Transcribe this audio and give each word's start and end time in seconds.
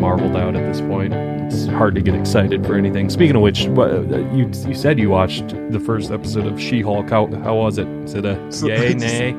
marveled 0.00 0.36
out 0.36 0.56
at 0.56 0.72
this 0.72 0.80
point. 0.80 1.12
It's 1.12 1.66
hard 1.66 1.94
to 1.94 2.00
get 2.00 2.14
excited 2.14 2.66
for 2.66 2.76
anything. 2.76 3.10
Speaking 3.10 3.36
of 3.36 3.42
which, 3.42 3.66
uh, 3.66 4.02
you 4.32 4.50
you 4.66 4.74
said 4.74 4.98
you 4.98 5.10
watched 5.10 5.48
the 5.70 5.80
first 5.80 6.10
episode 6.10 6.46
of 6.46 6.60
She-Hulk. 6.60 7.10
How 7.10 7.26
how 7.42 7.56
was 7.56 7.78
it? 7.78 7.86
Is 8.04 8.14
it 8.14 8.24
a 8.24 8.36
yay 8.66 8.94
nay? 8.94 9.30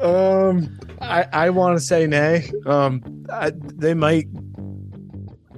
Um, 0.00 0.78
I 1.00 1.26
I 1.32 1.50
want 1.50 1.78
to 1.78 1.84
say 1.84 2.06
nay. 2.06 2.50
Um, 2.66 3.24
I, 3.30 3.52
they 3.54 3.94
might. 3.94 4.26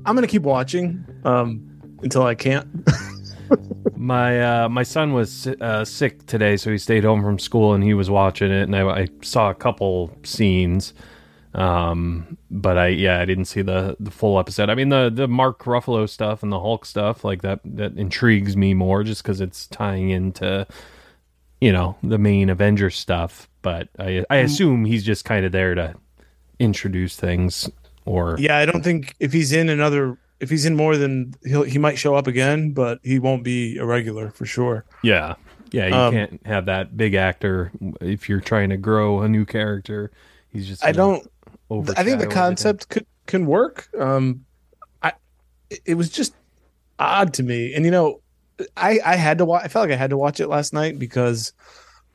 I'm 0.04 0.14
gonna 0.14 0.26
keep 0.26 0.42
watching. 0.42 1.04
Um, 1.24 1.64
until 2.02 2.22
I 2.22 2.34
can't. 2.34 2.68
my 3.96 4.64
uh, 4.64 4.68
my 4.68 4.82
son 4.82 5.12
was 5.12 5.46
uh, 5.46 5.84
sick 5.84 6.26
today, 6.26 6.56
so 6.56 6.70
he 6.70 6.78
stayed 6.78 7.04
home 7.04 7.22
from 7.22 7.38
school 7.38 7.74
and 7.74 7.82
he 7.82 7.94
was 7.94 8.10
watching 8.10 8.50
it, 8.50 8.62
and 8.62 8.76
I, 8.76 8.82
I 8.88 9.08
saw 9.22 9.50
a 9.50 9.54
couple 9.54 10.16
scenes. 10.22 10.94
Um, 11.58 12.38
but 12.52 12.78
I 12.78 12.88
yeah, 12.88 13.20
I 13.20 13.24
didn't 13.24 13.46
see 13.46 13.62
the 13.62 13.96
the 13.98 14.12
full 14.12 14.38
episode. 14.38 14.70
I 14.70 14.76
mean 14.76 14.90
the 14.90 15.10
the 15.12 15.26
Mark 15.26 15.64
Ruffalo 15.64 16.08
stuff 16.08 16.44
and 16.44 16.52
the 16.52 16.60
Hulk 16.60 16.86
stuff 16.86 17.24
like 17.24 17.42
that 17.42 17.60
that 17.64 17.96
intrigues 17.96 18.56
me 18.56 18.74
more 18.74 19.02
just 19.02 19.24
because 19.24 19.40
it's 19.40 19.66
tying 19.66 20.10
into 20.10 20.66
you 21.60 21.72
know 21.72 21.96
the 22.04 22.16
main 22.16 22.48
Avengers 22.48 22.96
stuff. 22.96 23.48
But 23.62 23.88
I 23.98 24.24
I 24.30 24.36
mm. 24.36 24.44
assume 24.44 24.84
he's 24.84 25.04
just 25.04 25.24
kind 25.24 25.44
of 25.44 25.50
there 25.50 25.74
to 25.74 25.94
introduce 26.60 27.16
things. 27.16 27.68
Or 28.04 28.36
yeah, 28.38 28.58
I 28.58 28.64
don't 28.64 28.84
think 28.84 29.16
if 29.18 29.32
he's 29.32 29.50
in 29.50 29.68
another 29.68 30.16
if 30.38 30.50
he's 30.50 30.64
in 30.64 30.76
more 30.76 30.96
than 30.96 31.34
he'll 31.44 31.64
he 31.64 31.78
might 31.78 31.98
show 31.98 32.14
up 32.14 32.28
again, 32.28 32.70
but 32.70 33.00
he 33.02 33.18
won't 33.18 33.42
be 33.42 33.78
a 33.78 33.84
regular 33.84 34.30
for 34.30 34.46
sure. 34.46 34.84
Yeah, 35.02 35.34
yeah, 35.72 35.88
you 35.88 35.94
um, 35.94 36.14
can't 36.14 36.46
have 36.46 36.66
that 36.66 36.96
big 36.96 37.14
actor 37.14 37.72
if 38.00 38.28
you're 38.28 38.40
trying 38.40 38.70
to 38.70 38.76
grow 38.76 39.22
a 39.22 39.28
new 39.28 39.44
character. 39.44 40.12
He's 40.50 40.66
just 40.66 40.84
I 40.84 40.92
don't. 40.92 41.28
I 41.70 42.04
think 42.04 42.20
the 42.20 42.26
concept 42.26 42.88
could 42.88 43.06
can 43.26 43.46
work. 43.46 43.88
Um, 43.98 44.44
I 45.02 45.12
it 45.84 45.94
was 45.94 46.10
just 46.10 46.34
odd 46.98 47.34
to 47.34 47.42
me, 47.42 47.74
and 47.74 47.84
you 47.84 47.90
know, 47.90 48.20
I 48.76 49.00
I 49.04 49.16
had 49.16 49.38
to 49.38 49.44
watch. 49.44 49.64
I 49.64 49.68
felt 49.68 49.84
like 49.84 49.94
I 49.94 49.98
had 49.98 50.10
to 50.10 50.16
watch 50.16 50.40
it 50.40 50.48
last 50.48 50.72
night 50.72 50.98
because 50.98 51.52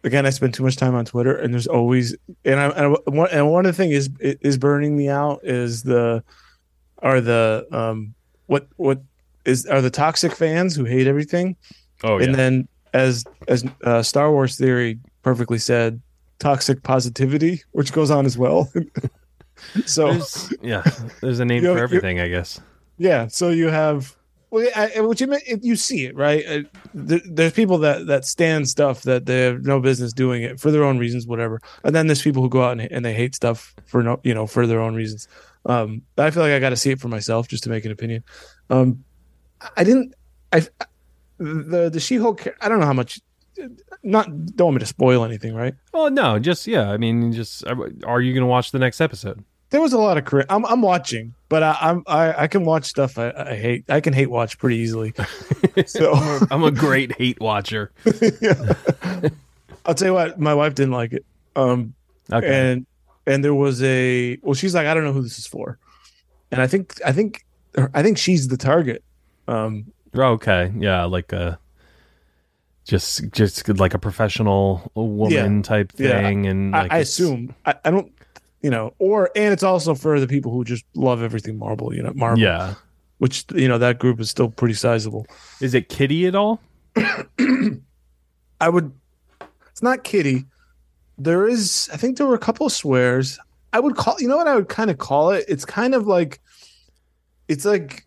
again, 0.03 0.25
I 0.25 0.31
spend 0.31 0.53
too 0.53 0.63
much 0.63 0.75
time 0.75 0.95
on 0.95 1.05
Twitter, 1.05 1.35
and 1.35 1.53
there's 1.53 1.67
always 1.67 2.15
and 2.45 2.59
I 2.59 2.69
and 2.69 2.97
one, 3.05 3.29
and 3.31 3.51
one 3.51 3.65
of 3.65 3.75
the 3.75 3.77
things 3.77 3.93
is 3.93 4.09
is 4.19 4.57
burning 4.57 4.97
me 4.97 5.09
out 5.09 5.41
is 5.43 5.83
the 5.83 6.23
are 6.99 7.21
the 7.21 7.67
um 7.71 8.13
what 8.47 8.67
what 8.77 9.01
is 9.45 9.65
are 9.65 9.81
the 9.81 9.89
toxic 9.89 10.33
fans 10.33 10.75
who 10.75 10.85
hate 10.85 11.07
everything. 11.07 11.55
Oh, 12.03 12.17
yeah. 12.17 12.25
And 12.25 12.35
then 12.35 12.67
as 12.93 13.23
as 13.47 13.65
uh, 13.83 14.03
Star 14.03 14.31
Wars 14.31 14.57
theory 14.57 14.99
perfectly 15.21 15.57
said, 15.57 16.01
toxic 16.39 16.83
positivity, 16.83 17.63
which 17.71 17.93
goes 17.93 18.11
on 18.11 18.25
as 18.25 18.37
well. 18.37 18.71
so 19.85 20.11
there's, 20.11 20.53
yeah, 20.61 20.83
there's 21.21 21.39
a 21.39 21.45
name 21.45 21.63
for 21.63 21.77
everything, 21.77 22.19
I 22.19 22.27
guess. 22.27 22.59
Yeah, 22.97 23.27
so 23.27 23.49
you 23.49 23.67
have 23.67 24.15
well, 24.53 24.69
I, 24.75 25.01
which 25.01 25.19
you 25.19 25.35
you 25.63 25.75
see 25.75 26.05
it 26.05 26.15
right. 26.15 26.45
Uh, 26.45 26.59
there's 26.93 27.53
people 27.53 27.79
that 27.79 28.05
that 28.05 28.23
stand 28.23 28.69
stuff 28.69 29.01
that 29.01 29.25
they 29.25 29.45
have 29.45 29.63
no 29.63 29.79
business 29.79 30.13
doing 30.13 30.43
it 30.43 30.59
for 30.59 30.69
their 30.69 30.83
own 30.83 30.99
reasons, 30.99 31.25
whatever. 31.25 31.59
And 31.83 31.95
then 31.95 32.05
there's 32.05 32.21
people 32.21 32.43
who 32.43 32.49
go 32.49 32.61
out 32.61 32.79
and, 32.79 32.81
and 32.91 33.03
they 33.03 33.15
hate 33.15 33.33
stuff 33.33 33.73
for 33.87 34.03
no, 34.03 34.19
you 34.23 34.35
know, 34.35 34.45
for 34.45 34.67
their 34.67 34.79
own 34.79 34.93
reasons. 34.93 35.27
Um, 35.65 36.03
I 36.19 36.29
feel 36.29 36.43
like 36.43 36.51
I 36.51 36.59
got 36.59 36.69
to 36.69 36.75
see 36.75 36.91
it 36.91 36.99
for 36.99 37.07
myself 37.07 37.47
just 37.47 37.63
to 37.63 37.71
make 37.71 37.83
an 37.83 37.91
opinion. 37.91 38.23
Um, 38.69 39.03
I 39.75 39.83
didn't. 39.83 40.13
I 40.51 40.67
the 41.39 41.89
the 41.91 41.99
She 41.99 42.17
Hulk. 42.17 42.45
I 42.61 42.69
don't 42.69 42.79
know 42.79 42.85
how 42.85 42.93
much. 42.93 43.19
Not 44.03 44.55
don't 44.55 44.67
want 44.67 44.75
me 44.75 44.79
to 44.79 44.85
spoil 44.85 45.23
anything, 45.23 45.53
right? 45.55 45.75
Oh 45.93 46.07
no, 46.09 46.39
just 46.39 46.67
yeah. 46.67 46.89
I 46.89 46.97
mean, 46.97 47.31
just 47.31 47.65
are 47.65 48.21
you 48.21 48.33
going 48.33 48.41
to 48.41 48.47
watch 48.47 48.71
the 48.71 48.79
next 48.79 49.01
episode? 49.01 49.43
There 49.69 49.81
was 49.81 49.93
a 49.93 49.97
lot 49.97 50.17
of. 50.17 50.45
I'm 50.49 50.65
I'm 50.65 50.81
watching, 50.81 51.33
but 51.49 51.63
I, 51.63 51.77
I'm 51.81 52.03
I, 52.05 52.43
I 52.43 52.47
can 52.47 52.65
watch 52.65 52.85
stuff 52.85 53.17
I, 53.17 53.31
I 53.35 53.55
hate. 53.55 53.85
I 53.89 54.01
can 54.01 54.13
hate 54.13 54.29
watch 54.29 54.57
pretty 54.57 54.77
easily. 54.77 55.13
So 55.87 56.13
I'm, 56.13 56.43
a, 56.43 56.47
I'm 56.51 56.63
a 56.65 56.71
great 56.71 57.15
hate 57.15 57.39
watcher. 57.39 57.91
yeah. 58.41 58.75
I'll 59.87 59.95
tell 59.95 60.09
you 60.09 60.13
what, 60.13 60.39
my 60.39 60.53
wife 60.53 60.75
didn't 60.75 60.91
like 60.91 61.13
it. 61.13 61.25
Um, 61.55 61.95
okay. 62.31 62.47
and 62.47 62.85
and 63.25 63.43
there 63.43 63.53
was 63.53 63.81
a 63.83 64.37
well 64.41 64.53
she's 64.53 64.75
like 64.75 64.87
i 64.87 64.93
don't 64.93 65.03
know 65.03 65.13
who 65.13 65.21
this 65.21 65.39
is 65.39 65.47
for 65.47 65.77
and 66.51 66.61
i 66.61 66.67
think 66.67 66.99
i 67.05 67.11
think 67.11 67.45
i 67.93 68.03
think 68.03 68.17
she's 68.17 68.47
the 68.47 68.57
target 68.57 69.03
um 69.47 69.85
okay 70.15 70.71
yeah 70.77 71.03
like 71.05 71.31
a 71.33 71.59
just 72.85 73.31
just 73.31 73.67
like 73.79 73.93
a 73.93 73.99
professional 73.99 74.91
woman 74.95 75.57
yeah, 75.57 75.61
type 75.61 75.91
thing 75.91 76.43
yeah. 76.43 76.51
and 76.51 76.71
like 76.71 76.91
I, 76.91 76.97
I 76.97 76.99
assume 76.99 77.55
I, 77.65 77.75
I, 77.85 77.91
don't 77.91 78.11
you 78.61 78.69
know 78.69 78.93
or 78.99 79.31
and 79.35 79.53
it's 79.53 79.63
also 79.63 79.95
for 79.95 80.19
the 80.19 80.27
people 80.27 80.51
who 80.51 80.63
just 80.63 80.83
love 80.93 81.23
everything 81.23 81.57
Marvel 81.57 81.93
you 81.95 82.03
know 82.03 82.13
Marvel 82.13 82.39
yeah. 82.39 82.75
Which 83.19 83.45
you 83.53 83.69
know 83.69 83.77
that 83.77 83.99
group 83.99 84.19
is 84.19 84.29
still 84.29 84.49
pretty 84.49 84.73
sizable. 84.73 85.25
Is 85.61 85.73
it 85.73 85.87
kitty 85.87 86.27
at 86.27 86.35
all? 86.35 86.59
I 88.59 88.67
would 88.67 88.91
it's 89.69 89.81
not 89.81 90.03
kitty. 90.03 90.45
There 91.17 91.47
is 91.47 91.89
i 91.93 91.97
think 91.97 92.17
there 92.17 92.27
were 92.27 92.35
a 92.35 92.39
couple 92.39 92.65
of 92.65 92.73
swears. 92.73 93.39
I 93.71 93.79
would 93.79 93.95
call 93.95 94.17
you 94.19 94.27
know 94.27 94.35
what 94.35 94.47
i 94.47 94.55
would 94.55 94.67
kind 94.67 94.89
of 94.89 94.97
call 94.97 95.29
it? 95.29 95.45
It's 95.47 95.63
kind 95.63 95.95
of 95.95 96.05
like 96.05 96.41
it's 97.47 97.63
like 97.63 98.05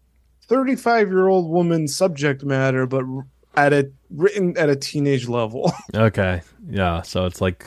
35 0.49 1.09
year 1.09 1.29
old 1.29 1.51
woman 1.51 1.89
subject 1.89 2.45
matter 2.45 2.87
but 2.87 3.05
at 3.57 3.73
a 3.73 3.91
written 4.11 4.57
at 4.57 4.69
a 4.69 4.77
teenage 4.77 5.29
level. 5.29 5.73
Okay. 5.95 6.43
Yeah. 6.69 7.03
So 7.03 7.27
it's 7.27 7.41
like 7.41 7.67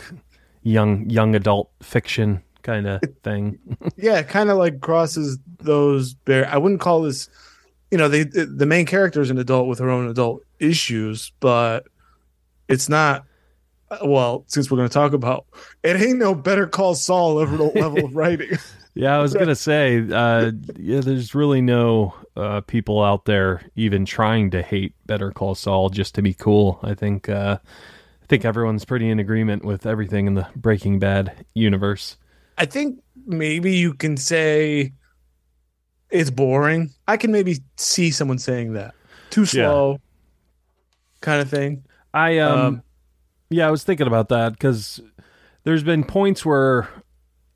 young 0.64 1.10
young 1.10 1.36
adult 1.36 1.72
fiction 1.82 2.44
kind 2.62 2.88
of 2.88 3.02
thing. 3.24 3.58
Yeah 3.98 4.22
kind 4.24 4.50
of 4.50 4.58
like 4.58 4.82
crosses 4.82 5.38
those 5.60 6.14
bare 6.14 6.48
i 6.50 6.58
wouldn't 6.58 6.80
call 6.80 7.02
this 7.02 7.30
you 7.92 7.98
know 7.98 8.08
they 8.08 8.24
the 8.24 8.66
main 8.66 8.86
character 8.86 9.22
is 9.22 9.30
an 9.30 9.38
adult 9.38 9.68
with 9.68 9.80
her 9.80 9.90
own 9.90 10.08
adult 10.08 10.42
issues 10.60 11.32
but 11.40 11.86
it's 12.68 12.88
not 12.88 13.26
uh, 13.92 13.98
well, 14.04 14.44
since 14.48 14.70
we're 14.70 14.78
going 14.78 14.90
to 14.90 14.94
talk 14.94 15.14
about 15.14 15.46
it, 15.84 16.00
ain't 16.00 16.20
no 16.20 16.36
Better 16.36 16.68
Call 16.68 16.96
Saul 16.96 17.36
level 17.36 17.72
level 17.76 18.06
of 18.06 18.16
writing. 18.16 18.58
Yeah, 19.00 19.16
I 19.16 19.22
was 19.22 19.34
gonna 19.34 19.56
say, 19.72 20.06
uh, 20.12 20.52
yeah, 20.78 21.00
there's 21.00 21.34
really 21.34 21.62
no 21.62 22.14
uh, 22.36 22.60
people 22.62 23.02
out 23.02 23.24
there 23.24 23.62
even 23.78 24.04
trying 24.04 24.52
to 24.52 24.62
hate 24.62 24.94
Better 25.06 25.32
Call 25.32 25.56
Saul 25.56 25.90
just 25.90 26.16
to 26.16 26.22
be 26.22 26.34
cool. 26.34 26.80
I 26.84 26.96
think, 26.96 27.30
uh, 27.30 27.60
I 27.64 28.26
think 28.26 28.44
everyone's 28.44 28.84
pretty 28.84 29.10
in 29.10 29.18
agreement 29.18 29.64
with 29.64 29.86
everything 29.86 30.28
in 30.28 30.34
the 30.34 30.46
Breaking 30.54 31.00
Bad 31.00 31.46
universe. 31.54 32.18
I 32.58 32.66
think 32.66 33.02
maybe 33.26 33.74
you 33.74 33.94
can 33.94 34.18
say 34.18 34.92
it's 36.10 36.30
boring. 36.30 36.90
I 37.08 37.16
can 37.16 37.32
maybe 37.32 37.60
see 37.78 38.12
someone 38.12 38.38
saying 38.38 38.74
that 38.74 38.94
too 39.30 39.46
slow, 39.46 39.92
yeah. 39.92 39.98
kind 41.22 41.42
of 41.42 41.50
thing. 41.50 41.86
I 42.14 42.40
um, 42.40 42.60
um 42.60 42.84
yeah, 43.50 43.66
I 43.66 43.72
was 43.72 43.86
thinking 43.86 44.08
about 44.08 44.28
that 44.28 44.52
because 44.52 45.00
there's 45.64 45.84
been 45.84 46.04
points 46.04 46.46
where 46.46 46.90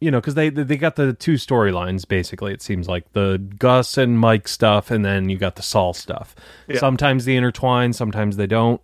you 0.03 0.12
know 0.12 0.19
because 0.19 0.36
they 0.36 0.50
they 0.50 0.75
got 0.75 0.97
the 0.97 1.14
two 1.14 1.36
storylines 1.36 2.06
basically 2.06 2.52
it 2.52 2.62
seems 2.62 2.90
like 2.90 3.12
the 3.14 3.38
gus 3.58 3.97
and 3.97 4.19
mike 4.19 4.47
stuff 4.47 4.91
and 4.91 5.06
then 5.06 5.30
you 5.30 5.38
got 5.38 5.56
the 5.56 5.62
saul 5.62 5.94
stuff 5.94 6.36
yeah. 6.68 6.78
sometimes 6.78 7.24
they 7.24 7.36
intertwine 7.36 7.94
sometimes 7.94 8.36
they 8.36 8.46
don't 8.46 8.81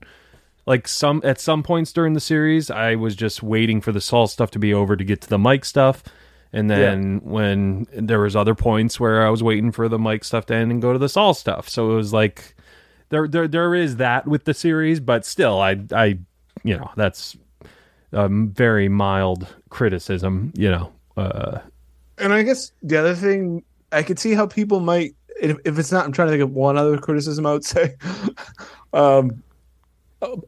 like 0.65 0.87
some 0.87 1.21
at 1.25 1.39
some 1.39 1.61
points 1.61 1.91
during 1.91 2.13
the 2.13 2.21
series 2.21 2.71
i 2.71 2.95
was 2.95 3.15
just 3.15 3.43
waiting 3.43 3.81
for 3.81 3.91
the 3.91 3.99
saul 3.99 4.27
stuff 4.27 4.49
to 4.49 4.59
be 4.59 4.73
over 4.73 4.95
to 4.95 5.03
get 5.03 5.19
to 5.19 5.27
the 5.27 5.37
mike 5.37 5.65
stuff 5.65 6.03
and 6.53 6.69
then 6.69 7.15
yeah. 7.15 7.19
when 7.29 7.85
there 7.91 8.21
was 8.21 8.35
other 8.35 8.55
points 8.55 8.97
where 8.97 9.25
i 9.25 9.29
was 9.29 9.43
waiting 9.43 9.73
for 9.73 9.89
the 9.89 9.99
mike 9.99 10.23
stuff 10.23 10.45
to 10.45 10.55
end 10.55 10.71
and 10.71 10.81
go 10.81 10.93
to 10.93 10.99
the 10.99 11.09
saul 11.09 11.33
stuff 11.33 11.67
so 11.67 11.91
it 11.91 11.95
was 11.95 12.13
like 12.13 12.55
there 13.09 13.27
there 13.27 13.47
there 13.47 13.75
is 13.75 13.97
that 13.97 14.25
with 14.25 14.45
the 14.45 14.53
series 14.53 15.01
but 15.01 15.25
still 15.25 15.59
i 15.59 15.77
i 15.93 16.17
you 16.63 16.77
know 16.77 16.89
that's 16.95 17.35
a 18.13 18.29
very 18.29 18.87
mild 18.87 19.47
criticism 19.69 20.51
you 20.55 20.71
know 20.71 20.91
and 22.17 22.33
i 22.33 22.43
guess 22.43 22.71
the 22.83 22.97
other 22.97 23.15
thing 23.15 23.63
i 23.91 24.03
could 24.03 24.19
see 24.19 24.33
how 24.33 24.45
people 24.45 24.79
might 24.79 25.15
if, 25.41 25.57
if 25.65 25.79
it's 25.79 25.91
not 25.91 26.05
i'm 26.05 26.11
trying 26.11 26.27
to 26.27 26.31
think 26.31 26.43
of 26.43 26.51
one 26.51 26.77
other 26.77 26.97
criticism 26.97 27.45
i 27.45 27.53
would 27.53 27.65
say 27.65 27.95
um 28.93 29.43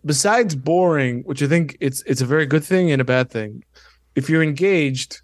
besides 0.06 0.56
boring 0.56 1.22
which 1.24 1.42
i 1.42 1.48
think 1.48 1.78
it's 1.80 2.02
it's 2.04 2.22
a 2.22 2.26
very 2.26 2.46
good 2.46 2.64
thing 2.64 2.92
and 2.92 3.02
a 3.02 3.06
bad 3.06 3.30
thing 3.30 3.64
if 4.16 4.30
you're 4.30 4.44
engaged 4.44 5.22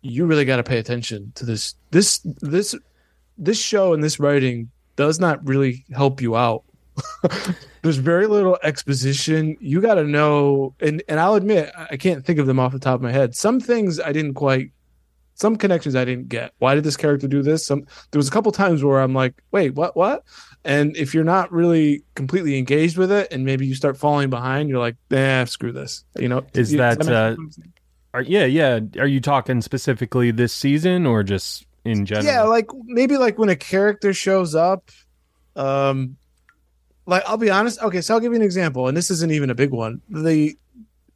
you 0.00 0.26
really 0.26 0.44
got 0.44 0.56
to 0.56 0.62
pay 0.62 0.78
attention 0.78 1.30
to 1.34 1.44
this 1.44 1.74
this 1.90 2.20
this 2.40 2.74
this 3.38 3.60
show 3.60 3.92
and 3.92 4.02
this 4.02 4.18
writing 4.18 4.70
does 4.96 5.20
not 5.20 5.46
really 5.46 5.84
help 5.92 6.20
you 6.20 6.36
out 6.36 6.64
there's 7.82 7.96
very 7.96 8.26
little 8.26 8.58
exposition. 8.62 9.56
You 9.60 9.80
got 9.80 9.94
to 9.94 10.04
know, 10.04 10.74
and 10.80 11.02
and 11.08 11.18
I'll 11.18 11.34
admit 11.34 11.70
I 11.76 11.96
can't 11.96 12.24
think 12.24 12.38
of 12.38 12.46
them 12.46 12.58
off 12.58 12.72
the 12.72 12.78
top 12.78 12.96
of 12.96 13.02
my 13.02 13.12
head. 13.12 13.34
Some 13.34 13.60
things 13.60 14.00
I 14.00 14.12
didn't 14.12 14.34
quite, 14.34 14.70
some 15.42 15.56
connections 15.56 15.94
I 15.94 16.06
didn't 16.06 16.30
get. 16.30 16.54
Why 16.58 16.74
did 16.74 16.84
this 16.84 16.96
character 16.96 17.28
do 17.28 17.42
this? 17.42 17.66
Some 17.66 17.86
there 18.10 18.18
was 18.18 18.28
a 18.28 18.30
couple 18.30 18.50
times 18.52 18.82
where 18.82 19.00
I'm 19.00 19.12
like, 19.12 19.34
wait, 19.50 19.74
what, 19.74 19.94
what? 19.94 20.24
And 20.64 20.96
if 20.96 21.12
you're 21.12 21.24
not 21.24 21.52
really 21.52 22.02
completely 22.14 22.56
engaged 22.56 22.96
with 22.96 23.12
it, 23.12 23.30
and 23.30 23.44
maybe 23.44 23.66
you 23.66 23.74
start 23.74 23.98
falling 23.98 24.30
behind, 24.30 24.70
you're 24.70 24.78
like, 24.78 24.96
nah, 25.10 25.44
screw 25.44 25.72
this. 25.72 26.04
You 26.18 26.28
know, 26.28 26.46
is 26.54 26.72
you, 26.72 26.78
that? 26.78 27.06
Uh, 27.06 27.36
are, 28.14 28.22
yeah, 28.22 28.46
yeah. 28.46 28.80
Are 28.98 29.06
you 29.06 29.20
talking 29.20 29.60
specifically 29.60 30.30
this 30.30 30.54
season 30.54 31.04
or 31.04 31.22
just 31.22 31.66
in 31.84 32.06
general. 32.06 32.26
Yeah, 32.26 32.42
like 32.42 32.68
maybe 32.84 33.16
like 33.16 33.38
when 33.38 33.48
a 33.48 33.56
character 33.56 34.12
shows 34.12 34.54
up, 34.54 34.90
um, 35.56 36.16
like 37.06 37.22
I'll 37.26 37.36
be 37.36 37.50
honest. 37.50 37.82
Okay, 37.82 38.00
so 38.00 38.14
I'll 38.14 38.20
give 38.20 38.32
you 38.32 38.36
an 38.36 38.44
example, 38.44 38.88
and 38.88 38.96
this 38.96 39.10
isn't 39.10 39.32
even 39.32 39.50
a 39.50 39.54
big 39.54 39.70
one. 39.70 40.00
The 40.08 40.56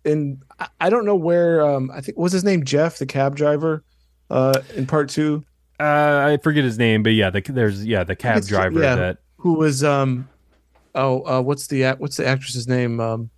and 0.05 0.43
I, 0.59 0.69
I 0.81 0.91
don't 0.91 1.05
know 1.05 1.17
where. 1.17 1.65
Um, 1.67 1.91
I 1.93 2.01
think 2.01 2.19
was 2.19 2.33
his 2.33 2.45
name 2.45 2.65
Jeff, 2.65 2.99
the 2.99 3.07
cab 3.07 3.37
driver, 3.37 3.85
uh, 4.31 4.55
in 4.75 4.87
part 4.87 5.09
two. 5.09 5.45
uh, 5.81 6.27
I 6.33 6.39
forget 6.43 6.65
his 6.65 6.79
name, 6.79 7.03
but 7.03 7.11
yeah, 7.15 7.31
the, 7.31 7.41
there's 7.41 7.85
yeah 7.85 8.05
the 8.05 8.17
cab 8.17 8.39
it's- 8.39 8.49
driver 8.49 8.81
yeah. 8.81 8.95
that 8.97 9.19
Who 9.39 9.55
was 9.55 9.85
um, 9.85 10.29
oh, 10.95 11.23
uh, 11.27 11.41
what's 11.43 11.67
the 11.69 11.85
what's 11.99 12.17
the 12.17 12.27
actress's 12.27 12.67
name? 12.69 13.01
Um, 13.01 13.31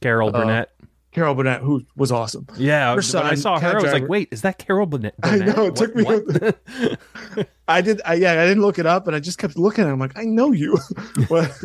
Carol 0.00 0.28
Uh, 0.28 0.32
Burnett. 0.32 0.70
Carol 1.12 1.34
Burnett, 1.34 1.62
who 1.62 1.82
was 1.96 2.12
awesome. 2.12 2.46
Yeah, 2.58 2.94
her 2.94 3.00
when 3.00 3.26
I 3.26 3.34
saw 3.36 3.58
her, 3.58 3.78
I 3.78 3.82
was 3.82 3.92
like, 3.92 4.06
wait, 4.06 4.28
is 4.32 4.42
that 4.42 4.58
Carol 4.58 4.84
Burnett? 4.84 5.14
I 5.22 5.36
know, 5.38 5.64
it 5.66 5.74
took 5.76 5.96
me- 5.96 6.04
What? 6.04 6.58
I 7.68 7.80
did. 7.80 8.02
I, 8.04 8.14
yeah, 8.14 8.32
I 8.32 8.46
didn't 8.46 8.60
look 8.62 8.78
it 8.78 8.84
up, 8.84 9.06
and 9.06 9.16
I 9.16 9.20
just 9.20 9.38
kept 9.38 9.56
looking. 9.56 9.84
at 9.84 9.88
it. 9.88 9.92
I'm 9.92 9.98
like, 9.98 10.16
I 10.18 10.24
know 10.24 10.52
you. 10.52 10.76
but 11.30 11.58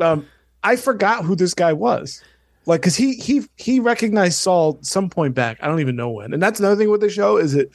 um, 0.00 0.26
I 0.64 0.76
forgot 0.76 1.24
who 1.24 1.36
this 1.36 1.52
guy 1.54 1.72
was. 1.74 2.22
Like, 2.64 2.82
cause 2.82 2.96
he 2.96 3.14
he 3.14 3.42
he 3.56 3.78
recognized 3.80 4.38
Saul 4.38 4.78
some 4.82 5.08
point 5.10 5.34
back. 5.34 5.58
I 5.62 5.68
don't 5.68 5.80
even 5.80 5.96
know 5.96 6.10
when. 6.10 6.32
And 6.34 6.42
that's 6.42 6.58
another 6.58 6.76
thing 6.76 6.90
with 6.90 7.00
the 7.00 7.08
show 7.10 7.36
is 7.36 7.54
it 7.54 7.70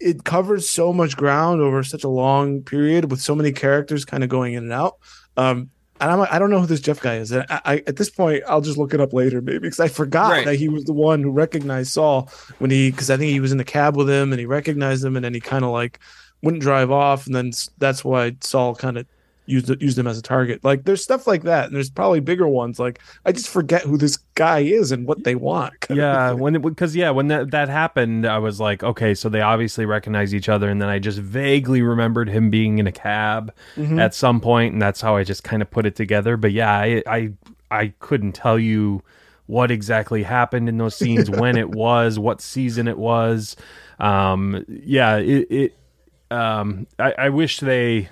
it 0.00 0.24
covers 0.24 0.68
so 0.68 0.92
much 0.92 1.16
ground 1.16 1.60
over 1.60 1.82
such 1.82 2.04
a 2.04 2.08
long 2.08 2.62
period 2.62 3.10
with 3.10 3.20
so 3.20 3.34
many 3.34 3.52
characters 3.52 4.04
kind 4.04 4.22
of 4.22 4.28
going 4.28 4.54
in 4.54 4.64
and 4.64 4.72
out. 4.72 4.96
Um, 5.36 5.70
and 6.00 6.10
I'm 6.10 6.20
I 6.30 6.38
don't 6.38 6.50
know 6.50 6.60
who 6.60 6.66
this 6.66 6.80
Jeff 6.80 7.00
guy 7.00 7.16
is. 7.16 7.32
I, 7.32 7.46
I 7.48 7.82
at 7.86 7.96
this 7.96 8.10
point, 8.10 8.42
I'll 8.46 8.60
just 8.60 8.76
look 8.76 8.92
it 8.92 9.00
up 9.00 9.14
later, 9.14 9.40
maybe, 9.40 9.60
because 9.60 9.80
I 9.80 9.88
forgot 9.88 10.30
Right. 10.30 10.44
that 10.44 10.56
he 10.56 10.68
was 10.68 10.84
the 10.84 10.92
one 10.92 11.22
who 11.22 11.30
recognized 11.30 11.92
Saul 11.92 12.30
when 12.58 12.70
he, 12.70 12.90
because 12.90 13.08
I 13.10 13.16
think 13.16 13.30
he 13.30 13.40
was 13.40 13.52
in 13.52 13.56
the 13.58 13.64
cab 13.64 13.96
with 13.96 14.08
him 14.10 14.32
and 14.32 14.38
he 14.38 14.44
recognized 14.44 15.02
him, 15.04 15.16
and 15.16 15.24
then 15.24 15.32
he 15.32 15.40
kind 15.40 15.64
of 15.64 15.70
like 15.70 15.98
wouldn't 16.42 16.62
drive 16.62 16.90
off, 16.90 17.24
and 17.26 17.34
then 17.34 17.50
that's 17.78 18.04
why 18.04 18.36
Saul 18.42 18.74
kind 18.74 18.98
of 18.98 19.06
used 19.46 19.70
used 19.80 19.96
him 19.98 20.06
as 20.06 20.18
a 20.18 20.22
target. 20.22 20.62
Like 20.62 20.84
there's 20.84 21.02
stuff 21.02 21.26
like 21.26 21.44
that, 21.44 21.64
and 21.66 21.74
there's 21.74 21.88
probably 21.88 22.20
bigger 22.20 22.46
ones. 22.46 22.78
Like 22.78 23.00
I 23.24 23.32
just 23.32 23.48
forget 23.48 23.82
who 23.82 23.96
this 23.96 24.18
guy 24.36 24.60
is 24.60 24.92
and 24.92 25.06
what 25.08 25.24
they 25.24 25.34
want. 25.34 25.74
yeah, 25.90 26.30
when 26.30 26.60
because 26.62 26.94
yeah, 26.94 27.10
when 27.10 27.26
that 27.28 27.50
that 27.50 27.68
happened, 27.68 28.24
I 28.24 28.38
was 28.38 28.60
like, 28.60 28.84
okay, 28.84 29.12
so 29.14 29.28
they 29.28 29.40
obviously 29.40 29.84
recognize 29.86 30.32
each 30.32 30.48
other, 30.48 30.68
and 30.70 30.80
then 30.80 30.88
I 30.88 31.00
just 31.00 31.18
vaguely 31.18 31.82
remembered 31.82 32.28
him 32.28 32.48
being 32.50 32.78
in 32.78 32.86
a 32.86 32.92
cab 32.92 33.52
Mhm. 33.76 34.00
at 34.00 34.14
some 34.14 34.40
point, 34.40 34.72
and 34.74 34.80
that's 34.80 35.00
how 35.00 35.16
I 35.16 35.24
just 35.24 35.42
kind 35.42 35.60
of 35.62 35.70
put 35.70 35.84
it 35.86 35.96
together. 35.96 36.36
But 36.36 36.52
yeah, 36.52 36.70
I 36.72 37.02
I, 37.06 37.32
I 37.70 37.92
couldn't 37.98 38.32
tell 38.32 38.58
you 38.58 39.02
what 39.46 39.70
exactly 39.70 40.22
happened 40.22 40.68
in 40.68 40.78
those 40.78 40.94
scenes, 40.96 41.28
when 41.42 41.56
it 41.56 41.70
was, 41.70 42.18
what 42.18 42.40
season 42.40 42.86
it 42.88 42.98
was. 42.98 43.56
Um, 43.98 44.64
yeah, 44.68 45.16
it, 45.16 45.46
it 45.50 45.76
um, 46.30 46.86
I, 46.98 47.14
I 47.16 47.28
wish 47.30 47.60
they 47.60 48.08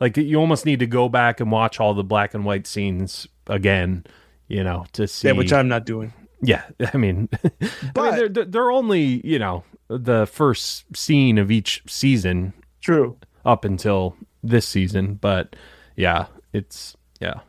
like 0.00 0.16
you 0.16 0.36
almost 0.38 0.64
need 0.64 0.78
to 0.78 0.86
go 0.86 1.08
back 1.08 1.40
and 1.40 1.50
watch 1.50 1.80
all 1.80 1.92
the 1.92 2.04
black 2.04 2.34
and 2.34 2.44
white 2.44 2.66
scenes 2.66 3.26
again, 3.48 4.04
you 4.48 4.64
know, 4.64 4.84
to 4.94 5.06
see 5.06 5.28
yeah, 5.28 5.32
which 5.34 5.52
I'm 5.52 5.68
not 5.68 5.84
doing. 5.86 6.12
yeah, 6.42 6.64
I 6.94 6.96
mean, 6.96 7.28
I 7.44 7.50
mean 7.60 7.70
But- 7.94 8.16
they're, 8.16 8.28
they're 8.28 8.44
they're 8.44 8.70
only 8.70 9.20
you 9.26 9.38
know 9.38 9.64
the 9.88 10.26
first 10.26 10.84
scene 10.96 11.38
of 11.38 11.50
each 11.50 11.82
season 11.86 12.52
True. 12.80 13.16
up 13.44 13.64
until 13.64 14.16
this 14.42 14.66
season, 14.66 15.14
but 15.14 15.56
yeah, 15.96 16.26
it's 16.52 16.96
yeah, 17.20 17.40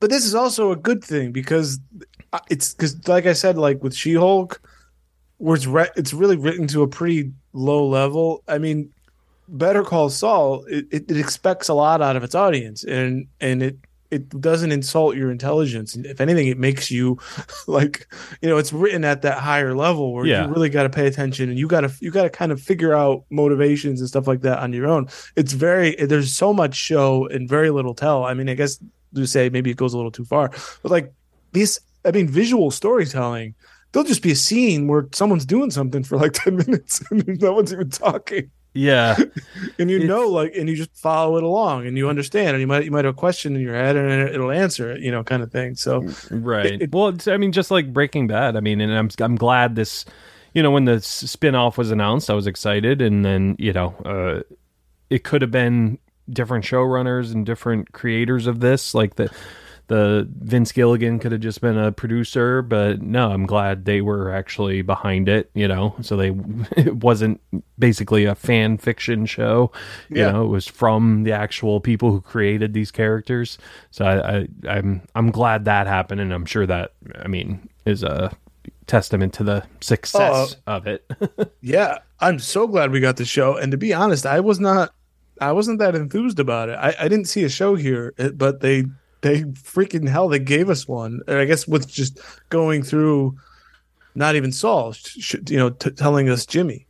but 0.00 0.10
this 0.10 0.24
is 0.24 0.34
also 0.34 0.72
a 0.72 0.76
good 0.76 1.02
thing 1.04 1.32
because 1.32 1.78
uh, 2.32 2.40
it's 2.50 2.74
because 2.74 3.06
like 3.06 3.24
i 3.26 3.32
said 3.32 3.56
like 3.56 3.82
with 3.84 3.94
she-hulk 3.94 4.60
where 5.38 5.54
it's 5.54 5.66
re- 5.66 5.90
it's 5.96 6.12
really 6.12 6.36
written 6.36 6.66
to 6.66 6.82
a 6.82 6.88
pretty 6.88 7.30
low 7.52 7.86
level 7.86 8.42
i 8.48 8.58
mean 8.58 8.92
better 9.48 9.84
call 9.84 10.10
saul 10.10 10.64
it, 10.68 10.86
it, 10.90 11.08
it 11.10 11.16
expects 11.16 11.68
a 11.68 11.74
lot 11.74 12.02
out 12.02 12.16
of 12.16 12.24
its 12.24 12.34
audience 12.34 12.82
and 12.82 13.28
and 13.40 13.62
it 13.62 13.76
it 14.10 14.28
doesn't 14.40 14.72
insult 14.72 15.16
your 15.16 15.30
intelligence. 15.30 15.94
And 15.94 16.06
if 16.06 16.20
anything 16.20 16.46
it 16.48 16.58
makes 16.58 16.90
you 16.90 17.18
like 17.66 18.06
you 18.40 18.48
know 18.48 18.56
it's 18.56 18.72
written 18.72 19.04
at 19.04 19.22
that 19.22 19.38
higher 19.38 19.74
level 19.74 20.12
where 20.14 20.26
Yeah. 20.26 20.46
you 20.46 20.52
really 20.52 20.68
got 20.68 20.84
to 20.84 20.90
pay 20.90 21.06
attention 21.06 21.48
and 21.50 21.58
you 21.58 21.66
got 21.66 21.80
to 21.82 21.92
you 22.00 22.10
got 22.10 22.22
to 22.24 22.30
kind 22.30 22.52
of 22.52 22.60
figure 22.60 22.94
out 22.94 23.24
motivations 23.30 24.00
and 24.00 24.08
stuff 24.08 24.26
like 24.26 24.40
that 24.42 24.58
on 24.60 24.72
your 24.72 24.86
own. 24.86 25.08
It's 25.36 25.52
very 25.52 25.94
there's 25.96 26.32
so 26.34 26.52
much 26.52 26.74
show 26.74 27.26
and 27.28 27.48
very 27.48 27.70
little 27.70 27.94
tell. 27.94 28.24
I 28.24 28.34
mean 28.34 28.48
i 28.48 28.54
guess 28.54 28.78
you 29.12 29.26
say 29.26 29.48
maybe 29.48 29.70
it 29.70 29.76
goes 29.76 29.94
a 29.94 29.96
little 29.96 30.10
too 30.10 30.24
far 30.24 30.50
but 30.82 30.90
like 30.92 31.12
these 31.52 31.80
i 32.04 32.10
mean 32.10 32.28
visual 32.28 32.70
storytelling 32.70 33.54
there'll 33.92 34.06
just 34.06 34.20
be 34.22 34.32
a 34.32 34.36
scene 34.36 34.88
where 34.88 35.08
someone's 35.14 35.46
doing 35.46 35.70
something 35.70 36.02
for 36.02 36.18
like 36.18 36.32
10 36.44 36.56
minutes 36.56 37.02
and 37.10 37.26
no 37.40 37.52
one's 37.54 37.72
even 37.72 37.88
talking 37.88 38.50
yeah, 38.76 39.16
and 39.78 39.90
you 39.90 39.96
It's- 39.96 40.08
know 40.08 40.28
like 40.28 40.54
and 40.54 40.68
you 40.68 40.76
just 40.76 40.94
follow 40.96 41.36
it 41.36 41.42
along 41.42 41.86
and 41.86 41.96
you 41.96 42.08
understand 42.08 42.50
and 42.50 42.60
you 42.60 42.66
might 42.66 42.84
you 42.84 42.90
might 42.90 43.04
have 43.04 43.14
a 43.14 43.18
question 43.18 43.56
in 43.56 43.62
your 43.62 43.74
head 43.74 43.96
and 43.96 44.10
it- 44.10 44.34
it'll 44.34 44.50
answer 44.50 44.92
it 44.92 45.00
you 45.00 45.10
know 45.10 45.24
kind 45.24 45.42
of 45.42 45.50
thing 45.50 45.74
so 45.74 46.06
right. 46.30 46.66
It- 46.66 46.82
it- 46.82 46.92
well, 46.92 47.08
it's, 47.08 47.26
I 47.26 47.36
mean, 47.36 47.52
just 47.52 47.70
like 47.70 47.92
Breaking 47.92 48.26
Bad. 48.26 48.56
I 48.56 48.60
mean, 48.60 48.80
and 48.80 48.92
I'm 48.92 49.08
I'm 49.20 49.36
glad 49.36 49.74
this, 49.74 50.04
you 50.54 50.62
know, 50.62 50.70
when 50.70 50.84
the 50.84 51.00
spin-off 51.00 51.76
was 51.78 51.90
announced, 51.90 52.30
I 52.30 52.34
was 52.34 52.46
excited, 52.46 53.02
and 53.02 53.24
then 53.24 53.56
you 53.58 53.72
know, 53.72 53.94
uh, 54.04 54.42
it 55.10 55.24
could 55.24 55.42
have 55.42 55.50
been 55.50 55.98
different 56.28 56.64
showrunners 56.64 57.32
and 57.32 57.46
different 57.46 57.92
creators 57.92 58.46
of 58.46 58.60
this, 58.60 58.94
like 58.94 59.16
the. 59.16 59.30
The 59.88 60.28
Vince 60.40 60.72
Gilligan 60.72 61.18
could 61.20 61.30
have 61.32 61.40
just 61.40 61.60
been 61.60 61.78
a 61.78 61.92
producer, 61.92 62.60
but 62.62 63.00
no, 63.02 63.30
I'm 63.30 63.46
glad 63.46 63.84
they 63.84 64.00
were 64.00 64.32
actually 64.32 64.82
behind 64.82 65.28
it. 65.28 65.50
You 65.54 65.68
know, 65.68 65.94
so 66.00 66.16
they 66.16 66.28
it 66.76 66.96
wasn't 66.96 67.40
basically 67.78 68.24
a 68.24 68.34
fan 68.34 68.78
fiction 68.78 69.26
show. 69.26 69.70
You 70.08 70.22
Yeah. 70.22 70.32
know, 70.32 70.44
it 70.44 70.48
was 70.48 70.66
from 70.66 71.22
the 71.24 71.32
actual 71.32 71.80
people 71.80 72.10
who 72.10 72.20
created 72.20 72.72
these 72.74 72.90
characters. 72.90 73.58
So 73.90 74.04
I, 74.04 74.38
I 74.38 74.48
I'm 74.78 75.02
I'm 75.14 75.30
glad 75.30 75.64
that 75.66 75.86
happened, 75.86 76.20
and 76.20 76.32
I'm 76.32 76.46
sure 76.46 76.66
that 76.66 76.92
I 77.22 77.28
mean 77.28 77.68
is 77.84 78.02
a 78.02 78.36
testament 78.86 79.32
to 79.34 79.44
the 79.44 79.64
success 79.80 80.56
of 80.66 80.86
it. 80.86 81.04
yeah 81.60 81.98
i'm 82.20 82.38
so 82.38 82.66
glad 82.68 82.92
we 82.92 83.00
got 83.00 83.16
the 83.16 83.24
show 83.24 83.56
and 83.56 83.72
to 83.72 83.76
be 83.78 83.92
honest 83.92 84.24
i 84.24 84.38
was 84.38 84.60
not 84.60 84.94
i 85.40 85.50
wasn't 85.50 85.78
that 85.80 85.94
enthused 85.96 86.38
about 86.38 86.68
it 86.68 86.74
i, 86.74 86.94
I 87.00 87.08
didn't 87.08 87.24
see 87.26 87.42
a 87.42 87.48
show 87.48 87.74
here 87.74 88.14
eh, 88.18 88.30
but 88.30 88.60
they 88.60 88.84
they 89.26 89.42
freaking 89.42 90.08
hell 90.08 90.28
they 90.28 90.38
gave 90.38 90.70
us 90.70 90.86
one 90.88 91.20
and 91.26 91.38
i 91.38 91.44
guess 91.44 91.66
with 91.66 91.88
just 91.88 92.18
going 92.48 92.82
through 92.82 93.36
not 94.14 94.34
even 94.36 94.52
saul 94.52 94.94
you 95.48 95.56
know 95.56 95.70
t- 95.70 95.90
telling 95.90 96.28
us 96.28 96.46
jimmy 96.46 96.86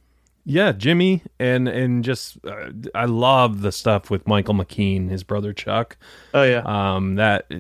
yeah, 0.49 0.71
Jimmy, 0.71 1.23
and 1.41 1.67
and 1.67 2.05
just 2.05 2.39
uh, 2.47 2.71
I 2.95 3.07
love 3.07 3.63
the 3.63 3.73
stuff 3.73 4.11
with 4.11 4.29
Michael 4.29 4.55
McKean, 4.55 5.11
his 5.11 5.25
brother 5.25 5.53
Chuck. 5.53 5.97
oh 6.35 6.45
yeah 6.45 6.63
Um, 6.65 7.17
that 7.17 7.51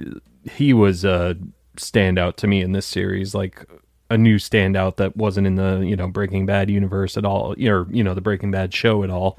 he 0.44 0.72
was 0.72 1.04
a 1.04 1.36
standout 1.76 2.36
to 2.36 2.46
me 2.46 2.62
in 2.62 2.70
this 2.70 2.86
series, 2.86 3.34
like 3.34 3.66
a 4.08 4.16
new 4.16 4.36
standout 4.36 4.98
that 4.98 5.16
wasn't 5.16 5.48
in 5.48 5.56
the 5.56 5.80
you 5.80 5.96
know 5.96 6.06
Breaking 6.06 6.46
Bad 6.46 6.70
universe 6.70 7.16
at 7.16 7.24
all, 7.24 7.56
or 7.60 7.88
you 7.90 8.04
know 8.04 8.14
the 8.14 8.20
Breaking 8.20 8.52
Bad 8.52 8.72
show 8.72 9.02
at 9.02 9.10
all. 9.10 9.36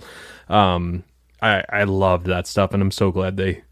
Um, 0.50 1.06
I 1.42 1.64
I 1.70 1.84
loved 1.86 2.26
that 2.26 2.48
stuff, 2.48 2.74
and 2.74 2.84
I'm 2.84 2.92
so 2.92 3.12
glad 3.12 3.38
they 3.38 3.64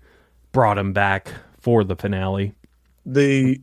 brought 0.53 0.77
him 0.77 0.93
back 0.93 1.33
for 1.65 1.83
the 1.83 1.95
finale. 1.95 2.53
the 3.07 3.59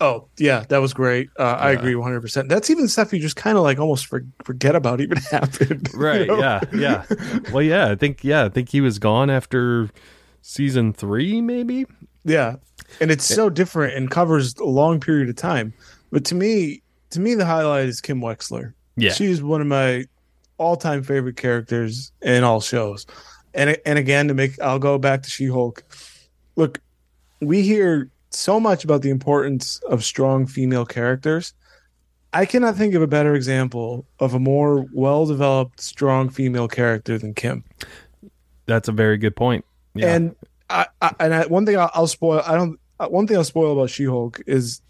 oh 0.00 0.26
yeah 0.38 0.64
that 0.68 0.78
was 0.78 0.92
great 0.92 1.28
uh, 1.38 1.56
i 1.58 1.70
agree 1.70 1.94
100% 1.94 2.48
that's 2.48 2.68
even 2.70 2.86
stuff 2.88 3.12
you 3.12 3.18
just 3.18 3.34
kind 3.36 3.56
of 3.56 3.62
like 3.64 3.78
almost 3.78 4.06
for, 4.06 4.24
forget 4.44 4.74
about 4.76 5.00
even 5.00 5.16
happened 5.30 5.88
you 5.92 5.98
Right? 5.98 6.26
know? 6.28 6.38
Yeah. 6.38 6.60
Yeah. 6.74 7.04
well, 7.52 7.62
yeah. 7.62 7.90
I 7.90 7.94
think 7.96 8.22
yeah. 8.24 8.44
I 8.44 8.48
think 8.48 8.68
he 8.70 8.80
was 8.80 8.98
gone 8.98 9.30
after 9.30 9.88
season 10.42 10.92
three, 10.92 11.40
maybe. 11.40 11.86
Yeah, 12.24 12.56
and 13.00 13.10
it's 13.10 13.24
so 13.24 13.48
different 13.50 13.94
and 13.94 14.10
covers 14.10 14.54
a 14.56 14.64
long 14.64 15.00
period 15.00 15.28
of 15.28 15.36
time. 15.36 15.72
But 16.12 16.24
to 16.26 16.34
me, 16.34 16.82
to 17.10 17.20
me, 17.20 17.34
the 17.34 17.46
highlight 17.46 17.86
is 17.88 18.00
Kim 18.00 18.20
Wexler. 18.20 18.74
Yeah. 18.96 19.12
she's 19.12 19.42
one 19.42 19.60
of 19.60 19.66
my 19.68 20.04
all-time 20.58 21.02
favorite 21.04 21.36
characters 21.36 22.10
in 22.20 22.42
all 22.44 22.60
shows. 22.60 23.06
And 23.54 23.76
and 23.86 23.98
again, 23.98 24.28
to 24.28 24.34
make, 24.34 24.60
I'll 24.60 24.78
go 24.80 24.98
back 24.98 25.22
to 25.22 25.30
She-Hulk. 25.30 25.82
Look, 26.56 26.80
we 27.40 27.62
hear 27.62 28.10
so 28.30 28.60
much 28.60 28.84
about 28.84 29.02
the 29.02 29.10
importance 29.10 29.78
of 29.88 30.04
strong 30.04 30.46
female 30.46 30.84
characters. 30.84 31.54
I 32.32 32.44
cannot 32.44 32.76
think 32.76 32.94
of 32.94 33.00
a 33.00 33.06
better 33.06 33.34
example 33.34 34.04
of 34.20 34.34
a 34.34 34.38
more 34.38 34.86
well-developed, 34.92 35.80
strong 35.80 36.28
female 36.28 36.68
character 36.68 37.16
than 37.16 37.32
Kim. 37.32 37.64
That's 38.66 38.88
a 38.88 38.92
very 38.92 39.16
good 39.16 39.34
point. 39.34 39.64
Yeah. 39.94 40.14
And 40.14 40.36
I, 40.68 40.86
I 41.00 41.14
and 41.20 41.34
I, 41.34 41.46
one 41.46 41.64
thing 41.64 41.78
I'll, 41.78 41.90
I'll 41.94 42.06
spoil. 42.06 42.42
I 42.44 42.54
don't. 42.54 42.78
One 43.08 43.26
thing 43.26 43.38
I'll 43.38 43.44
spoil 43.44 43.72
about 43.72 43.88
She-Hulk 43.88 44.42
is, 44.46 44.82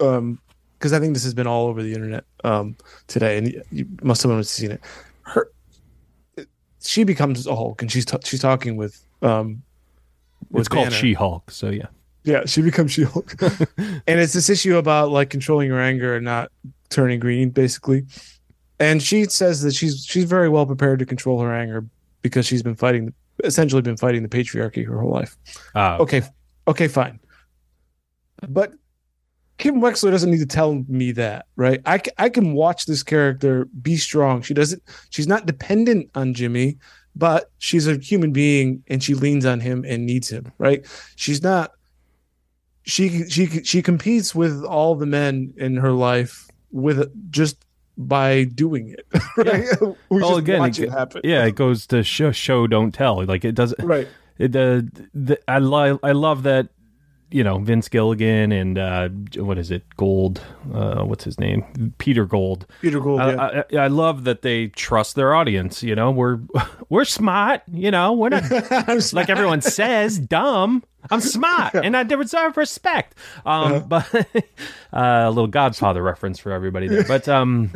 um, 0.00 0.38
because 0.78 0.92
I 0.92 1.00
think 1.00 1.14
this 1.14 1.24
has 1.24 1.32
been 1.32 1.46
all 1.46 1.68
over 1.68 1.82
the 1.82 1.94
internet 1.94 2.24
um 2.44 2.76
today, 3.06 3.38
and 3.38 3.48
you, 3.48 3.62
you 3.70 3.86
must 4.02 4.22
have 4.22 4.46
seen 4.46 4.72
it. 4.72 4.80
Her, 5.22 5.50
she 6.82 7.04
becomes 7.04 7.46
a 7.46 7.56
Hulk, 7.56 7.80
and 7.80 7.90
she's 7.90 8.04
t- 8.04 8.18
she's 8.24 8.40
talking 8.40 8.76
with 8.76 9.02
um. 9.22 9.62
With 10.50 10.60
it's 10.62 10.68
called 10.68 10.86
Banner. 10.86 10.96
She 10.96 11.12
Hulk. 11.14 11.50
So 11.50 11.70
yeah. 11.70 11.86
Yeah, 12.24 12.44
she 12.46 12.62
becomes 12.62 12.92
She-Hulk, 12.92 13.34
and 13.76 14.20
it's 14.20 14.32
this 14.32 14.48
issue 14.48 14.76
about 14.76 15.10
like 15.10 15.28
controlling 15.28 15.66
your 15.66 15.80
anger 15.80 16.14
and 16.14 16.24
not 16.24 16.52
turning 16.88 17.18
green, 17.18 17.50
basically. 17.50 18.04
and 18.78 19.02
she 19.02 19.24
says 19.24 19.62
that 19.62 19.74
she's 19.74 20.04
she's 20.04 20.22
very 20.22 20.48
well 20.48 20.64
prepared 20.64 21.00
to 21.00 21.04
control 21.04 21.40
her 21.40 21.52
anger 21.52 21.84
because 22.22 22.46
she's 22.46 22.62
been 22.62 22.76
fighting 22.76 23.12
essentially 23.42 23.82
been 23.82 23.96
fighting 23.96 24.22
the 24.22 24.28
patriarchy 24.28 24.86
her 24.86 25.00
whole 25.00 25.10
life. 25.10 25.36
Uh, 25.74 25.96
Okay, 25.98 26.22
okay, 26.68 26.86
fine. 26.86 27.18
But 28.48 28.72
Kim 29.58 29.80
Wexler 29.80 30.12
doesn't 30.12 30.30
need 30.30 30.38
to 30.38 30.46
tell 30.46 30.84
me 30.88 31.10
that, 31.12 31.46
right? 31.56 31.80
I, 31.86 32.00
I 32.18 32.28
can 32.28 32.52
watch 32.52 32.86
this 32.86 33.02
character 33.02 33.66
be 33.82 33.96
strong. 33.96 34.42
She 34.42 34.54
doesn't. 34.54 34.80
She's 35.10 35.26
not 35.26 35.46
dependent 35.46 36.10
on 36.14 36.34
Jimmy, 36.34 36.78
but 37.14 37.50
she's 37.58 37.86
a 37.86 37.96
human 37.96 38.32
being 38.32 38.82
and 38.88 39.02
she 39.02 39.14
leans 39.14 39.44
on 39.46 39.60
him 39.60 39.84
and 39.86 40.06
needs 40.06 40.28
him, 40.30 40.50
right? 40.58 40.84
She's 41.16 41.42
not. 41.42 41.72
She 42.84 43.28
she 43.28 43.46
she 43.62 43.80
competes 43.82 44.34
with 44.34 44.64
all 44.64 44.94
the 44.96 45.06
men 45.06 45.54
in 45.56 45.76
her 45.76 45.92
life 45.92 46.48
with 46.72 47.08
just 47.30 47.64
by 47.96 48.44
doing 48.44 48.88
it. 48.98 49.06
Right? 49.36 49.66
we 50.10 50.20
Well, 50.20 50.30
just 50.30 50.38
again, 50.40 50.58
watch 50.60 50.78
it- 50.78 50.84
it 50.84 50.90
happen. 50.90 51.20
yeah, 51.24 51.44
it 51.44 51.54
goes 51.54 51.86
to 51.88 52.02
show, 52.02 52.32
show 52.32 52.66
don't 52.66 52.92
tell. 52.92 53.24
Like 53.24 53.44
it 53.44 53.54
doesn't. 53.54 53.84
Right. 53.84 54.08
It, 54.38 54.56
uh, 54.56 54.82
the, 55.14 55.38
I 55.46 55.58
love 55.58 56.00
I 56.02 56.12
love 56.12 56.42
that 56.42 56.68
you 57.32 57.42
know 57.42 57.58
Vince 57.58 57.88
Gilligan 57.88 58.52
and 58.52 58.78
uh, 58.78 59.08
what 59.36 59.58
is 59.58 59.70
it? 59.70 59.84
Gold 59.96 60.40
uh, 60.72 61.04
what's 61.04 61.24
his 61.24 61.38
name? 61.38 61.92
Peter 61.98 62.26
Gold. 62.26 62.66
Peter 62.80 63.00
Gould. 63.00 63.20
I, 63.20 63.64
yeah. 63.70 63.80
I, 63.80 63.84
I 63.84 63.86
love 63.88 64.24
that 64.24 64.42
they 64.42 64.68
trust 64.68 65.16
their 65.16 65.34
audience 65.34 65.82
you 65.82 65.94
know? 65.94 66.10
We're 66.10 66.40
we're 66.88 67.04
smart 67.04 67.62
you 67.72 67.90
know? 67.90 68.12
We're 68.12 68.30
not 68.30 68.44
like 69.12 69.30
everyone 69.30 69.62
says 69.62 70.18
dumb 70.18 70.84
I'm 71.10 71.20
smart 71.20 71.74
and 71.74 71.96
I 71.96 72.02
deserve 72.04 72.56
respect. 72.56 73.16
Um 73.44 73.88
but 73.88 74.12
uh, 74.14 74.22
a 74.92 75.28
little 75.30 75.46
Godfather 75.46 76.02
reference 76.02 76.38
for 76.38 76.52
everybody 76.52 76.88
there. 76.88 77.04
But 77.04 77.28
um 77.28 77.72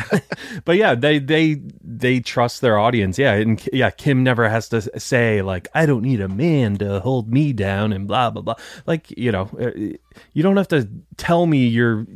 but 0.64 0.76
yeah 0.76 0.94
they 0.94 1.18
they 1.18 1.60
they 1.82 2.20
trust 2.20 2.60
their 2.60 2.78
audience. 2.78 3.18
Yeah 3.18 3.34
and 3.34 3.66
yeah 3.72 3.90
Kim 3.90 4.22
never 4.22 4.48
has 4.48 4.68
to 4.70 4.82
say 5.00 5.42
like 5.42 5.68
I 5.74 5.86
don't 5.86 6.02
need 6.02 6.20
a 6.20 6.28
man 6.28 6.76
to 6.78 7.00
hold 7.00 7.30
me 7.32 7.52
down 7.52 7.92
and 7.92 8.06
blah 8.06 8.30
blah 8.30 8.42
blah. 8.42 8.54
Like 8.86 9.10
you 9.16 9.32
know 9.32 9.48
uh, 9.60 9.70
you 10.32 10.42
don't 10.42 10.56
have 10.56 10.68
to 10.68 10.88
tell 11.16 11.46
me 11.46 11.66
you're 11.66 12.06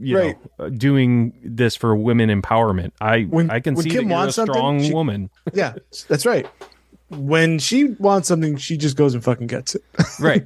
you 0.00 0.16
Right. 0.16 0.38
know 0.58 0.66
uh, 0.66 0.68
doing 0.68 1.32
this 1.42 1.74
for 1.74 1.96
women 1.96 2.30
empowerment. 2.30 2.92
I 3.00 3.22
When- 3.22 3.50
I 3.50 3.58
can 3.58 3.74
when 3.74 3.82
see 3.82 3.90
Kim 3.90 4.06
that 4.08 4.14
you're 4.16 4.28
a 4.28 4.32
strong 4.32 4.80
she- 4.80 4.94
woman. 4.94 5.28
Yeah, 5.52 5.74
that's 6.08 6.24
right. 6.24 6.46
When 7.10 7.58
she 7.58 7.84
wants 7.84 8.28
something, 8.28 8.56
she 8.56 8.76
just 8.76 8.96
goes 8.96 9.14
and 9.14 9.24
fucking 9.24 9.46
gets 9.46 9.74
it. 9.74 9.82
right 10.20 10.44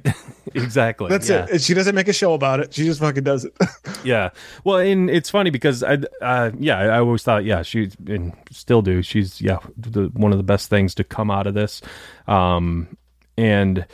exactly 0.55 1.09
That's 1.09 1.29
yeah. 1.29 1.47
it. 1.49 1.61
She 1.61 1.73
doesn't 1.73 1.95
make 1.95 2.07
a 2.07 2.13
show 2.13 2.33
about 2.33 2.59
it. 2.59 2.73
She 2.73 2.85
just 2.85 2.99
fucking 2.99 3.23
does 3.23 3.45
it. 3.45 3.53
Yeah. 4.03 4.31
Well, 4.65 4.79
and 4.79 5.09
it's 5.09 5.29
funny 5.29 5.49
because 5.49 5.81
I, 5.81 5.97
uh, 6.21 6.51
yeah, 6.59 6.77
I 6.77 6.99
always 6.99 7.23
thought, 7.23 7.45
yeah, 7.45 7.61
she 7.61 7.89
and 8.05 8.33
still 8.51 8.81
do. 8.81 9.01
She's 9.01 9.39
yeah, 9.39 9.59
the, 9.77 10.09
one 10.13 10.33
of 10.33 10.37
the 10.37 10.43
best 10.43 10.69
things 10.69 10.93
to 10.95 11.05
come 11.05 11.31
out 11.31 11.47
of 11.47 11.53
this. 11.53 11.81
Um, 12.27 12.97
and 13.37 13.85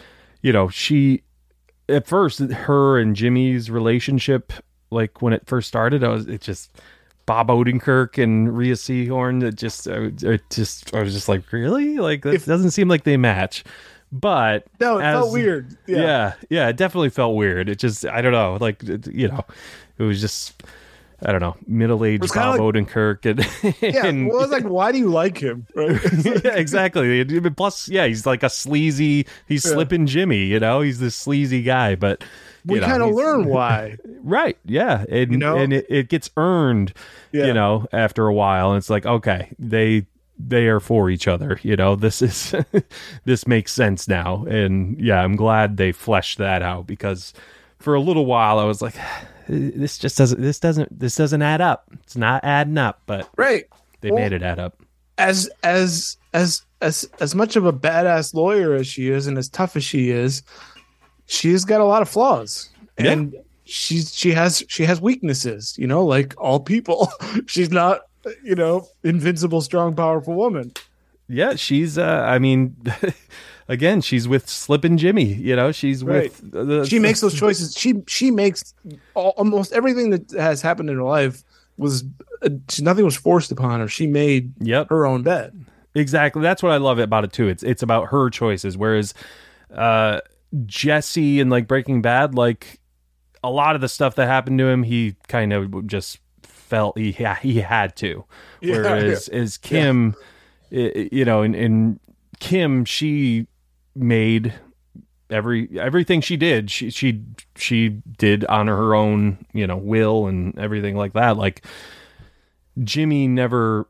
you 0.41 0.51
know, 0.51 0.67
she 0.67 1.21
at 1.87 2.07
first 2.07 2.39
her 2.39 2.97
and 2.97 3.15
Jimmy's 3.15 3.69
relationship, 3.69 4.51
like 4.89 5.21
when 5.21 5.31
it 5.31 5.45
first 5.45 5.67
started, 5.67 6.03
I 6.03 6.07
was 6.07 6.27
it 6.27 6.41
just 6.41 6.71
Bob 7.29 7.49
Odenkirk 7.49 8.17
and 8.21 8.57
Rhea 8.57 8.73
Seehorn. 8.73 9.41
that 9.41 9.53
just, 9.53 9.87
uh, 9.87 10.09
just, 10.49 10.95
I 10.95 11.03
was 11.03 11.13
just 11.13 11.29
like, 11.29 11.51
really, 11.51 11.99
like 11.99 12.23
that 12.23 12.33
If- 12.33 12.45
doesn't 12.45 12.71
seem 12.71 12.87
like 12.87 13.03
they 13.03 13.17
match. 13.17 13.63
But 14.11 14.65
no, 14.79 14.97
it 14.97 15.03
felt 15.03 15.31
weird. 15.31 15.77
Yeah. 15.85 15.97
yeah. 15.99 16.33
yeah, 16.49 16.67
it 16.69 16.77
definitely 16.77 17.11
felt 17.11 17.35
weird. 17.35 17.69
It 17.69 17.77
just, 17.77 18.03
I 18.07 18.21
don't 18.23 18.31
know, 18.31 18.57
like 18.59 18.81
you 18.81 19.27
know, 19.27 19.45
it 19.99 20.03
was 20.03 20.19
just, 20.19 20.63
I 21.25 21.31
don't 21.31 21.41
know, 21.41 21.57
middle-aged 21.67 22.21
was 22.21 22.31
kinda 22.31 22.57
Bob 22.57 22.73
Odenkirk, 22.75 23.25
and, 23.25 23.75
Yeah. 23.93 24.05
and 24.05 24.29
well, 24.29 24.41
it's 24.41 24.51
like, 24.51 24.63
why 24.63 24.91
do 24.91 24.97
you 24.97 25.09
like 25.09 25.37
him? 25.37 25.67
Right? 25.75 25.99
yeah, 26.43 26.55
exactly. 26.55 27.25
Plus, 27.55 27.89
yeah, 27.89 28.05
he's 28.07 28.25
like 28.25 28.43
a 28.43 28.49
sleazy, 28.49 29.25
he's 29.47 29.65
Yeah. 29.65 29.71
slipping 29.73 30.05
Jimmy, 30.05 30.45
you 30.45 30.59
know, 30.59 30.81
he's 30.81 30.99
this 30.99 31.15
sleazy 31.15 31.61
guy, 31.61 31.95
but 31.95 32.23
we 32.65 32.79
kind 32.79 33.01
of 33.03 33.13
learn 33.13 33.45
why. 33.45 33.97
right, 34.23 34.57
yeah, 34.65 35.05
and 35.09 35.31
You 35.31 35.37
know? 35.37 35.57
and 35.57 35.73
it, 35.73 35.85
it 35.89 36.07
gets 36.09 36.29
earned, 36.37 36.93
Yeah. 37.31 37.47
you 37.47 37.53
know, 37.53 37.85
after 37.91 38.27
a 38.27 38.33
while, 38.33 38.69
and 38.71 38.77
it's 38.77 38.89
like, 38.89 39.05
okay, 39.05 39.49
they 39.59 40.05
they 40.41 40.67
are 40.67 40.79
for 40.79 41.09
each 41.09 41.27
other, 41.27 41.59
you 41.63 41.75
know. 41.75 41.97
This 41.97 42.21
is 42.21 42.55
this 43.25 43.45
makes 43.45 43.73
sense 43.73 44.07
now, 44.07 44.45
and 44.45 44.97
yeah, 45.01 45.21
I'm 45.21 45.35
glad 45.35 45.75
they 45.75 45.91
fleshed 45.91 46.37
that 46.37 46.61
out 46.61 46.87
because 46.87 47.33
for 47.79 47.95
a 47.95 47.99
little 48.01 48.25
while 48.25 48.59
I 48.59 48.65
was 48.65 48.81
like, 48.81 48.95
this 49.47 49.97
just 49.97 50.17
doesn't, 50.17 50.41
this 50.41 50.59
doesn't, 50.59 50.97
this 50.99 51.15
doesn't 51.15 51.41
add 51.41 51.61
up. 51.61 51.89
It's 52.03 52.15
not 52.15 52.43
adding 52.43 52.77
up, 52.77 53.01
but 53.05 53.29
Right. 53.37 53.65
they 54.01 54.11
Well, 54.11 54.21
made 54.21 54.33
it 54.33 54.43
add 54.43 54.59
up. 54.59 54.81
As 55.17 55.49
as 55.63 56.17
as 56.33 56.61
as 56.81 57.09
as 57.19 57.35
much 57.35 57.55
of 57.57 57.65
a 57.65 57.73
badass 57.73 58.33
lawyer 58.33 58.73
as 58.73 58.87
she 58.87 59.09
is, 59.09 59.27
and 59.27 59.37
as 59.37 59.49
tough 59.49 59.75
as 59.75 59.83
she 59.83 60.11
is, 60.11 60.43
she's 61.25 61.65
got 61.65 61.81
a 61.81 61.85
lot 61.85 62.01
of 62.01 62.07
flaws, 62.07 62.69
Yeah. 62.97 63.11
and 63.11 63.35
she's 63.65 64.15
she 64.15 64.31
has 64.31 64.63
she 64.69 64.85
has 64.85 65.01
weaknesses. 65.01 65.75
You 65.77 65.87
know, 65.87 66.05
like 66.05 66.33
all 66.37 66.59
people, 66.61 67.09
she's 67.47 67.69
not 67.69 68.01
you 68.45 68.55
know 68.55 68.87
invincible, 69.03 69.59
strong, 69.61 69.93
powerful 69.95 70.35
woman. 70.35 70.71
Yeah, 71.27 71.55
she's. 71.55 71.97
uh 71.97 72.25
I 72.25 72.39
mean, 72.39 72.77
again, 73.69 74.01
she's 74.01 74.27
with 74.27 74.49
Slippin' 74.49 74.97
Jimmy. 74.97 75.23
You 75.33 75.55
know, 75.55 75.71
she's 75.71 76.03
Right. 76.03 76.23
with. 76.41 76.51
The, 76.51 76.85
she 76.85 76.99
makes 76.99 77.21
those 77.21 77.33
choices. 77.39 77.73
She 77.77 78.03
she 78.07 78.29
makes 78.31 78.73
all, 79.13 79.33
almost 79.37 79.71
everything 79.71 80.09
that 80.09 80.31
has 80.31 80.61
happened 80.61 80.89
in 80.89 80.97
her 80.97 81.03
life 81.03 81.43
was 81.77 82.03
uh, 82.41 82.49
nothing 82.81 83.05
was 83.05 83.15
forced 83.15 83.51
upon 83.53 83.79
her. 83.79 83.87
She 83.87 84.05
made 84.07 84.51
Yep, 84.59 84.89
her 84.89 85.05
own 85.05 85.23
bet. 85.23 85.53
exactly. 85.95 86.41
That's 86.41 86.61
what 86.61 86.73
I 86.73 86.77
love 86.77 86.99
about 86.99 87.23
it 87.23 87.31
too. 87.31 87.47
It's 87.47 87.63
it's 87.63 87.81
about 87.83 88.09
her 88.09 88.29
choices. 88.29 88.77
Whereas, 88.77 89.13
uh 89.73 90.19
Jesse 90.65 91.39
in 91.39 91.49
like 91.49 91.67
Breaking 91.67 92.01
Bad, 92.01 92.33
like 92.35 92.79
a 93.43 93.51
lot 93.51 93.75
of 93.75 93.81
the 93.81 93.87
stuff 93.87 94.15
that 94.15 94.27
happened 94.27 94.57
to 94.59 94.67
him, 94.67 94.83
he 94.83 95.15
kind 95.27 95.53
of 95.53 95.85
just 95.87 96.17
felt 96.43 96.97
he 96.97 97.11
ha- 97.11 97.39
he 97.41 97.61
had 97.61 97.95
to. 97.97 98.25
Yeah, 98.61 98.75
Whereas 98.81 99.27
as 99.29 99.57
Kim, 99.57 100.15
i- 100.71 101.09
you 101.11 101.23
know, 101.23 101.43
and, 101.43 101.55
and 101.55 101.99
Kim, 102.39 102.83
she 102.83 103.45
made 103.99 104.53
every 105.29 105.69
everything 105.79 106.21
she 106.21 106.35
did 106.37 106.71
she 106.71 106.89
she 106.89 107.21
she 107.55 107.89
did 108.17 108.43
on 108.45 108.65
her 108.67 108.95
own 108.95 109.45
you 109.53 109.67
know 109.67 109.77
will 109.77 110.25
and 110.25 110.57
everything 110.57 110.95
like 110.95 111.13
that 111.13 111.37
like 111.37 111.63
jimmy 112.83 113.27
never 113.27 113.87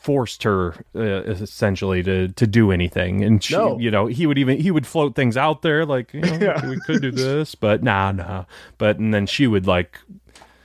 forced 0.00 0.44
her 0.44 0.74
uh, 0.94 1.22
essentially 1.24 2.02
to 2.02 2.28
to 2.28 2.46
do 2.46 2.70
anything 2.70 3.22
and 3.24 3.42
she 3.42 3.54
No. 3.56 3.78
you 3.78 3.90
know 3.90 4.06
he 4.06 4.26
would 4.26 4.38
even 4.38 4.58
he 4.58 4.70
would 4.70 4.86
float 4.86 5.14
things 5.16 5.36
out 5.36 5.62
there 5.62 5.84
like 5.84 6.14
you 6.14 6.20
know, 6.20 6.32
Yeah. 6.40 6.66
we 6.68 6.78
could 6.80 7.02
do 7.02 7.10
this 7.10 7.54
but 7.56 7.82
nah 7.82 8.12
nah 8.12 8.44
but 8.78 8.98
and 8.98 9.12
then 9.12 9.26
she 9.26 9.46
would 9.46 9.66
like 9.66 9.98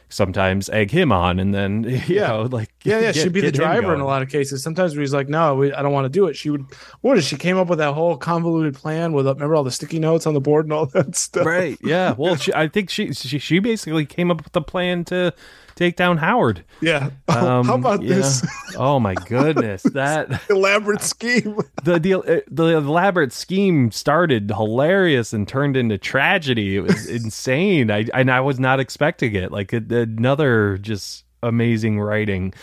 sometimes 0.10 0.70
egg 0.70 0.90
him 0.92 1.12
on 1.12 1.40
and 1.40 1.54
then 1.54 1.84
you 1.84 2.02
Yeah. 2.08 2.28
know 2.28 2.42
like 2.44 2.70
Yeah, 2.84 3.00
yeah, 3.00 3.12
get- 3.12 3.24
she'd 3.24 3.34
be 3.34 3.42
the 3.42 3.52
driver 3.52 3.94
in 3.94 4.00
a 4.00 4.06
lot 4.06 4.22
of 4.22 4.30
cases. 4.30 4.64
Sometimes 4.64 4.94
where 4.96 5.02
he's 5.02 5.14
like, 5.14 5.28
"No, 5.28 5.56
we, 5.56 5.74
I 5.74 5.82
don't 5.82 5.92
want 5.92 6.06
to 6.06 6.10
do 6.10 6.28
it." 6.28 6.36
She 6.36 6.50
would. 6.50 6.66
What 7.02 7.18
is 7.18 7.26
she 7.26 7.36
came 7.36 7.58
up 7.58 7.68
with 7.68 7.80
that 7.80 7.94
whole 7.94 8.16
convoluted 8.18 8.76
plan 8.76 9.12
with? 9.14 9.28
uh, 9.28 9.34
Remember 9.34 9.56
all 9.56 9.64
the 9.64 9.72
sticky 9.72 10.00
notes 10.00 10.26
on 10.26 10.34
the 10.34 10.40
board 10.42 10.66
and 10.66 10.74
all 10.74 10.86
that 10.94 11.16
stuff. 11.16 11.46
right 11.46 11.78
yeah 11.84 12.14
well 12.18 12.36
she, 12.36 12.54
i 12.54 12.68
think 12.68 12.90
she, 12.90 13.12
she 13.14 13.38
she 13.40 13.60
basically 13.60 14.06
came 14.06 14.32
up 14.32 14.44
with 14.44 14.54
the 14.54 14.62
plan 14.62 15.04
to 15.06 15.34
take 15.78 15.96
down 15.96 16.18
howard 16.18 16.66
Yeah. 16.82 17.12
Oh, 17.30 17.34
how 17.34 17.60
Um, 17.62 17.70
about 17.70 18.02
yeah. 18.02 18.16
this 18.16 18.46
oh 18.78 19.00
my 19.00 19.14
goodness 19.14 19.84
that 19.94 20.42
elaborate 20.50 21.02
scheme? 21.02 21.56
the, 21.84 21.98
the 22.00 22.44
the 22.52 22.66
elaborate 22.78 23.32
scheme 23.32 23.92
started 23.92 24.50
hilarious 24.52 25.32
and 25.32 25.48
turned 25.48 25.78
into 25.78 25.98
tragedy 25.98 26.76
it 26.76 26.82
was 26.82 27.08
insane 27.08 27.90
i 27.92 28.06
and 28.14 28.30
i 28.30 28.42
was 28.42 28.60
not 28.60 28.80
expecting 28.82 29.36
it 29.36 29.52
like 29.52 29.72
another 29.72 30.78
just 30.80 31.24
amazing 31.44 32.00
writing 32.00 32.54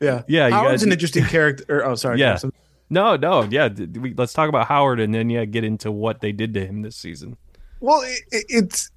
Yeah. 0.00 0.22
Yeah, 0.28 0.46
you 0.48 0.54
Howard's 0.54 0.72
guys- 0.80 0.82
an 0.84 0.92
interesting 0.92 1.24
character. 1.24 1.84
Oh, 1.84 1.94
sorry. 1.94 2.18
Yeah. 2.20 2.34
Jason. 2.34 2.52
no 2.88 3.16
no 3.16 3.42
yeah 3.50 3.68
we, 3.68 4.14
let's 4.14 4.32
talk 4.32 4.48
about 4.48 4.66
howard 4.66 4.98
and 5.00 5.12
then 5.14 5.28
yeah 5.28 5.44
get 5.44 5.64
into 5.64 5.90
what 5.92 6.20
they 6.22 6.32
did 6.32 6.54
to 6.54 6.64
him 6.64 6.82
this 6.82 6.96
season 6.96 7.36
Well, 7.80 8.00
it, 8.02 8.20
it, 8.30 8.44
it's. 8.48 8.90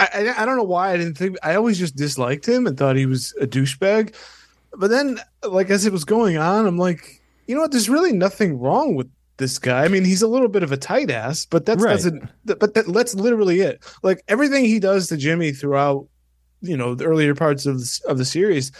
I, 0.00 0.34
I 0.42 0.44
don't 0.44 0.56
know 0.56 0.62
why 0.62 0.92
I 0.92 0.96
didn't 0.96 1.18
think. 1.18 1.36
I 1.42 1.54
always 1.54 1.78
just 1.78 1.96
disliked 1.96 2.46
him 2.48 2.66
and 2.66 2.76
thought 2.76 2.96
he 2.96 3.06
was 3.06 3.34
a 3.40 3.46
douchebag. 3.46 4.14
But 4.76 4.88
then, 4.90 5.20
like 5.42 5.70
as 5.70 5.84
it 5.86 5.92
was 5.92 6.04
going 6.04 6.36
on, 6.36 6.66
I'm 6.66 6.78
like, 6.78 7.20
you 7.46 7.54
know 7.54 7.62
what? 7.62 7.72
There's 7.72 7.88
really 7.88 8.12
nothing 8.12 8.58
wrong 8.58 8.94
with 8.94 9.08
this 9.36 9.58
guy. 9.58 9.84
I 9.84 9.88
mean, 9.88 10.04
he's 10.04 10.22
a 10.22 10.28
little 10.28 10.48
bit 10.48 10.62
of 10.62 10.70
a 10.70 10.76
tight 10.76 11.10
ass, 11.10 11.44
but 11.46 11.66
that's 11.66 11.82
Right. 11.82 11.92
doesn't. 11.92 12.28
But 12.44 12.74
that, 12.74 12.86
that's 12.92 13.14
literally 13.14 13.60
it. 13.60 13.82
Like 14.02 14.22
everything 14.28 14.64
he 14.64 14.78
does 14.78 15.08
to 15.08 15.16
Jimmy 15.16 15.52
throughout, 15.52 16.06
you 16.60 16.76
know, 16.76 16.94
the 16.94 17.04
earlier 17.06 17.34
parts 17.34 17.66
of 17.66 17.78
the, 17.80 18.00
of 18.06 18.18
the 18.18 18.24
series, 18.24 18.70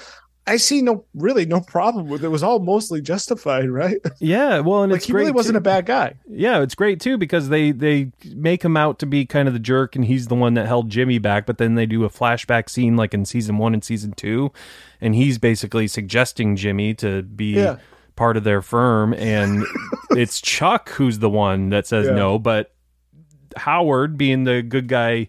I 0.46 0.56
see 0.56 0.82
no 0.82 1.04
really 1.14 1.46
no 1.46 1.60
problem 1.60 2.08
with 2.08 2.22
it. 2.24 2.26
It 2.26 2.30
was 2.30 2.42
all 2.42 2.58
mostly 2.58 3.00
justified, 3.00 3.70
right? 3.70 3.98
Yeah, 4.18 4.60
well, 4.60 4.82
and 4.82 4.90
like 4.90 4.98
it's 4.98 5.06
he 5.06 5.12
great. 5.12 5.20
really 5.22 5.32
wasn't 5.32 5.54
too. 5.54 5.58
a 5.58 5.60
bad 5.60 5.86
guy. 5.86 6.14
Yeah, 6.28 6.60
it's 6.62 6.74
great 6.74 7.00
too 7.00 7.16
because 7.18 7.48
they 7.50 7.70
they 7.70 8.10
make 8.34 8.64
him 8.64 8.76
out 8.76 8.98
to 9.00 9.06
be 9.06 9.26
kind 9.26 9.46
of 9.48 9.54
the 9.54 9.60
jerk, 9.60 9.94
and 9.96 10.04
he's 10.04 10.26
the 10.26 10.34
one 10.34 10.54
that 10.54 10.66
held 10.66 10.88
Jimmy 10.90 11.18
back. 11.18 11.46
But 11.46 11.58
then 11.58 11.74
they 11.76 11.86
do 11.86 12.04
a 12.04 12.10
flashback 12.10 12.68
scene 12.68 12.96
like 12.96 13.14
in 13.14 13.24
season 13.24 13.58
one 13.58 13.74
and 13.74 13.84
season 13.84 14.12
two, 14.12 14.50
and 15.00 15.14
he's 15.14 15.38
basically 15.38 15.86
suggesting 15.86 16.56
Jimmy 16.56 16.94
to 16.94 17.22
be 17.22 17.52
Yeah. 17.54 17.76
part 18.16 18.36
of 18.36 18.42
their 18.44 18.62
firm, 18.62 19.14
and 19.14 19.64
it's 20.10 20.40
Chuck 20.40 20.88
who's 20.90 21.18
the 21.20 21.30
one 21.30 21.68
that 21.68 21.86
says 21.86 22.06
Yeah. 22.06 22.14
no. 22.14 22.38
But 22.38 22.72
Howard, 23.56 24.16
being 24.16 24.44
the 24.44 24.62
good 24.62 24.88
guy 24.88 25.28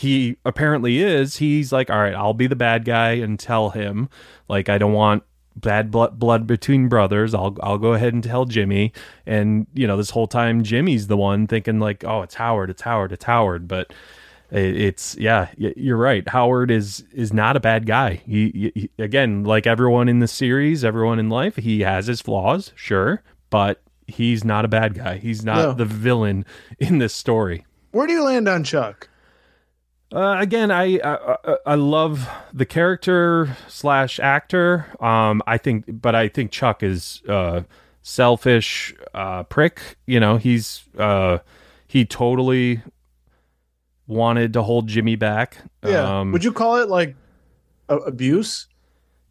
he 0.00 0.36
apparently 0.44 0.98
is, 1.00 1.36
he's 1.36 1.72
like, 1.72 1.90
all 1.90 1.98
right, 1.98 2.14
I'll 2.14 2.34
be 2.34 2.46
the 2.46 2.56
bad 2.56 2.84
guy 2.84 3.12
and 3.12 3.38
tell 3.38 3.70
him, 3.70 4.08
like, 4.48 4.68
I 4.68 4.78
don't 4.78 4.92
want 4.94 5.22
bad 5.56 5.90
blood, 5.90 6.18
blood 6.18 6.46
between 6.46 6.88
brothers. 6.88 7.34
I'll 7.34 7.56
I'll 7.62 7.76
go 7.78 7.92
ahead 7.92 8.14
and 8.14 8.24
tell 8.24 8.44
Jimmy. 8.46 8.92
And 9.26 9.66
you 9.74 9.86
know, 9.86 9.96
this 9.96 10.10
whole 10.10 10.26
time, 10.28 10.62
Jimmy's 10.62 11.06
the 11.08 11.16
one 11.16 11.46
thinking 11.46 11.80
like, 11.80 12.04
oh, 12.04 12.22
it's 12.22 12.34
Howard, 12.36 12.70
it's 12.70 12.82
Howard, 12.82 13.12
it's 13.12 13.24
Howard. 13.24 13.68
But 13.68 13.92
it's 14.50 15.16
yeah, 15.16 15.48
you're 15.56 15.96
right. 15.96 16.26
Howard 16.28 16.70
is 16.70 17.04
is 17.12 17.32
not 17.32 17.56
a 17.56 17.60
bad 17.60 17.86
guy. 17.86 18.22
He, 18.26 18.72
he 18.74 18.90
again, 18.98 19.44
like 19.44 19.66
everyone 19.66 20.08
in 20.08 20.18
the 20.20 20.28
series, 20.28 20.84
everyone 20.84 21.18
in 21.18 21.28
life, 21.28 21.56
he 21.56 21.80
has 21.80 22.06
his 22.06 22.20
flaws, 22.20 22.72
sure, 22.74 23.22
but 23.50 23.82
he's 24.06 24.44
not 24.44 24.64
a 24.64 24.68
bad 24.68 24.94
guy. 24.94 25.18
He's 25.18 25.44
not 25.44 25.56
No. 25.58 25.72
the 25.74 25.84
villain 25.84 26.44
in 26.78 26.98
this 26.98 27.14
story. 27.14 27.64
Where 27.92 28.06
do 28.06 28.12
you 28.12 28.24
land 28.24 28.48
on 28.48 28.64
Chuck? 28.64 29.08
Uh, 30.12 30.36
again, 30.40 30.70
I, 30.72 30.98
I 31.04 31.56
I- 31.66 31.74
love 31.76 32.28
the 32.52 32.66
character 32.66 33.56
slash 33.68 34.18
actor. 34.18 34.86
Um, 35.00 35.40
I 35.46 35.56
think, 35.56 35.84
but 35.86 36.14
I 36.16 36.26
think 36.28 36.50
Chuck 36.50 36.82
is 36.82 37.22
uh 37.28 37.62
selfish 38.02 38.92
uh 39.14 39.44
prick. 39.44 39.96
You 40.06 40.18
know, 40.18 40.36
he's 40.36 40.82
uh 40.98 41.38
he 41.86 42.04
totally 42.04 42.82
wanted 44.08 44.52
to 44.54 44.62
hold 44.62 44.88
Jimmy 44.88 45.14
back. 45.16 45.58
Yeah. 45.84 46.20
Um, 46.20 46.32
Would 46.32 46.42
you 46.42 46.52
call 46.52 46.76
it 46.76 46.88
like 46.88 47.14
a- 47.88 47.96
abuse 47.98 48.66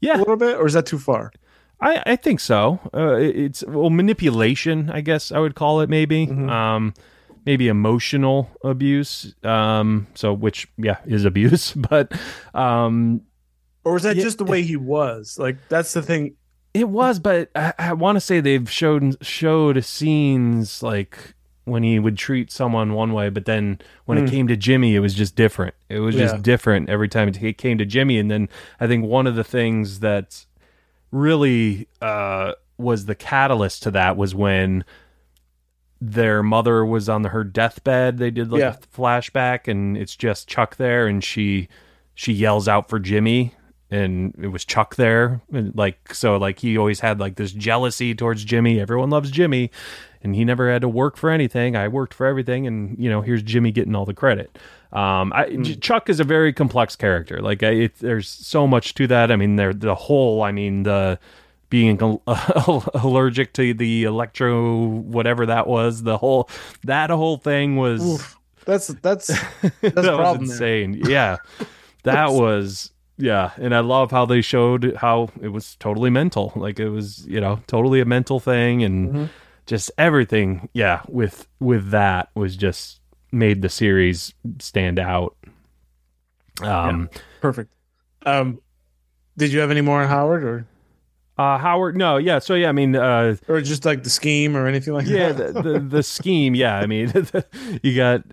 Yeah, 0.02 0.16
a 0.16 0.20
little 0.20 0.38
bit, 0.38 0.56
or 0.58 0.66
is 0.66 0.74
that 0.74 0.86
too 0.86 1.00
far? 1.00 1.32
I 1.82 2.02
I 2.06 2.16
think 2.16 2.40
so. 2.40 2.80
Uh, 2.94 3.16
it- 3.16 3.36
it's 3.36 3.64
well 3.68 3.90
manipulation. 3.90 4.90
I 4.92 5.02
guess 5.02 5.30
I 5.32 5.40
would 5.40 5.56
call 5.56 5.82
it 5.82 5.90
maybe. 5.90 6.28
Mhm. 6.28 6.50
Um, 6.50 6.94
maybe 7.46 7.68
emotional 7.68 8.50
abuse. 8.64 9.34
Um, 9.44 10.08
so 10.16 10.34
which 10.34 10.68
yeah 10.78 10.98
is 11.06 11.26
abuse, 11.26 11.74
but 11.90 12.12
um. 12.54 13.22
Or 13.86 13.94
was 13.94 14.04
that 14.04 14.18
just 14.18 14.38
the 14.38 14.44
way 14.46 14.62
he 14.62 14.76
was? 14.76 15.38
Like 15.40 15.58
that's 15.70 15.94
the 15.94 16.02
thing. 16.02 16.36
It 16.74 16.88
was, 16.90 17.18
but 17.18 17.50
I, 17.56 17.74
I 17.80 17.94
want 17.94 18.18
to 18.18 18.20
say 18.20 18.40
they've 18.42 18.70
showed 18.70 19.18
showed 19.26 19.84
scenes 19.84 20.84
like 20.84 21.34
when 21.64 21.82
he 21.84 21.98
would 21.98 22.18
treat 22.18 22.52
someone 22.52 22.94
one 22.94 23.14
way, 23.14 23.30
but 23.30 23.46
then 23.46 23.80
when 24.06 24.18
it 24.18 24.26
Mm. 24.26 24.30
came 24.30 24.48
to 24.50 24.56
Jimmy, 24.58 24.96
it 24.96 25.00
was 25.00 25.14
just 25.16 25.36
different. 25.36 25.74
It 25.88 26.00
was 26.00 26.16
Yeah. 26.16 26.28
just 26.28 26.42
different 26.44 26.90
every 26.90 27.08
time 27.08 27.30
it 27.30 27.58
came 27.58 27.78
to 27.78 27.86
Jimmy. 27.86 28.18
And 28.20 28.30
then 28.30 28.50
I 28.80 28.88
think 28.88 29.06
one 29.06 29.28
of 29.28 29.36
the 29.36 29.44
things 29.44 30.00
that 30.02 30.46
really 31.12 31.88
uh, 32.02 32.54
was 32.78 33.06
the 33.06 33.16
catalyst 33.16 33.84
to 33.84 33.92
that 33.92 34.18
was 34.18 34.34
when 34.36 34.84
their 36.02 36.42
mother 36.44 36.86
was 36.86 37.10
on 37.10 37.24
her 37.26 37.44
deathbed. 37.44 38.18
They 38.18 38.32
did 38.32 38.52
like 38.52 38.60
Yeah. 38.62 38.76
a 38.76 38.98
flashback, 38.98 39.68
and 39.68 39.98
it's 39.98 40.16
just 40.16 40.48
Chuck 40.48 40.78
there, 40.78 41.08
and 41.08 41.24
she 41.24 41.68
she 42.16 42.34
yells 42.34 42.68
out 42.68 42.90
for 42.90 43.00
Jimmy, 43.00 43.54
and 43.92 44.34
it 44.42 44.48
was 44.48 44.66
Chuck 44.66 44.96
there, 44.96 45.42
and 45.52 45.76
like 45.76 46.14
so, 46.14 46.38
like 46.38 46.60
he 46.60 46.78
always 46.78 47.00
had 47.02 47.20
like 47.20 47.36
this 47.36 47.52
jealousy 47.52 48.14
towards 48.16 48.44
Jimmy. 48.46 48.80
Everyone 48.80 49.10
loves 49.10 49.32
Jimmy, 49.32 49.72
and 50.22 50.36
he 50.36 50.46
never 50.46 50.72
had 50.72 50.82
to 50.82 50.90
work 50.90 51.18
for 51.18 51.30
anything. 51.30 51.76
I 51.76 51.88
worked 51.88 52.14
for 52.14 52.26
everything, 52.26 52.66
and 52.68 52.98
you 52.98 53.10
know, 53.10 53.22
here's 53.22 53.44
Jimmy 53.44 53.72
getting 53.72 53.96
all 53.96 54.06
the 54.06 54.14
credit. 54.14 54.58
Um, 54.92 55.32
I, 55.36 55.56
J- 55.62 55.76
Chuck 55.76 56.10
is 56.10 56.20
a 56.20 56.24
very 56.24 56.52
complex 56.52 56.96
character. 56.96 57.42
Like, 57.42 57.62
I, 57.62 57.70
it, 57.70 57.96
there's 58.00 58.28
so 58.28 58.66
much 58.66 58.96
to 58.96 59.06
that. 59.08 59.32
I 59.32 59.36
mean, 59.36 59.56
there 59.56 59.74
the 59.74 59.96
whole. 59.96 60.42
I 60.44 60.52
mean, 60.52 60.84
the 60.84 61.20
being 61.70 62.00
allergic 62.28 63.54
to 63.54 63.74
the 63.74 64.04
electro 64.04 64.86
whatever 64.88 65.46
that 65.46 65.68
was. 65.68 66.04
The 66.04 66.18
whole 66.18 66.50
that 66.84 67.10
whole 67.10 67.38
thing 67.38 67.76
was 67.78 68.02
Oof. 68.02 68.36
That's 68.66 68.88
that's 68.88 69.28
that 69.82 70.14
a 70.14 70.18
was 70.18 70.34
there. 70.34 70.36
insane. 70.36 71.02
Yeah, 71.08 71.38
that 72.04 72.32
was 72.34 72.92
yeah, 73.18 73.52
and 73.58 73.74
I 73.76 73.80
love 73.82 74.12
how 74.12 74.26
they 74.26 74.42
showed 74.42 74.96
how 74.98 75.30
it 75.42 75.50
was 75.50 75.76
totally 75.78 76.10
mental. 76.10 76.54
Like 76.56 76.80
it 76.80 76.90
was 76.90 77.26
you 77.28 77.42
know 77.42 77.62
totally 77.68 78.00
a 78.00 78.06
mental 78.06 78.40
thing, 78.40 78.84
and 78.84 79.10
Mhm. 79.14 79.30
just 79.66 79.92
everything. 79.98 80.70
Yeah, 80.74 81.02
with 81.08 81.48
with 81.60 81.90
that 81.92 82.30
was 82.36 82.56
just 82.56 83.02
made 83.32 83.62
the 83.62 83.70
series 83.70 84.34
stand 84.60 85.00
out. 85.00 85.36
Um, 86.62 87.10
perfect. 87.42 87.72
Um, 88.26 88.60
did 89.38 89.52
you 89.54 89.60
have 89.62 89.72
any 89.72 89.82
more 89.82 90.02
on 90.02 90.08
Howard, 90.10 90.44
or 90.44 90.66
uh, 91.40 91.58
Howard, 91.58 91.96
no, 91.96 92.18
yeah, 92.18 92.40
so 92.40 92.54
yeah, 92.54 92.68
I 92.68 92.74
mean, 92.74 92.96
uh, 92.98 93.36
or 93.48 93.62
just 93.62 93.86
like 93.86 94.04
the 94.04 94.10
scheme 94.10 94.58
or 94.58 94.68
anything 94.68 94.94
like 94.94 95.08
yeah 95.08 95.32
that? 95.32 95.54
the, 95.54 95.62
the 95.62 95.80
the 95.80 96.04
scheme 96.04 96.54
yeah 96.54 96.76
i 96.76 96.86
mean 96.86 97.12
you 97.84 97.96
got 97.96 98.24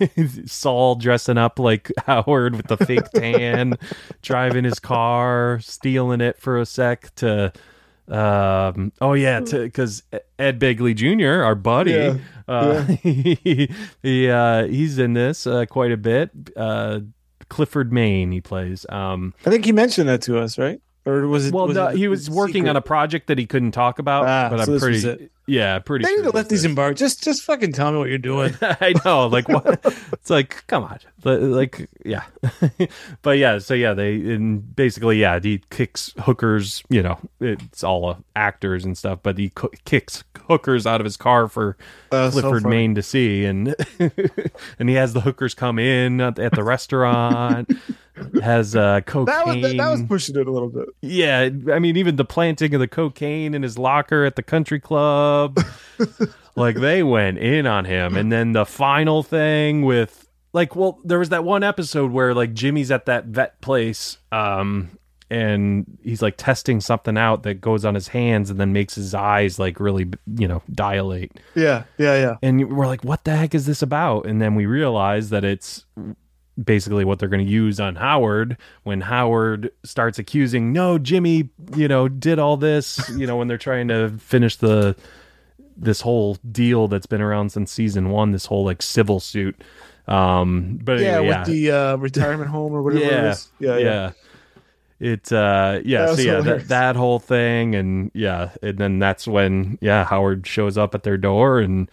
saul 0.46 0.96
dressing 0.96 1.38
up 1.38 1.58
like 1.60 1.92
howard 2.06 2.56
with 2.56 2.66
the 2.66 2.76
fake 2.76 3.08
tan 3.14 3.78
driving 4.22 4.64
his 4.64 4.80
car 4.80 5.58
stealing 5.62 6.20
it 6.20 6.38
for 6.40 6.58
a 6.58 6.66
sec 6.66 7.14
to 7.14 7.52
um 8.08 8.92
oh 9.00 9.12
yeah 9.14 9.40
to 9.40 9.62
because 9.62 10.02
ed 10.38 10.58
begley 10.60 10.94
jr 10.94 11.42
our 11.44 11.54
buddy 11.54 11.90
Yeah, 11.92 12.16
uh 12.48 12.82
he, 13.02 13.70
he 14.02 14.28
uh 14.30 14.66
he's 14.66 14.98
in 14.98 15.12
this 15.12 15.46
uh 15.46 15.66
quite 15.66 15.92
a 15.92 15.96
bit 15.96 16.30
uh 16.56 17.00
clifford 17.48 17.92
main 17.92 18.32
he 18.32 18.40
plays 18.40 18.86
um 18.88 19.34
I 19.44 19.50
think 19.50 19.64
he 19.64 19.72
mentioned 19.72 20.08
that 20.08 20.22
to 20.22 20.38
us, 20.38 20.58
right? 20.58 20.80
Or 21.06 21.26
was 21.28 21.46
it? 21.46 21.54
well 21.54 21.68
was 21.68 21.76
no, 21.76 21.86
it 21.88 21.96
he 21.96 22.08
was 22.08 22.28
working 22.28 22.54
secret? 22.64 22.70
on 22.70 22.76
a 22.76 22.80
project 22.82 23.28
that 23.28 23.38
he 23.38 23.46
couldn't 23.46 23.70
talk 23.72 23.98
about 24.00 24.26
Ah, 24.26 24.48
but 24.50 24.64
so 24.66 24.74
i'm 24.74 24.80
pretty 24.80 25.28
yeah 25.46 25.78
pretty 25.78 26.04
They 26.04 26.10
need 26.10 26.16
sure 26.22 26.30
to 26.32 26.36
let 26.36 26.48
these 26.48 26.64
embark. 26.64 26.96
Just 26.96 27.22
just 27.22 27.42
fucking 27.44 27.72
tell 27.72 27.92
me 27.92 27.98
what 27.98 28.08
you're 28.08 28.18
doing. 28.18 28.54
I 28.60 28.94
know, 29.04 29.28
like 29.28 29.48
what? 29.48 29.80
it's 30.12 30.28
like, 30.30 30.66
come 30.66 30.82
on, 30.82 30.98
But, 31.22 31.40
like, 31.42 31.88
yeah, 32.04 32.24
but 33.22 33.38
yeah, 33.38 33.58
so 33.58 33.72
yeah, 33.74 33.94
they 33.94 34.14
and 34.16 34.74
basically, 34.74 35.20
yeah, 35.20 35.38
he 35.40 35.62
kicks 35.70 36.12
hookers. 36.18 36.82
You 36.88 37.04
know, 37.04 37.20
it's 37.40 37.84
all 37.84 38.08
uh, 38.08 38.16
actors 38.34 38.84
and 38.84 38.98
stuff, 38.98 39.20
but 39.22 39.38
he 39.38 39.50
co- 39.50 39.70
kicks 39.84 40.24
hookers 40.48 40.84
out 40.86 41.00
of 41.00 41.04
his 41.04 41.16
car 41.16 41.46
for 41.46 41.76
Uh, 42.10 42.30
Clifford, 42.32 42.62
funny. 42.64 42.74
Main 42.76 42.94
to 42.96 43.02
see, 43.04 43.44
and 43.44 43.72
and 44.80 44.88
he 44.88 44.96
has 44.96 45.12
the 45.12 45.20
hookers 45.20 45.54
come 45.54 45.78
in 45.78 46.20
at, 46.20 46.40
at 46.40 46.52
the 46.52 46.64
restaurant. 46.64 47.70
Has 48.42 48.74
uh, 48.74 49.00
cocaine. 49.02 49.26
That 49.26 49.46
was 49.46 49.62
that, 49.62 49.76
that 49.76 49.90
was 49.90 50.02
pushing 50.04 50.36
it 50.36 50.46
a 50.46 50.50
little 50.50 50.68
bit. 50.68 50.88
Yeah, 51.02 51.48
I 51.72 51.78
mean, 51.78 51.96
even 51.96 52.16
the 52.16 52.24
planting 52.24 52.74
of 52.74 52.80
the 52.80 52.88
cocaine 52.88 53.54
in 53.54 53.62
his 53.62 53.78
locker 53.78 54.24
at 54.24 54.36
the 54.36 54.42
country 54.42 54.80
club, 54.80 55.58
like 56.56 56.76
they 56.76 57.02
went 57.02 57.38
in 57.38 57.66
on 57.66 57.84
him. 57.84 58.16
And 58.16 58.30
then 58.32 58.52
the 58.52 58.66
final 58.66 59.22
thing 59.22 59.82
with, 59.82 60.28
like, 60.52 60.74
well, 60.74 60.98
there 61.04 61.18
was 61.18 61.28
that 61.30 61.44
one 61.44 61.62
episode 61.62 62.10
where 62.10 62.34
like 62.34 62.54
Jimmy's 62.54 62.90
at 62.90 63.06
that 63.06 63.26
vet 63.26 63.60
place, 63.60 64.18
um, 64.32 64.98
and 65.28 65.98
he's 66.02 66.22
like 66.22 66.36
testing 66.36 66.80
something 66.80 67.18
out 67.18 67.42
that 67.42 67.60
goes 67.60 67.84
on 67.84 67.94
his 67.94 68.08
hands 68.08 68.48
and 68.48 68.60
then 68.60 68.72
makes 68.72 68.94
his 68.94 69.12
eyes 69.12 69.58
like 69.58 69.80
really, 69.80 70.08
you 70.36 70.46
know, 70.46 70.62
dilate. 70.70 71.32
Yeah, 71.54 71.84
yeah, 71.98 72.14
yeah. 72.20 72.36
And 72.42 72.76
we're 72.76 72.86
like, 72.86 73.02
what 73.02 73.24
the 73.24 73.36
heck 73.36 73.54
is 73.54 73.66
this 73.66 73.82
about? 73.82 74.26
And 74.26 74.40
then 74.40 74.54
we 74.54 74.66
realize 74.66 75.30
that 75.30 75.44
it's 75.44 75.84
basically 76.62 77.04
what 77.04 77.18
they're 77.18 77.28
going 77.28 77.44
to 77.44 77.50
use 77.50 77.78
on 77.78 77.96
Howard 77.96 78.56
when 78.82 79.02
Howard 79.02 79.70
starts 79.84 80.18
accusing, 80.18 80.72
no, 80.72 80.98
Jimmy, 80.98 81.50
you 81.76 81.88
know, 81.88 82.08
did 82.08 82.38
all 82.38 82.56
this, 82.56 83.08
you 83.10 83.26
know, 83.26 83.36
when 83.36 83.48
they're 83.48 83.58
trying 83.58 83.88
to 83.88 84.10
finish 84.18 84.56
the 84.56 84.96
this 85.76 86.00
whole 86.00 86.36
deal 86.50 86.88
that's 86.88 87.06
been 87.06 87.20
around 87.20 87.50
since 87.52 87.70
season 87.70 88.08
one, 88.08 88.32
this 88.32 88.46
whole 88.46 88.64
like 88.64 88.80
civil 88.80 89.20
suit. 89.20 89.60
Um, 90.08 90.78
but 90.82 91.00
Yeah, 91.00 91.18
anyway, 91.18 91.38
with 91.38 91.46
the 91.46 91.70
uh, 91.70 91.96
retirement 91.96 92.50
home 92.50 92.72
or 92.72 92.82
whatever 92.82 93.04
yeah, 93.04 93.30
is. 93.30 93.48
Yeah, 93.58 93.76
yeah. 93.76 93.84
yeah. 93.84 94.10
It 94.98 95.30
uh 95.30 95.80
yeah, 95.84 96.06
That 96.06 96.16
so 96.16 96.22
yeah, 96.22 96.40
that, 96.40 96.68
that 96.68 96.96
whole 96.96 97.18
thing 97.18 97.74
and 97.74 98.10
yeah, 98.14 98.52
and 98.62 98.78
then 98.78 98.98
that's 98.98 99.28
when 99.28 99.76
yeah, 99.82 100.04
Howard 100.04 100.46
shows 100.46 100.78
up 100.78 100.94
at 100.94 101.02
their 101.02 101.18
door 101.18 101.58
and 101.58 101.90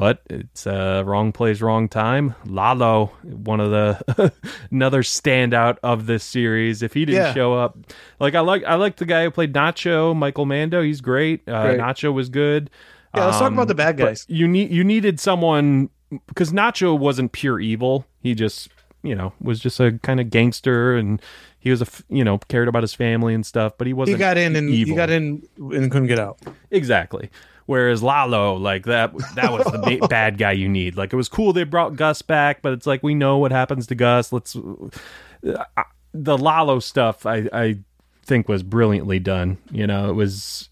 but 0.00 0.22
it's 0.28 0.66
uh 0.66 1.02
wrong 1.06 1.30
place, 1.32 1.60
wrong 1.60 1.88
time. 1.88 2.34
Lalo, 2.46 3.06
one 3.22 3.60
of 3.60 3.70
the 3.70 4.32
another 4.70 5.02
standout 5.02 5.76
of 5.82 6.06
this 6.06 6.24
series. 6.24 6.82
If 6.82 6.94
he 6.94 7.04
didn't 7.04 7.22
Yeah. 7.26 7.34
show 7.34 7.54
up, 7.54 7.78
like 8.18 8.34
I 8.34 8.40
like 8.40 8.64
I 8.64 8.74
like 8.74 8.96
the 8.96 9.06
guy 9.06 9.24
who 9.24 9.30
played 9.30 9.52
Nacho, 9.52 10.16
Michael 10.16 10.46
Mando. 10.46 10.82
He's 10.82 11.00
great. 11.00 11.48
Uh, 11.48 11.62
Great. 11.66 11.80
Nacho 11.80 12.12
was 12.12 12.28
good. 12.28 12.70
Yeah, 13.14 13.26
let's 13.26 13.38
talk 13.38 13.48
Um, 13.48 13.54
about 13.54 13.68
the 13.68 13.74
bad 13.74 13.96
guys. 13.96 14.24
You 14.28 14.48
need 14.48 14.70
you 14.70 14.84
needed 14.84 15.20
someone 15.20 15.90
because 16.28 16.52
Nacho 16.52 16.98
wasn't 16.98 17.32
pure 17.32 17.60
evil. 17.60 18.06
He 18.22 18.34
just 18.34 18.68
you 19.02 19.14
know 19.14 19.32
was 19.40 19.60
just 19.60 19.80
a 19.80 19.98
kind 20.02 20.20
of 20.20 20.30
gangster, 20.30 20.96
and 20.96 21.20
he 21.58 21.70
was 21.70 21.82
a 21.82 21.86
you 22.08 22.22
know 22.24 22.38
cared 22.48 22.68
about 22.68 22.82
his 22.82 22.94
family 22.94 23.34
and 23.34 23.44
stuff, 23.44 23.72
but 23.78 23.86
he 23.86 23.92
wasn't. 23.92 24.16
He 24.16 24.20
got 24.20 24.36
in 24.38 24.54
and 24.56 24.70
evil. 24.70 24.92
he 24.92 24.96
got 24.96 25.10
in 25.10 25.42
and 25.58 25.90
couldn't 25.90 26.06
get 26.08 26.18
out. 26.18 26.38
Exactly. 26.70 27.30
Whereas 27.66 28.02
Lalo, 28.02 28.54
like 28.54 28.84
that, 28.86 29.12
that 29.36 29.52
was 29.52 29.64
the 29.64 29.78
ba- 29.78 30.06
bad 30.08 30.38
guy 30.38 30.52
you 30.52 30.68
need. 30.68 30.96
Like 30.96 31.12
it 31.12 31.16
was 31.16 31.28
cool 31.28 31.52
they 31.52 31.64
brought 31.64 31.96
Gus 31.96 32.22
back, 32.22 32.62
but 32.62 32.72
it's 32.72 32.86
like 32.86 33.02
we 33.02 33.14
know 33.14 33.38
what 33.38 33.52
happens 33.52 33.86
to 33.88 33.94
Gus. 33.94 34.32
Let's 34.32 34.56
uh, 34.56 35.64
the 36.12 36.36
Lalo 36.38 36.80
stuff. 36.80 37.26
I 37.26 37.48
I 37.52 37.78
think 38.24 38.48
was 38.48 38.62
brilliantly 38.62 39.18
done. 39.18 39.58
You 39.70 39.86
know, 39.86 40.10
it 40.10 40.14
was 40.14 40.68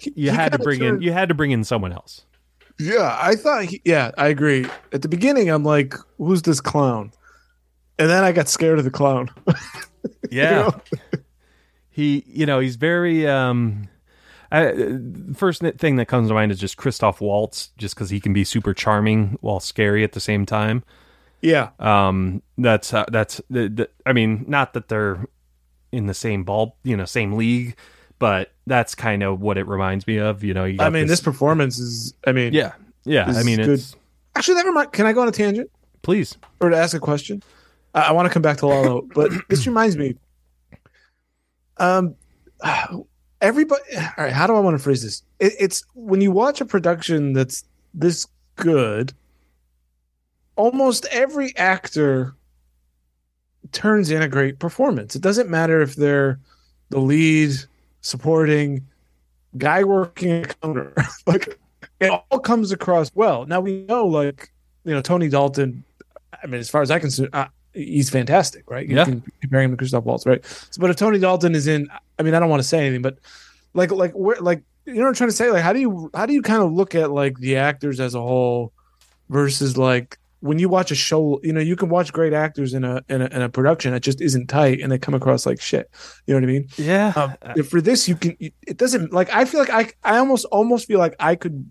you 0.00 0.12
He 0.14 0.26
had 0.28 0.52
to 0.52 0.58
bring 0.58 0.82
in 0.82 1.02
you 1.02 1.12
had 1.12 1.28
to 1.28 1.34
bring 1.34 1.50
in 1.50 1.64
someone 1.64 1.92
else. 1.92 2.24
Yeah, 2.78 3.16
I 3.20 3.36
thought. 3.36 3.64
He, 3.64 3.82
yeah, 3.84 4.10
I 4.16 4.28
agree. 4.28 4.66
At 4.92 5.02
the 5.02 5.08
beginning, 5.08 5.50
I'm 5.50 5.62
like, 5.64 5.94
"Who's 6.16 6.42
this 6.42 6.60
clown?" 6.60 7.12
And 7.98 8.08
then 8.08 8.24
I 8.24 8.32
got 8.32 8.48
scared 8.48 8.78
of 8.78 8.84
the 8.84 8.90
clown. 8.90 9.30
Yeah. 10.30 10.70
he, 11.90 12.24
you 12.26 12.46
know, 12.46 12.58
he's 12.58 12.76
very. 12.76 13.26
um 13.28 13.88
I, 14.52 14.98
first 15.34 15.62
thing 15.62 15.96
that 15.96 16.06
comes 16.06 16.28
to 16.28 16.34
mind 16.34 16.52
is 16.52 16.60
just 16.60 16.76
Christoph 16.76 17.20
Waltz, 17.20 17.70
just 17.78 17.94
because 17.94 18.10
he 18.10 18.20
can 18.20 18.32
be 18.32 18.44
super 18.44 18.74
charming 18.74 19.38
while 19.40 19.60
scary 19.60 20.04
at 20.04 20.12
the 20.12 20.20
same 20.20 20.44
time. 20.44 20.84
yeah, 21.40 21.70
Um, 21.78 22.42
that's 22.58 22.92
uh, 22.92 23.06
that's 23.10 23.40
the, 23.48 23.68
the, 23.68 23.88
I 24.04 24.12
mean, 24.12 24.44
not 24.46 24.74
that 24.74 24.88
they're 24.88 25.26
in 25.90 26.06
the 26.06 26.14
same 26.14 26.44
ball, 26.44 26.76
you 26.84 26.96
know, 26.96 27.06
same 27.06 27.32
league, 27.32 27.76
but 28.18 28.52
that's 28.66 28.94
kind 28.94 29.22
of 29.22 29.40
what 29.40 29.56
it 29.56 29.66
reminds 29.66 30.06
me 30.06 30.18
of. 30.18 30.44
You 30.44 30.52
know, 30.52 30.64
you 30.66 30.80
I 30.80 30.90
mean, 30.90 31.06
this, 31.06 31.20
performance 31.20 31.78
is. 31.78 32.12
I 32.26 32.32
mean, 32.32 32.52
yeah, 32.52 32.72
yeah. 33.04 33.24
I 33.26 33.42
mean, 33.42 33.58
is 33.58 33.68
it's 33.68 33.96
Actually, 34.34 34.56
never 34.56 34.72
mind. 34.72 34.92
Can 34.92 35.06
I 35.06 35.12
go 35.12 35.22
on 35.22 35.28
a 35.28 35.32
tangent 35.32 35.70
please. 36.02 36.36
or 36.60 36.68
to 36.70 36.76
ask 36.76 36.94
a 36.94 37.00
question? 37.00 37.42
I, 37.94 38.02
I 38.02 38.12
want 38.12 38.26
to 38.26 38.32
come 38.32 38.42
back 38.42 38.58
to 38.58 38.66
Lalo, 38.66 39.02
but 39.14 39.30
this 39.48 39.66
reminds 39.66 39.96
me. 39.96 40.16
Um, 41.78 42.16
everybody. 43.42 43.82
All 43.96 44.24
right, 44.24 44.32
how 44.32 44.46
do 44.46 44.54
I 44.54 44.60
want 44.60 44.78
to 44.78 44.82
phrase 44.82 45.02
this? 45.02 45.22
It, 45.38 45.52
it's 45.58 45.84
when 45.94 46.22
you 46.22 46.32
watch 46.32 46.62
a 46.62 46.64
production 46.64 47.34
that's 47.34 47.64
this 47.92 48.26
good. 48.56 49.12
Almost 50.56 51.06
every 51.10 51.54
actor 51.56 52.34
turns 53.72 54.10
in 54.10 54.22
a 54.22 54.28
great 54.28 54.58
performance. 54.58 55.16
It 55.16 55.22
doesn't 55.22 55.50
matter 55.50 55.82
if 55.82 55.96
they're 55.96 56.38
the 56.90 57.00
lead, 57.00 57.52
supporting, 58.00 58.86
guy 59.58 59.84
working 59.84 60.44
a 60.44 60.46
counter. 60.46 60.94
like 61.26 61.58
it 62.00 62.10
all 62.30 62.38
comes 62.38 62.70
across 62.72 63.10
well. 63.14 63.44
Now 63.46 63.60
we 63.60 63.84
know, 63.84 64.06
like 64.06 64.52
you 64.84 64.92
know, 64.92 65.02
Tony 65.02 65.28
Dalton. 65.28 65.84
I 66.42 66.46
mean, 66.46 66.60
as 66.60 66.70
far 66.70 66.82
as 66.82 66.90
I 66.90 66.98
can 66.98 67.10
see, 67.10 67.28
uh, 67.32 67.46
he's 67.74 68.10
fantastic, 68.10 68.70
right? 68.70 68.86
You 68.88 68.96
Yeah. 68.96 69.04
can 69.04 69.22
compare 69.40 69.62
him 69.62 69.70
to 69.72 69.76
Christoph 69.76 70.04
Waltz, 70.04 70.26
right? 70.26 70.44
So, 70.44 70.80
but 70.80 70.90
if 70.90 70.96
Tony 70.96 71.18
Dalton 71.18 71.54
is 71.54 71.66
in, 71.66 71.88
I 72.18 72.22
mean, 72.22 72.34
I 72.34 72.40
don't 72.40 72.48
want 72.50 72.62
to 72.62 72.68
say 72.68 72.80
anything, 72.80 73.02
but 73.02 73.18
like, 73.74 73.90
like, 73.90 74.12
where, 74.12 74.36
like, 74.40 74.62
you 74.84 74.94
know, 74.94 75.02
what 75.02 75.08
I'm 75.08 75.14
trying 75.14 75.30
to 75.30 75.36
say, 75.36 75.50
like, 75.50 75.62
how 75.62 75.72
do 75.72 75.80
you, 75.80 76.10
how 76.14 76.26
do 76.26 76.32
you 76.32 76.42
kind 76.42 76.62
of 76.62 76.72
look 76.72 76.94
at 76.94 77.10
like 77.10 77.38
the 77.38 77.56
actors 77.56 78.00
as 78.00 78.14
a 78.14 78.20
whole 78.20 78.72
versus 79.30 79.76
like 79.78 80.18
when 80.40 80.58
you 80.58 80.68
watch 80.68 80.90
a 80.90 80.94
show, 80.96 81.38
you 81.44 81.52
know, 81.52 81.60
you 81.60 81.76
can 81.76 81.88
watch 81.88 82.12
great 82.12 82.32
actors 82.32 82.74
in 82.74 82.82
a 82.82 83.00
in 83.08 83.22
a, 83.22 83.26
in 83.26 83.42
a 83.42 83.48
production 83.48 83.92
that 83.92 84.00
just 84.00 84.20
isn't 84.20 84.48
tight 84.48 84.80
and 84.80 84.90
they 84.90 84.98
come 84.98 85.14
across 85.14 85.46
like 85.46 85.60
shit. 85.60 85.88
You 86.26 86.34
know 86.34 86.40
what 86.40 86.50
I 86.50 86.52
mean? 86.52 86.68
Yeah, 86.76 87.12
Um, 87.42 87.62
for 87.62 87.80
this, 87.80 88.08
you 88.08 88.16
can. 88.16 88.36
It 88.40 88.76
doesn't 88.76 89.12
like. 89.12 89.32
I 89.32 89.44
feel 89.44 89.60
like 89.60 89.70
I. 89.70 89.92
I 90.02 90.18
almost 90.18 90.44
almost 90.46 90.88
feel 90.88 90.98
like 90.98 91.14
I 91.20 91.36
could 91.36 91.64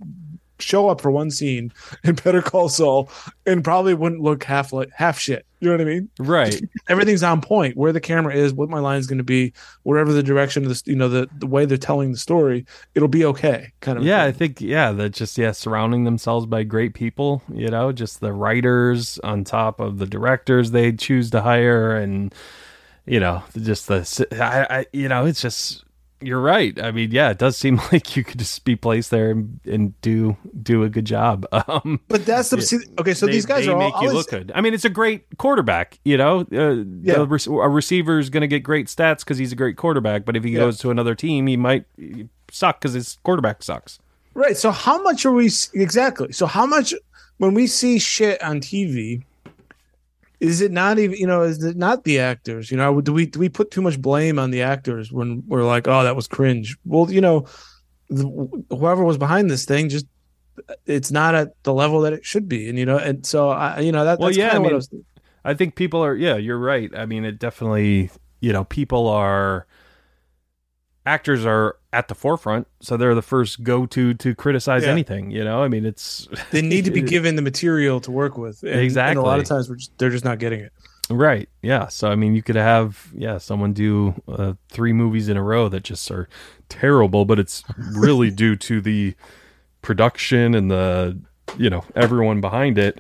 show 0.62 0.90
up 0.90 1.02
for 1.02 1.12
one 1.12 1.32
scene 1.32 1.74
in 2.04 2.16
Better 2.16 2.42
Call 2.42 2.70
Saul 2.70 3.10
and 3.46 3.64
probably 3.64 3.94
wouldn't 3.94 4.22
look 4.22 4.44
half 4.44 4.74
like 4.74 4.90
half 4.94 5.20
shit. 5.20 5.46
You 5.60 5.68
know 5.70 5.76
what 5.76 5.82
I 5.82 5.86
mean? 5.86 6.10
right. 6.18 6.62
Everything's 6.90 7.22
on 7.22 7.40
point. 7.40 7.78
Where 7.78 7.94
the 7.94 8.02
camera 8.02 8.34
is, 8.34 8.52
what 8.52 8.70
my 8.70 8.80
line's 8.80 9.06
going 9.06 9.20
to 9.20 9.24
be, 9.24 9.54
wherever 9.84 10.12
the 10.12 10.24
direction 10.24 10.64
of 10.64 10.70
this, 10.70 10.82
you 10.86 10.96
know, 10.96 11.08
the 11.08 11.30
the 11.38 11.46
way 11.46 11.66
they're 11.66 11.78
telling 11.78 12.12
the 12.12 12.18
story, 12.18 12.66
it'll 12.96 13.08
be 13.08 13.26
okay. 13.26 13.72
Kind 13.80 14.00
of. 14.00 14.04
Yeah, 14.04 14.24
I 14.24 14.32
think 14.32 14.60
yeah, 14.60 14.92
that 14.92 15.12
just 15.12 15.38
yeah, 15.38 15.52
surrounding 15.52 16.04
themselves 16.04 16.48
by 16.48 16.64
great 16.64 16.96
people, 16.96 17.44
you 17.54 17.68
know, 17.68 17.92
just 17.92 18.22
the 18.22 18.34
writers 18.34 19.20
on 19.20 19.44
top 19.44 19.80
of 19.80 20.00
the 20.00 20.08
directors 20.08 20.72
they 20.72 20.92
choose 20.94 21.30
to 21.32 21.42
hire 21.42 21.96
and 21.96 22.34
you 23.06 23.20
know, 23.20 23.44
just 23.62 23.88
the 23.88 24.28
I, 24.42 24.80
I 24.80 24.86
you 24.94 25.08
know, 25.08 25.26
it's 25.26 25.42
just 25.42 25.84
you're 26.22 26.42
right. 26.42 26.80
I 26.82 26.92
mean, 26.92 27.12
yeah, 27.12 27.30
it 27.32 27.38
does 27.38 27.58
seem 27.58 27.78
like 27.92 28.16
you 28.16 28.24
could 28.24 28.40
just 28.40 28.64
be 28.66 28.76
placed 28.76 29.12
there 29.12 29.32
and, 29.32 29.60
and 29.66 30.00
do 30.02 30.38
do 30.62 30.84
a 30.84 30.90
good 30.90 31.06
job. 31.06 31.46
Um 31.68 32.00
But 32.08 32.26
that's 32.26 32.50
the 32.50 32.62
see, 32.62 32.78
okay. 33.00 33.14
So 33.14 33.26
they- 33.26 33.32
these 33.34 33.46
guys 33.46 33.68
are 33.68 33.76
all 33.76 34.04
you 34.04 34.12
look 34.12 34.30
good. 34.30 34.52
I 34.56 34.62
mean, 34.62 34.74
it's 34.74 34.86
a 34.86 34.90
great 34.90 35.26
quarterback. 35.38 36.00
You 36.06 36.18
know, 36.18 36.42
uh, 36.52 36.84
Yeah. 37.02 37.24
the 37.26 37.50
a 37.52 37.70
receiver 37.70 38.20
is 38.20 38.30
going 38.30 38.42
to 38.42 38.48
get 38.48 38.60
great 38.64 38.88
stats 38.88 39.20
because 39.20 39.38
he's 39.38 39.52
a 39.52 39.56
great 39.56 39.78
quarterback. 39.78 40.26
But 40.26 40.36
if 40.36 40.44
he 40.44 40.52
Yeah. 40.52 40.60
goes 40.60 40.78
to 40.80 40.92
another 40.92 41.16
team, 41.16 41.48
he 41.48 41.58
might 41.58 41.86
suck 42.52 42.80
because 42.82 42.94
his 42.94 43.18
quarterback 43.24 43.64
sucks. 43.64 44.00
Right. 44.34 44.56
So 44.58 44.72
how 44.72 45.02
much 45.02 45.26
are 45.26 45.32
we 45.32 45.50
exactly? 45.74 46.32
So 46.32 46.46
how 46.46 46.66
much 46.66 46.94
when 47.38 47.54
we 47.54 47.68
see 47.68 48.00
shit 48.00 48.42
on 48.44 48.60
TV, 48.62 49.24
is 50.42 50.60
it 50.60 50.72
not 50.72 50.98
even 51.00 51.18
you 51.18 51.28
know 51.28 51.44
is 51.44 51.64
it 51.64 51.78
not 51.78 52.04
the 52.04 52.20
actors? 52.20 52.72
You 52.72 52.78
know, 52.78 53.00
do 53.00 53.14
we 53.14 53.28
do 53.28 53.40
we 53.40 53.48
put 53.48 53.72
too 53.72 53.82
much 53.82 54.02
blame 54.02 54.40
on 54.40 54.52
the 54.52 54.64
actors 54.64 55.12
when 55.12 55.44
we're 55.48 55.64
like, 55.64 55.88
oh, 55.88 56.04
that 56.04 56.16
was 56.16 56.28
cringe? 56.28 56.76
Well, 56.84 57.10
you 57.10 57.22
know, 57.22 57.46
the, 58.10 58.26
whoever 58.72 59.04
was 59.04 59.18
behind 59.18 59.50
this 59.50 59.66
thing 59.66 59.88
just 59.88 60.08
it's 60.86 61.12
not 61.12 61.36
at 61.36 61.64
the 61.64 61.74
level 61.74 62.02
that 62.02 62.14
it 62.14 62.26
should 62.26 62.50
be, 62.50 62.68
and 62.68 62.78
you 62.78 62.86
know, 62.86 62.98
and 62.98 63.26
so 63.26 63.50
I, 63.50 63.80
you 63.80 63.92
know 63.92 64.04
that 64.04 64.20
Well, 64.20 64.30
that's 64.30 64.38
yeah, 64.38 64.56
I 64.56 64.58
what 64.58 64.68
mean, 64.68 64.76
was 64.76 64.90
I 65.46 65.54
think 65.54 65.76
people 65.76 66.04
are. 66.04 66.16
Yeah, 66.16 66.36
you're 66.36 66.60
right. 66.60 66.92
I 66.96 67.06
mean, 67.06 67.24
it 67.24 67.40
definitely. 67.40 68.10
You 68.42 68.52
know, 68.52 68.64
people 68.64 69.08
are. 69.08 69.68
Actors 71.06 71.46
are 71.46 71.78
at 71.92 72.08
the 72.08 72.16
forefront, 72.16 72.68
so 72.80 72.96
they're 72.96 73.16
the 73.16 73.22
first 73.24 73.64
go-to 73.64 74.14
to 74.14 74.36
criticize 74.36 74.84
Yeah. 74.84 74.90
anything. 74.92 75.32
You 75.32 75.44
know, 75.44 75.64
I 75.64 75.68
mean, 75.68 75.86
it's 75.86 76.28
they 76.52 76.62
need 76.74 76.86
to 76.86 76.92
be 76.92 77.02
given 77.02 77.36
the 77.36 77.42
material 77.42 78.00
to 78.02 78.12
work 78.12 78.38
with, 78.38 78.62
and, 78.64 78.98
And 78.98 79.18
a 79.18 79.22
lot 79.22 79.40
of 79.40 79.46
times 79.46 79.68
we're 79.70 79.78
just, 79.78 79.98
they're 79.98 80.12
just 80.12 80.24
not 80.26 80.38
getting 80.40 80.60
it. 80.60 80.72
Right. 81.10 81.50
Yeah. 81.62 81.88
So 81.88 82.10
I 82.10 82.16
mean, 82.16 82.36
you 82.36 82.44
could 82.44 82.56
have 82.56 83.10
yeah 83.14 83.38
someone 83.40 83.74
do 83.74 84.14
uh, 84.30 84.54
three 84.70 84.94
movies 84.94 85.28
in 85.28 85.36
a 85.38 85.44
row 85.44 85.68
that 85.70 85.84
just 85.84 86.10
are 86.12 86.30
terrible, 86.70 87.26
but 87.26 87.40
it's 87.40 87.64
really 87.78 88.30
due 88.44 88.56
to 88.58 88.80
the 88.80 89.16
production 89.82 90.54
and 90.56 90.70
the 90.70 91.20
you 91.58 91.70
know 91.70 91.84
everyone 91.96 92.42
behind 92.42 92.78
it. 92.78 93.00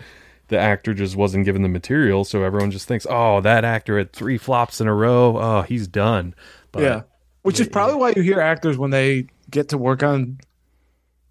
The 0.49 0.59
actor 0.59 0.93
just 0.93 1.15
wasn't 1.15 1.45
given 1.45 1.61
the 1.61 1.69
material, 1.69 2.25
so 2.25 2.43
everyone 2.43 2.71
just 2.71 2.85
thinks, 2.87 3.07
"Oh, 3.09 3.39
that 3.41 3.63
actor 3.63 3.97
had 3.97 4.11
three 4.11 4.37
flops 4.37 4.81
in 4.81 4.87
a 4.87 4.93
row. 4.93 5.37
Oh, 5.37 5.61
he's 5.61 5.87
done." 5.87 6.35
But, 6.73 6.83
yeah, 6.83 7.01
which 7.43 7.59
is 7.59 7.67
probably 7.67 7.95
why 7.95 8.13
you 8.15 8.21
hear 8.21 8.39
actors 8.39 8.77
when 8.77 8.91
they 8.91 9.27
get 9.49 9.69
to 9.69 9.77
work 9.77 10.03
on 10.03 10.39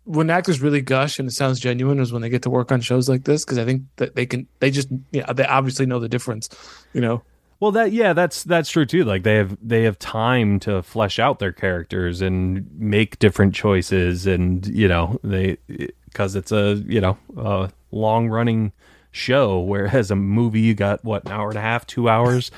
when 0.04 0.30
actors 0.30 0.60
really 0.60 0.80
gush 0.80 1.18
and 1.18 1.28
it 1.28 1.32
sounds 1.32 1.60
genuine 1.60 2.00
is 2.00 2.12
when 2.12 2.22
they 2.22 2.28
get 2.28 2.42
to 2.42 2.50
work 2.50 2.72
on 2.72 2.80
shows 2.80 3.08
like 3.08 3.24
this 3.24 3.44
because 3.44 3.58
I 3.58 3.64
think 3.64 3.82
that 3.96 4.16
they 4.16 4.26
can 4.26 4.46
they 4.58 4.70
just 4.70 4.88
yeah 5.12 5.32
they 5.32 5.44
obviously 5.44 5.86
know 5.86 5.98
the 5.98 6.08
difference, 6.08 6.48
you 6.92 7.00
know. 7.00 7.22
Well, 7.60 7.72
that 7.72 7.92
yeah, 7.92 8.14
that's 8.14 8.42
that's 8.44 8.70
true 8.70 8.86
too. 8.86 9.04
Like 9.04 9.22
they 9.22 9.36
have 9.36 9.56
they 9.62 9.82
have 9.84 9.98
time 9.98 10.58
to 10.60 10.82
flesh 10.82 11.18
out 11.18 11.38
their 11.38 11.52
characters 11.52 12.22
and 12.22 12.66
make 12.78 13.18
different 13.18 13.54
choices, 13.54 14.26
and 14.26 14.66
you 14.66 14.88
know 14.88 15.20
they 15.22 15.58
because 16.06 16.36
it's 16.36 16.52
a 16.52 16.82
you 16.86 17.02
know 17.02 17.18
a 17.36 17.70
long 17.90 18.28
running 18.28 18.72
show. 19.10 19.60
Whereas 19.60 20.10
a 20.10 20.16
movie, 20.16 20.60
you 20.60 20.74
got 20.74 21.04
what 21.04 21.24
an 21.26 21.32
hour 21.32 21.48
and 21.48 21.58
a 21.58 21.62
half, 21.62 21.86
two 21.86 22.08
hours. 22.08 22.50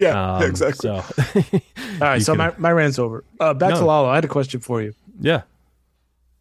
Yeah, 0.00 0.36
Um, 0.36 0.42
exactly. 0.50 0.88
So 0.88 0.94
All 1.94 1.98
right, 2.00 2.22
so 2.22 2.32
can- 2.32 2.38
my, 2.38 2.54
my 2.58 2.72
rant's 2.72 2.98
over. 2.98 3.24
Uh, 3.38 3.54
back 3.54 3.74
to 3.74 3.84
Lalo. 3.84 4.08
I 4.08 4.14
had 4.16 4.24
a 4.24 4.28
question 4.28 4.60
for 4.60 4.80
you. 4.82 4.94
yeah, 5.20 5.42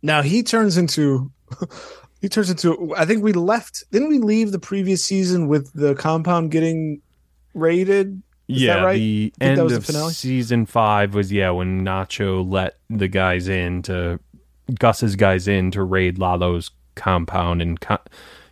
Now 0.02 0.22
he 0.22 0.44
turns 0.44 0.78
into 0.78 1.32
he 2.22 2.30
turns 2.30 2.50
into 2.50 2.94
I 2.96 3.06
think 3.06 3.24
we 3.24 3.34
left 3.34 3.84
didn't 3.92 4.10
we 4.10 4.20
leave 4.20 4.52
the 4.52 4.60
previous 4.60 5.04
season 5.04 5.48
with 5.48 5.72
the 5.74 5.96
compound 5.96 6.52
getting 6.52 7.02
raided? 7.54 8.22
Is 8.48 8.62
yeah. 8.64 8.76
that 8.78 8.86
right? 8.86 8.98
The 8.98 9.34
that 9.40 9.46
end 9.46 9.64
was 9.64 9.72
the 9.74 9.78
of 9.78 9.86
finale? 9.86 10.14
season 10.14 10.66
five 10.66 11.14
was 11.14 11.32
yeah 11.32 11.50
when 11.52 11.84
Nacho 11.86 12.50
let 12.50 12.78
the 12.90 13.08
guys 13.08 13.48
in 13.48 13.82
to 13.84 14.20
Gus's 14.80 15.16
guys 15.16 15.48
in 15.48 15.72
to 15.72 15.84
raid 15.84 16.18
Lalo's 16.20 16.72
compound 16.96 17.62
and 17.62 17.80
co- 17.80 17.98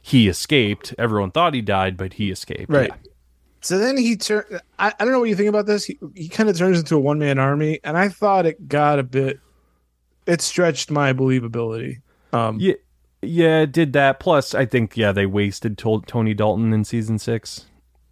he 0.07 0.29
escaped. 0.29 0.95
Everyone 0.97 1.31
thought 1.31 1.53
he 1.53 1.61
died, 1.61 1.97
but 1.97 2.13
he 2.13 2.31
escaped. 2.31 2.71
Right. 2.71 2.87
Yeah. 2.89 3.11
So 3.59 3.77
then 3.77 3.97
he 3.97 4.15
turned. 4.15 4.61
I, 4.79 4.93
I 4.97 5.03
don't 5.03 5.11
know 5.11 5.19
what 5.19 5.27
you 5.27 5.35
think 5.35 5.49
about 5.49 5.65
this. 5.65 5.83
He, 5.83 5.99
he 6.15 6.29
kind 6.29 6.49
of 6.49 6.57
turns 6.57 6.79
into 6.79 6.95
a 6.95 6.99
one 6.99 7.19
man 7.19 7.37
army, 7.37 7.81
and 7.83 7.97
I 7.97 8.07
thought 8.07 8.45
it 8.45 8.69
got 8.69 8.99
a 8.99 9.03
bit. 9.03 9.41
It 10.25 10.41
stretched 10.41 10.89
my 10.89 11.11
believability. 11.11 11.97
Um, 12.31 12.57
Yeah, 12.57 12.75
yeah, 13.21 13.61
it 13.61 13.73
did 13.73 13.91
that. 13.93 14.21
Plus, 14.21 14.55
I 14.55 14.65
think 14.65 14.95
yeah, 14.95 15.11
they 15.11 15.25
wasted 15.25 15.77
Tol- 15.77 16.01
Tony 16.01 16.33
Dalton 16.33 16.71
in 16.71 16.85
season 16.85 17.19
six. 17.19 17.65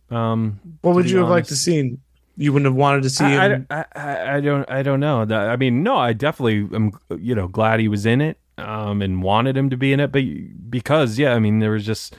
Um, 0.10 0.60
what 0.82 0.96
would 0.96 1.04
to 1.04 1.08
be 1.08 1.12
you 1.12 1.20
have 1.20 1.30
liked 1.30 1.48
to 1.48 1.54
honest. 1.54 1.64
see? 1.64 1.98
You 2.36 2.52
wouldn't 2.52 2.68
have 2.68 2.76
wanted 2.76 3.04
to 3.04 3.10
see 3.10 3.24
I, 3.24 3.50
him. 3.50 3.68
I, 3.70 3.86
I, 3.96 4.36
I 4.36 4.42
don't, 4.42 4.70
I 4.70 4.84
don't 4.84 5.00
know. 5.00 5.22
I 5.22 5.56
mean, 5.56 5.84
no, 5.84 5.96
I 5.96 6.12
definitely 6.12 6.68
am, 6.76 6.92
you 7.18 7.34
know, 7.34 7.48
glad 7.48 7.80
he 7.80 7.88
was 7.88 8.06
in 8.06 8.20
it, 8.20 8.38
um, 8.58 9.02
and 9.02 9.22
wanted 9.22 9.58
him 9.58 9.70
to 9.70 9.78
be 9.78 9.94
in 9.94 10.00
it, 10.00 10.12
but 10.12 10.24
because 10.70 11.18
yeah, 11.18 11.34
I 11.34 11.40
mean, 11.40 11.60
there 11.60 11.72
was 11.72 11.86
just. 11.86 12.16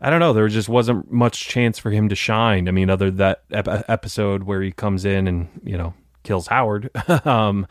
I 0.00 0.10
don't 0.10 0.20
know. 0.20 0.34
There 0.34 0.46
just 0.48 0.68
wasn't 0.68 1.10
much 1.10 1.46
chance 1.46 1.78
for 1.78 1.90
him 1.90 2.10
to 2.10 2.14
shine. 2.14 2.68
I 2.68 2.72
mean, 2.72 2.90
other 2.90 3.10
that 3.12 3.44
ep- 3.50 3.88
episode 3.88 4.42
where 4.42 4.60
he 4.60 4.70
comes 4.70 5.06
in 5.06 5.26
and 5.26 5.48
you 5.64 5.78
know 5.78 5.94
kills 6.24 6.48
Howard. 6.48 6.90
um, 7.26 7.66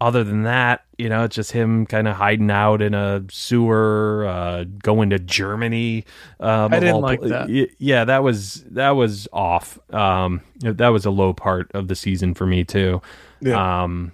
other 0.00 0.24
than 0.24 0.44
that, 0.44 0.84
you 0.96 1.10
know, 1.10 1.24
it's 1.24 1.36
just 1.36 1.52
him 1.52 1.84
kind 1.84 2.08
of 2.08 2.16
hiding 2.16 2.50
out 2.50 2.80
in 2.80 2.94
a 2.94 3.22
sewer, 3.30 4.26
uh, 4.26 4.64
going 4.82 5.10
to 5.10 5.18
Germany. 5.18 6.06
Um, 6.40 6.72
I 6.72 6.80
didn't 6.80 7.02
like 7.02 7.20
that. 7.20 7.70
Yeah, 7.78 8.04
that 8.06 8.22
was 8.22 8.64
that 8.70 8.90
was 8.90 9.28
off. 9.32 9.78
Um, 9.92 10.40
that 10.60 10.88
was 10.88 11.04
a 11.04 11.10
low 11.10 11.34
part 11.34 11.70
of 11.74 11.88
the 11.88 11.94
season 11.94 12.32
for 12.34 12.46
me 12.46 12.64
too. 12.64 13.02
Yeah. 13.40 13.82
Um, 13.82 14.12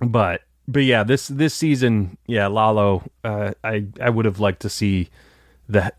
but 0.00 0.42
but 0.68 0.84
yeah, 0.84 1.02
this 1.02 1.26
this 1.28 1.54
season, 1.54 2.16
yeah, 2.26 2.46
Lalo, 2.46 3.02
uh, 3.24 3.52
I 3.64 3.86
I 4.00 4.10
would 4.10 4.24
have 4.26 4.38
liked 4.38 4.60
to 4.62 4.68
see 4.68 5.08
the 5.68 5.92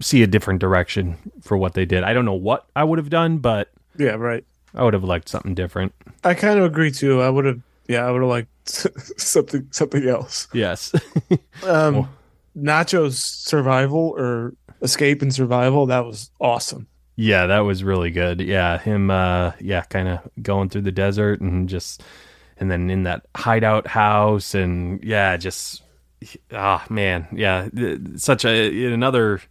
see 0.00 0.22
a 0.22 0.26
different 0.26 0.60
direction 0.60 1.16
for 1.42 1.56
what 1.56 1.74
they 1.74 1.84
did. 1.86 2.04
I 2.04 2.12
don't 2.12 2.24
know 2.24 2.34
what 2.34 2.66
I 2.76 2.84
would 2.84 2.98
have 2.98 3.10
done, 3.10 3.38
but 3.38 3.72
yeah, 3.96 4.10
right. 4.16 4.44
I 4.74 4.84
would 4.84 4.92
have 4.94 5.04
liked 5.04 5.28
something 5.28 5.54
different. 5.54 5.92
I 6.22 6.34
kind 6.34 6.58
of 6.58 6.64
agree 6.64 6.90
too. 6.90 7.22
I 7.22 7.30
would 7.30 7.44
have, 7.44 7.60
yeah, 7.88 8.04
I 8.06 8.10
would 8.10 8.20
have 8.22 8.28
liked 8.28 8.48
something 9.20 9.66
something 9.70 10.06
else. 10.06 10.46
Yes. 10.52 10.92
Um, 11.66 11.94
Well- 11.94 12.08
Nacho's 12.56 13.18
survival 13.18 14.14
or 14.16 14.54
escape 14.82 15.22
and 15.22 15.32
survival 15.34 15.86
that 15.86 16.04
was 16.04 16.30
awesome. 16.40 16.86
yeah, 17.16 17.46
that 17.46 17.60
was 17.60 17.82
really 17.82 18.10
good. 18.10 18.40
Yeah, 18.40 18.78
him 18.78 19.10
uh 19.10 19.52
yeah, 19.60 19.82
kind 19.82 20.08
of 20.08 20.20
going 20.42 20.68
through 20.68 20.82
the 20.82 20.92
desert 20.92 21.40
and 21.40 21.68
just 21.68 22.02
and 22.64 22.70
then 22.70 22.88
in 22.88 23.02
that 23.02 23.26
hideout 23.36 23.86
house 23.86 24.54
and 24.54 25.04
yeah, 25.04 25.36
just 25.36 25.82
ah 26.50 26.82
man, 26.88 27.28
yeah, 27.30 27.68
such 28.16 28.46
a 28.46 28.92
another 28.92 29.42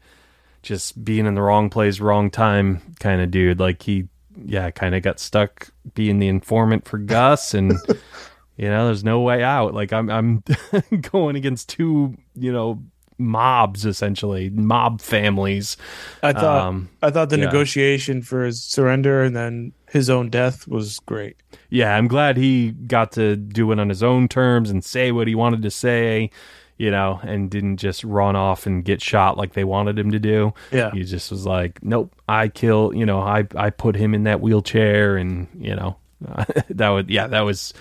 just 0.64 1.04
being 1.04 1.28
in 1.28 1.36
the 1.36 1.42
wrong 1.44 1.70
place, 1.70 2.00
wrong 2.00 2.32
time 2.32 2.82
kind 3.00 3.22
of 3.22 3.30
dude. 3.30 3.60
Like 3.60 3.84
he 3.84 4.08
yeah, 4.44 4.72
kind 4.72 4.96
of 4.96 5.04
got 5.04 5.20
stuck 5.20 5.70
being 5.94 6.18
the 6.18 6.28
informant 6.28 6.88
for 6.88 6.98
Gus 6.98 7.54
and 7.54 7.74
you 8.58 8.68
know, 8.68 8.88
there's 8.88 9.04
no 9.04 9.22
way 9.22 9.44
out. 9.44 9.76
Like 9.76 9.94
I'm 9.94 10.10
I'm 10.10 10.44
going 11.12 11.36
against 11.36 11.70
two, 11.70 12.18
you 12.34 12.52
know, 12.52 12.82
mobs 13.18 13.86
essentially, 13.86 14.50
mob 14.50 15.02
families. 15.02 15.78
I 16.22 16.34
thought 16.34 16.68
Um, 16.68 16.90
I 17.02 17.10
thought 17.12 17.30
the 17.30 17.38
yeah. 17.38 17.46
negotiation 17.46 18.22
for 18.22 18.44
his 18.46 18.64
surrender 18.64 19.24
and 19.24 19.36
then 19.36 19.74
his 19.90 20.10
own 20.10 20.30
death 20.30 20.68
was 20.68 21.00
great. 21.00 21.38
yeah, 21.70 21.96
I'm 21.96 22.08
glad 22.08 22.38
he 22.38 22.72
got 22.72 23.12
to 23.14 23.36
do 23.36 23.72
it 23.72 23.80
on 23.80 23.90
his 23.90 24.02
own 24.04 24.28
terms 24.28 24.70
and 24.70 24.84
say 24.84 25.12
what 25.12 25.28
he 25.28 25.36
wanted 25.36 25.62
to 25.64 25.70
say, 25.72 26.30
you 26.78 26.90
know, 26.90 27.20
and 27.24 27.50
didn't 27.52 27.78
just 27.78 28.04
run 28.04 28.36
off 28.36 28.66
and 28.66 28.84
get 28.84 29.02
shot 29.02 29.38
like 29.38 29.54
they 29.54 29.64
wanted 29.64 29.98
him 30.00 30.10
to 30.12 30.20
do. 30.20 30.54
Yeah. 30.72 30.90
He 30.92 31.04
just 31.04 31.30
was 31.30 31.46
like, 31.46 31.78
"Nope, 31.84 32.14
I 32.28 32.48
kill." 32.48 32.92
You 32.96 33.06
know, 33.06 33.20
I 33.22 33.46
I 33.56 33.70
put 33.70 33.96
him 33.96 34.16
in 34.16 34.24
that 34.24 34.42
wheelchair, 34.42 35.16
and 35.16 35.48
you 35.60 35.76
know, 35.76 35.98
that 36.70 36.90
would 36.90 37.10
yeah, 37.12 37.28
that 37.28 37.42
was 37.42 37.74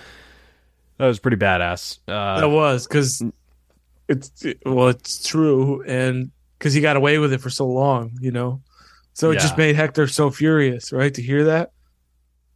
that 0.99 1.07
was 1.07 1.17
pretty 1.19 1.37
badass. 1.37 1.97
That 2.05 2.43
Uh, 2.43 2.49
was 2.49 2.85
because 2.87 3.23
it's 4.13 4.45
well, 4.65 4.89
it's 4.89 5.27
true, 5.27 5.83
and 5.83 6.31
because 6.57 6.73
he 6.73 6.81
got 6.81 6.95
away 6.95 7.17
with 7.19 7.33
it 7.33 7.41
for 7.41 7.49
so 7.49 7.67
long, 7.67 8.17
you 8.19 8.31
know. 8.31 8.61
So 9.15 9.29
it 9.29 9.35
just 9.35 9.57
made 9.59 9.75
Hector 9.75 10.07
so 10.07 10.31
furious, 10.31 10.91
right, 10.91 11.13
to 11.13 11.21
hear 11.21 11.43
that 11.43 11.71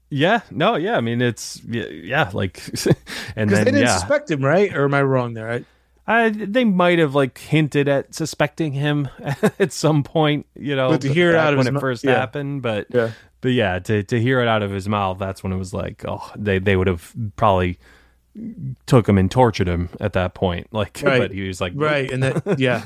yeah, 0.10 0.42
no, 0.52 0.76
yeah. 0.76 0.98
I 0.98 1.02
mean, 1.02 1.22
it's 1.22 1.62
yeah, 1.68 1.86
yeah 1.88 2.30
like, 2.34 2.64
and 3.36 3.50
then 3.50 3.66
they 3.66 3.72
didn't 3.72 3.82
yeah, 3.82 3.98
suspect 3.98 4.32
him, 4.32 4.44
right? 4.44 4.74
Or 4.74 4.86
am 4.86 4.94
I 4.94 5.02
wrong 5.02 5.34
there? 5.34 5.52
I, 5.52 5.66
I, 6.08 6.30
they 6.30 6.64
might 6.64 7.00
have 7.00 7.14
like 7.14 7.38
hinted 7.38 7.90
at 7.90 8.16
suspecting 8.16 8.72
him 8.72 9.10
at 9.60 9.74
some 9.74 10.04
point, 10.04 10.46
you 10.56 10.76
know, 10.76 10.90
But 10.92 11.02
to 11.02 11.14
hear 11.14 11.32
it 11.32 11.36
out 11.36 11.54
of 11.54 11.58
when 11.58 11.68
it 11.68 11.74
mou- 11.74 11.80
first 11.80 12.06
yeah. 12.06 12.14
happened. 12.14 12.62
But 12.62 12.88
yeah, 12.90 13.12
but 13.42 13.52
yeah, 13.52 13.80
to 13.80 14.04
to 14.04 14.22
hear 14.22 14.40
it 14.40 14.48
out 14.48 14.64
of 14.64 14.72
his 14.72 14.88
mouth, 14.88 15.20
that's 15.20 15.44
when 15.44 15.52
it 15.52 15.58
was 15.58 15.74
like, 15.74 16.06
oh, 16.08 16.32
they 16.38 16.60
they 16.60 16.78
would 16.78 16.88
have 16.88 17.14
probably 17.36 17.78
took 18.86 19.08
him 19.10 19.18
and 19.18 19.30
tortured 19.32 19.68
him 19.68 19.90
at 20.00 20.14
that 20.14 20.34
point. 20.34 20.68
Like, 20.72 21.00
Right. 21.04 21.20
but 21.20 21.32
he 21.32 21.48
was 21.48 21.60
like, 21.62 21.74
right, 21.76 22.10
and 22.12 22.24
that 22.24 22.60
yeah, 22.60 22.86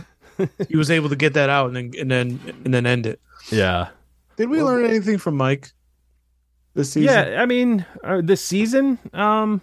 he 0.67 0.77
was 0.77 0.89
able 0.91 1.09
to 1.09 1.15
get 1.15 1.33
that 1.33 1.49
out 1.49 1.67
and 1.67 1.75
then 1.75 1.91
and 1.99 2.11
then 2.11 2.39
and 2.65 2.73
then 2.73 2.85
end 2.85 3.05
it. 3.05 3.19
yeah, 3.51 3.89
Did 4.37 4.49
we 4.49 4.61
learn 4.63 4.85
anything 4.85 5.17
from 5.17 5.35
Mike 5.37 5.71
this 6.73 6.91
season? 6.93 7.13
yeah. 7.13 7.41
I 7.41 7.45
mean, 7.45 7.85
uh, 8.03 8.21
this 8.23 8.41
season, 8.43 8.97
um, 9.13 9.61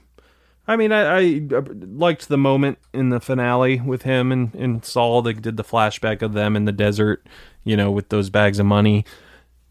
I 0.66 0.76
mean, 0.76 0.92
I, 0.92 1.00
I 1.20 1.40
uh, 1.54 1.62
liked 1.72 2.28
the 2.28 2.36
moment 2.36 2.78
in 2.92 3.08
the 3.08 3.20
finale 3.20 3.80
with 3.80 4.02
him 4.02 4.30
and, 4.30 4.54
and 4.54 4.84
Saul. 4.84 5.22
They 5.22 5.32
did 5.32 5.56
the 5.56 5.64
flashback 5.64 6.20
of 6.20 6.34
them 6.34 6.54
in 6.56 6.66
the 6.66 6.72
desert, 6.72 7.26
you 7.64 7.76
know, 7.76 7.90
with 7.90 8.10
those 8.10 8.28
bags 8.28 8.58
of 8.58 8.66
money 8.66 9.04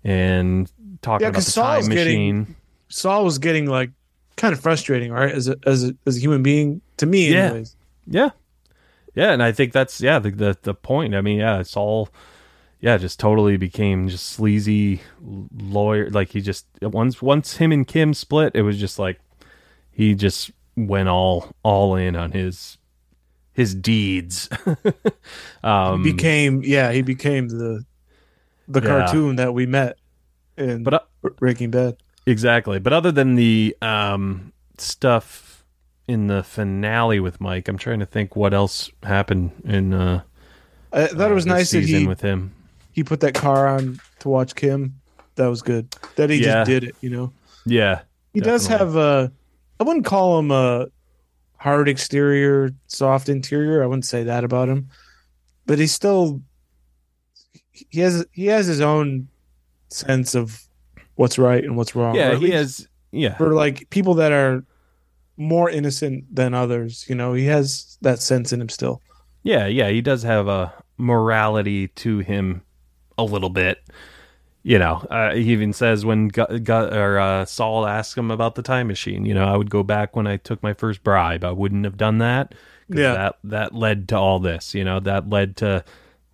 and 0.03 0.71
talking 1.01 1.25
Yeah, 1.25 1.30
about 1.30 1.36
'cause 1.36 1.45
the 1.45 1.51
Saul's 1.51 1.86
time 1.88 1.95
getting- 1.95 2.38
machine. 2.39 2.56
Saul 2.89 3.25
was 3.25 3.38
getting 3.38 3.65
like 3.67 3.91
kind 4.38 4.54
of 4.54 4.60
frustrating, 4.62 5.12
right? 5.12 5.34
As 5.34 5.47
a 5.50 5.58
as 5.65 5.84
a 5.84 5.95
as 6.06 6.17
a 6.17 6.19
human 6.19 6.43
being, 6.43 6.82
to 6.97 7.06
me, 7.06 7.32
Yeah. 7.32 7.47
anyways. 7.47 7.76
Yeah, 8.08 8.30
yeah, 9.15 9.32
and 9.34 9.43
I 9.43 9.52
think 9.52 9.73
that's 9.73 10.00
yeah 10.02 10.19
the 10.19 10.32
the, 10.32 10.58
the 10.62 10.73
point. 10.73 11.15
I 11.15 11.21
mean, 11.21 11.39
yeah, 11.39 11.60
it's 11.60 11.76
all 11.76 12.10
yeah, 12.80 12.97
just 12.97 13.19
totally 13.19 13.58
became 13.58 14.08
just 14.08 14.28
sleazy 14.30 15.02
lawyer. 15.21 16.10
Like 16.10 16.30
he 16.30 16.41
just 16.41 16.67
once 16.82 17.21
once 17.21 17.58
him 17.58 17.71
and 17.71 17.86
Kim 17.86 18.13
split, 18.13 18.54
it 18.56 18.62
was 18.62 18.78
just 18.80 19.00
like 19.00 19.19
he 19.91 20.13
just 20.15 20.52
went 20.76 21.10
all 21.10 21.52
all 21.63 21.95
in 21.95 22.15
on 22.15 22.32
his 22.32 22.78
his 23.54 23.73
deeds. 23.76 24.47
um, 25.63 26.04
became 26.04 26.62
yeah, 26.63 26.91
he 26.91 27.02
became 27.02 27.50
the 27.50 27.84
the 28.67 28.82
Yeah. 28.82 28.88
cartoon 28.88 29.36
that 29.38 29.54
we 29.54 29.65
met 29.65 29.97
in 30.58 30.84
but 30.84 30.93
uh, 30.93 31.00
Breaking 31.39 31.71
Bad. 31.71 31.97
Exactly. 32.28 32.78
But 32.80 32.94
other 32.94 33.12
than 33.12 33.36
the 33.36 33.76
um 33.82 34.54
stuff 34.78 35.63
in 36.08 36.28
the 36.28 36.44
finale 36.44 37.20
with 37.20 37.42
Mike, 37.42 37.68
I'm 37.68 37.78
trying 37.78 38.00
to 38.00 38.06
think 38.06 38.36
what 38.36 38.54
else 38.54 38.92
happened 39.04 39.52
in. 39.66 39.94
uh 39.94 40.22
I 40.94 41.08
thought 41.08 41.32
it 41.32 41.34
was 41.34 41.46
uh, 41.48 41.50
nice 41.50 41.72
that 41.72 41.84
he 41.84 42.06
with 42.08 42.22
him. 42.22 42.54
he 42.94 43.04
put 43.04 43.20
that 43.22 43.34
car 43.34 43.68
on 43.68 44.00
to 44.20 44.30
watch 44.30 44.56
Kim. 44.56 45.00
That 45.36 45.48
was 45.48 45.62
good. 45.62 45.94
That 46.16 46.30
he 46.30 46.38
Yeah. 46.38 46.63
just 46.63 46.70
did 46.70 46.84
it, 46.84 46.96
you 47.02 47.10
know. 47.10 47.34
Yeah, 47.66 48.02
He 48.34 48.40
does 48.40 48.68
have 48.68 48.96
a 48.96 49.32
I 49.80 49.84
wouldn't 49.84 50.06
call 50.06 50.40
him 50.40 50.52
a 50.52 50.88
hard 51.58 51.90
exterior, 51.90 52.72
soft 52.88 53.30
interior. 53.30 53.84
I 53.84 53.88
wouldn't 53.88 54.06
say 54.06 54.24
that 54.24 54.44
about 54.44 54.70
him. 54.70 54.90
But 55.66 55.78
he's 55.80 55.92
still 55.92 56.42
he 57.72 58.00
has 58.00 58.26
he 58.32 58.46
has 58.48 58.66
his 58.68 58.80
own 58.82 59.28
sense 59.90 60.34
of 60.34 60.63
what's 61.17 61.38
right 61.38 61.63
and 61.63 61.75
what's 61.75 61.95
wrong. 61.95 62.15
yeah, 62.15 62.36
he 62.36 62.51
has. 62.51 62.88
Yeah, 63.12 63.36
for 63.38 63.53
like 63.53 63.89
people 63.89 64.13
that 64.15 64.32
are 64.32 64.63
more 65.38 65.69
innocent 65.69 66.23
than 66.34 66.53
others, 66.53 67.06
you 67.08 67.15
know, 67.15 67.34
he 67.34 67.45
has 67.45 67.97
that 68.01 68.21
sense 68.21 68.51
in 68.53 68.62
him 68.62 68.69
still. 68.69 69.01
Yeah, 69.43 69.67
yeah, 69.67 69.89
he 69.89 70.01
does 70.01 70.23
have 70.23 70.47
a 70.47 70.73
morality 70.97 71.88
to 71.89 72.19
him 72.19 72.63
a 73.17 73.23
little 73.23 73.49
bit. 73.49 73.84
You 74.63 74.80
know, 74.80 74.95
uh, 75.10 75.34
he 75.34 75.53
even 75.53 75.71
says 75.71 76.03
when 76.06 76.27
Gu- 76.27 76.60
Gu- 76.60 76.73
or 76.91 77.17
uh, 77.19 77.45
Saul 77.45 77.88
asks 77.88 78.17
him 78.17 78.30
about 78.32 78.56
the 78.56 78.62
time 78.62 78.88
machine. 78.88 79.25
You 79.25 79.34
know, 79.34 79.45
I 79.45 79.56
would 79.56 79.69
go 79.69 79.82
back 79.84 80.15
when 80.15 80.27
I 80.27 80.36
took 80.36 80.62
my 80.62 80.73
first 80.73 81.03
bribe. 81.03 81.45
I 81.45 81.51
wouldn't 81.51 81.86
have 81.86 81.95
done 81.95 82.17
that. 82.17 82.53
Yeah. 82.89 83.13
that 83.13 83.36
that 83.45 83.75
led 83.75 84.10
to 84.10 84.17
all 84.17 84.39
this. 84.39 84.73
You 84.73 84.84
know, 84.84 84.99
that 84.99 85.30
led 85.30 85.56
to 85.58 85.86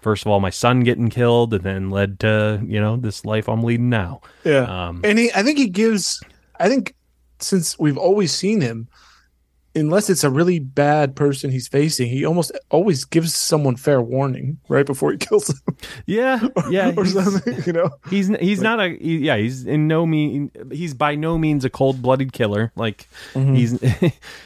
first 0.03 0.25
of 0.25 0.31
all 0.31 0.39
my 0.39 0.49
son 0.51 0.81
getting 0.81 1.09
killed, 1.09 1.53
and 1.53 1.63
then 1.63 1.89
led 1.89 2.19
to 2.19 2.61
you 2.65 2.79
know 2.79 2.97
this 2.97 3.25
life 3.25 3.47
I'm 3.49 3.63
leading 3.63 3.89
now. 3.89 4.21
Yeah. 4.43 4.65
Um, 4.87 5.01
And 5.03 5.17
he 5.17 5.31
I 5.33 5.41
think 5.43 5.57
he 5.57 5.67
gives 5.67 6.21
I 6.59 6.69
think 6.69 6.93
since 7.39 7.77
we've 7.79 7.97
always 7.97 8.31
seen 8.31 8.61
him 8.61 8.87
unless 9.75 10.07
it's 10.07 10.23
a 10.23 10.29
really 10.29 10.59
bad 10.59 11.15
person 11.15 11.49
he's 11.49 11.67
facing, 11.67 12.07
he 12.07 12.23
almost 12.23 12.51
always 12.69 13.05
gives 13.05 13.33
someone 13.35 13.75
fair 13.75 13.99
warning 14.03 14.59
right 14.69 14.85
before 14.85 15.11
he 15.11 15.17
kills 15.27 15.47
them 15.47 15.77
yeah, 16.05 16.47
yeah, 16.69 16.93
or 16.95 17.05
something, 17.07 17.57
you 17.65 17.73
know. 17.73 17.89
He's 18.09 18.27
he's 18.39 18.61
not 18.61 18.79
a 18.79 18.89
he, 18.89 19.17
yeah 19.17 19.37
he's 19.37 19.65
in 19.65 19.87
no 19.87 20.05
mean 20.05 20.51
he's 20.71 20.93
by 20.93 21.15
no 21.15 21.37
means 21.39 21.65
a 21.65 21.71
cold 21.71 22.01
blooded 22.03 22.33
killer 22.33 22.71
like 22.75 23.07
Mhm. 23.33 23.55
he's 23.57 23.79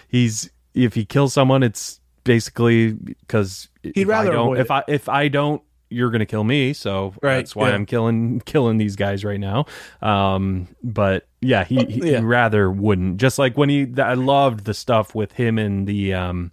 he's 0.07 0.49
if 0.73 0.93
he 0.93 1.03
kills 1.05 1.33
someone 1.33 1.61
it's 1.63 1.99
basically 2.23 2.91
because 2.93 3.67
He'd 3.95 4.01
if 4.01 4.07
rather 4.07 4.31
I 4.31 4.33
don't 4.33 4.57
if. 4.57 4.71
I 4.71 4.83
if 4.87 5.09
I 5.09 5.27
don't 5.27 5.61
you're 5.89 6.11
gonna 6.11 6.25
kill 6.25 6.43
me 6.43 6.73
so 6.73 7.13
Right, 7.21 7.37
that's 7.37 7.55
why 7.55 7.69
yeah. 7.69 7.75
I'm 7.75 7.85
killing 7.85 8.41
killing 8.41 8.77
these 8.77 8.97
guys 8.97 9.23
right 9.23 9.39
now 9.39 9.67
um 10.01 10.67
but 10.83 11.27
yeah 11.39 11.63
he, 11.63 11.77
he, 11.85 12.01
he 12.01 12.11
yeah. 12.11 12.19
rather 12.21 12.69
wouldn't 12.69 13.17
just 13.21 13.39
like 13.39 13.57
when 13.57 13.69
he 13.69 13.87
I 13.97 14.15
loved 14.15 14.65
the 14.65 14.73
stuff 14.73 15.15
with 15.15 15.31
him 15.31 15.57
and 15.57 15.87
the 15.87 16.13
um 16.13 16.51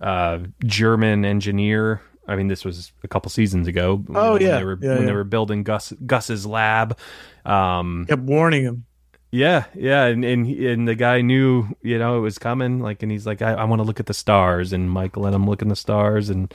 uh 0.00 0.40
German 0.64 1.24
engineer 1.24 2.02
I 2.26 2.34
mean 2.34 2.48
this 2.48 2.64
was 2.64 2.92
a 3.04 3.08
couple 3.08 3.30
seasons 3.30 3.68
ago 3.68 4.04
Oh, 4.12 4.32
when 4.32 4.42
yeah. 4.42 4.58
they 4.58 4.64
were 4.64 4.78
Yeah, 4.80 4.94
when 4.96 5.06
they 5.06 5.12
were 5.12 5.22
building 5.22 5.62
Gus 5.62 5.92
Gus's 6.04 6.44
lab 6.44 6.98
um 7.44 8.06
Kept 8.08 8.22
warning 8.22 8.64
him. 8.64 8.84
Yeah, 9.32 9.64
yeah, 9.74 10.04
and 10.06 10.24
and 10.24 10.46
and 10.46 10.86
the 10.86 10.94
guy 10.94 11.20
knew, 11.22 11.66
you 11.82 11.98
know, 11.98 12.18
it 12.18 12.20
was 12.20 12.38
coming. 12.38 12.80
Like, 12.80 13.02
and 13.02 13.10
he's 13.10 13.26
like, 13.26 13.42
I, 13.42 13.52
I 13.54 13.64
want 13.64 13.80
to 13.80 13.84
look 13.84 13.98
at 13.98 14.06
the 14.06 14.14
stars, 14.14 14.72
and 14.72 14.90
Mike 14.90 15.16
let 15.16 15.32
him 15.34 15.48
look 15.48 15.62
in 15.62 15.68
the 15.68 15.76
stars, 15.76 16.28
and 16.30 16.52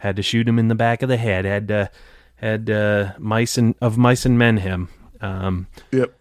had 0.00 0.16
to 0.16 0.22
shoot 0.22 0.46
him 0.48 0.58
in 0.58 0.68
the 0.68 0.74
back 0.74 1.02
of 1.02 1.08
the 1.08 1.16
head. 1.16 1.44
Had 1.44 1.68
to 1.68 1.90
had 2.34 2.68
uh, 2.68 3.12
mice 3.18 3.56
and 3.56 3.74
of 3.80 3.96
mice 3.96 4.26
and 4.26 4.38
menhem. 4.38 4.88
Um, 5.20 5.68
Yep. 5.92 6.12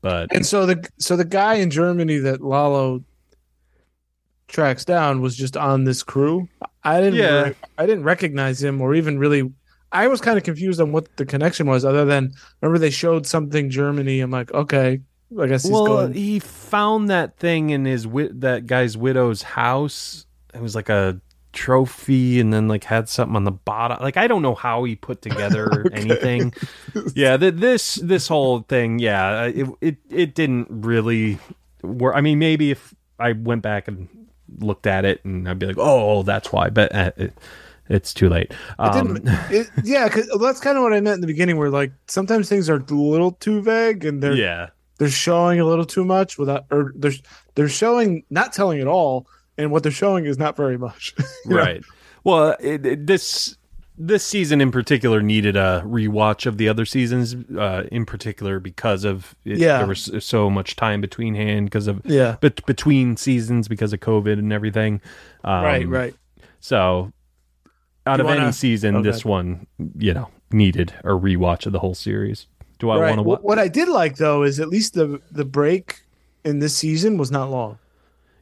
but 0.00 0.34
And 0.34 0.44
so 0.44 0.66
the 0.66 0.88
so 0.98 1.16
the 1.16 1.24
guy 1.24 1.54
in 1.54 1.70
Germany 1.70 2.18
that 2.18 2.40
Lalo 2.40 3.04
tracks 4.48 4.84
down 4.84 5.20
was 5.20 5.36
just 5.36 5.56
on 5.56 5.84
this 5.84 6.02
crew. 6.02 6.48
I 6.82 7.00
didn't 7.00 7.14
Yeah. 7.18 7.42
re- 7.44 7.54
I 7.78 7.86
didn't 7.86 8.04
recognize 8.04 8.62
him 8.62 8.80
or 8.80 8.94
even 8.94 9.18
really 9.18 9.52
I 9.92 10.08
was 10.08 10.20
kind 10.20 10.36
of 10.38 10.44
confused 10.44 10.80
on 10.80 10.90
what 10.92 11.14
the 11.16 11.24
connection 11.24 11.66
was 11.66 11.84
other 11.84 12.04
than 12.04 12.32
remember 12.60 12.78
they 12.78 12.90
showed 12.90 13.26
something 13.26 13.70
Germany 13.70 14.20
I'm 14.20 14.30
like 14.30 14.52
okay 14.52 15.00
I 15.40 15.46
guess 15.46 15.62
he's 15.62 15.72
well, 15.72 15.86
going 15.86 16.12
he 16.14 16.38
found 16.38 17.08
that 17.10 17.36
thing 17.38 17.70
in 17.70 17.84
his 17.84 18.04
wi- 18.04 18.30
that 18.34 18.66
guy's 18.66 18.96
widow's 18.96 19.42
house. 19.42 20.26
It 20.54 20.60
was 20.60 20.74
like 20.74 20.88
a 20.88 21.20
trophy, 21.52 22.40
and 22.40 22.52
then 22.52 22.66
like 22.68 22.84
had 22.84 23.08
something 23.08 23.36
on 23.36 23.44
the 23.44 23.50
bottom. 23.52 23.98
Like 24.00 24.16
I 24.16 24.26
don't 24.26 24.42
know 24.42 24.54
how 24.54 24.84
he 24.84 24.96
put 24.96 25.22
together 25.22 25.86
anything. 25.92 26.52
Yeah, 27.14 27.36
th- 27.36 27.54
this 27.54 27.96
this 27.96 28.28
whole 28.28 28.60
thing. 28.60 28.98
Yeah, 28.98 29.44
it 29.44 29.66
it 29.80 29.96
it 30.10 30.34
didn't 30.34 30.66
really 30.70 31.38
work. 31.82 32.14
I 32.16 32.20
mean, 32.20 32.38
maybe 32.38 32.70
if 32.70 32.94
I 33.18 33.32
went 33.32 33.62
back 33.62 33.88
and 33.88 34.08
looked 34.58 34.86
at 34.86 35.04
it, 35.04 35.24
and 35.24 35.48
I'd 35.48 35.58
be 35.58 35.66
like, 35.66 35.76
oh, 35.78 36.22
that's 36.22 36.52
why. 36.52 36.68
But 36.70 36.94
uh, 36.94 37.12
it, 37.16 37.32
it's 37.88 38.12
too 38.14 38.28
late. 38.28 38.50
It 38.50 38.56
Um, 38.78 39.14
didn't- 39.14 39.28
it- 39.50 39.70
yeah, 39.84 40.08
cause 40.08 40.28
that's 40.40 40.60
kind 40.60 40.76
of 40.76 40.82
what 40.82 40.92
I 40.92 41.00
meant 41.00 41.16
in 41.16 41.20
the 41.22 41.26
beginning. 41.26 41.56
Where 41.56 41.70
like 41.70 41.92
sometimes 42.06 42.48
things 42.48 42.68
are 42.70 42.76
a 42.76 42.94
little 42.94 43.32
too 43.32 43.62
vague, 43.62 44.04
and 44.04 44.22
they're 44.22 44.34
yeah. 44.34 44.68
They're 45.02 45.10
showing 45.10 45.58
a 45.58 45.64
little 45.64 45.84
too 45.84 46.04
much 46.04 46.38
without, 46.38 46.64
or 46.70 46.92
they're 46.94 47.12
they're 47.56 47.68
showing 47.68 48.22
not 48.30 48.52
telling 48.52 48.80
at 48.80 48.86
all, 48.86 49.26
and 49.58 49.72
what 49.72 49.82
they're 49.82 49.90
showing 49.90 50.26
is 50.26 50.38
not 50.38 50.56
very 50.56 50.78
much. 50.78 51.12
You 51.44 51.50
know? 51.50 51.56
right 51.56 51.82
well 52.24 52.56
it, 52.60 52.86
it- 52.86 53.06
this 53.08 53.56
this 53.98 54.24
season 54.24 54.60
in 54.60 54.70
particular 54.70 55.20
needed 55.20 55.56
a 55.56 55.82
rewatch 55.84 56.46
of 56.46 56.56
the 56.56 56.68
other 56.68 56.84
seasons 56.86 57.34
uh 57.58 57.82
in 57.92 58.06
particular 58.06 58.60
because 58.60 59.04
of 59.04 59.34
it, 59.44 59.58
Yeah. 59.58 59.78
there 59.78 59.86
was 59.88 60.08
so 60.24 60.48
much 60.48 60.76
time 60.76 61.00
between 61.00 61.34
hand 61.34 61.66
because 61.66 61.88
of 61.88 62.00
Yeah. 62.04 62.36
bet 62.40 62.64
between 62.64 63.16
seasons 63.16 63.66
because 63.68 63.92
of 63.92 63.98
covid 64.00 64.38
and 64.38 64.52
everything 64.52 65.00
um, 65.44 65.62
right. 65.64 65.88
Right. 65.88 66.14
so 66.60 67.12
out 68.06 68.18
You 68.18 68.24
of 68.24 68.26
wanna- 68.28 68.42
any 68.44 68.52
season 68.52 68.96
okay. 68.96 69.10
this 69.10 69.24
one 69.24 69.66
you 69.98 70.14
know 70.14 70.28
needed 70.52 70.92
a 71.04 71.08
rewatch 71.10 71.66
of 71.66 71.72
the 71.72 71.78
whole 71.80 71.94
series 71.94 72.46
do 72.82 72.90
i 72.90 72.98
right. 72.98 73.08
want 73.10 73.18
to 73.18 73.22
What, 73.22 73.40
watch 73.42 73.48
what 73.48 73.58
I 73.58 73.68
did 73.68 73.88
like 73.88 74.16
though 74.16 74.42
is 74.42 74.58
at 74.60 74.68
least 74.68 74.94
the 74.94 75.20
the 75.30 75.44
break 75.44 76.02
in 76.44 76.58
this 76.58 76.74
season 76.76 77.16
was 77.16 77.30
not 77.30 77.48
long. 77.50 77.78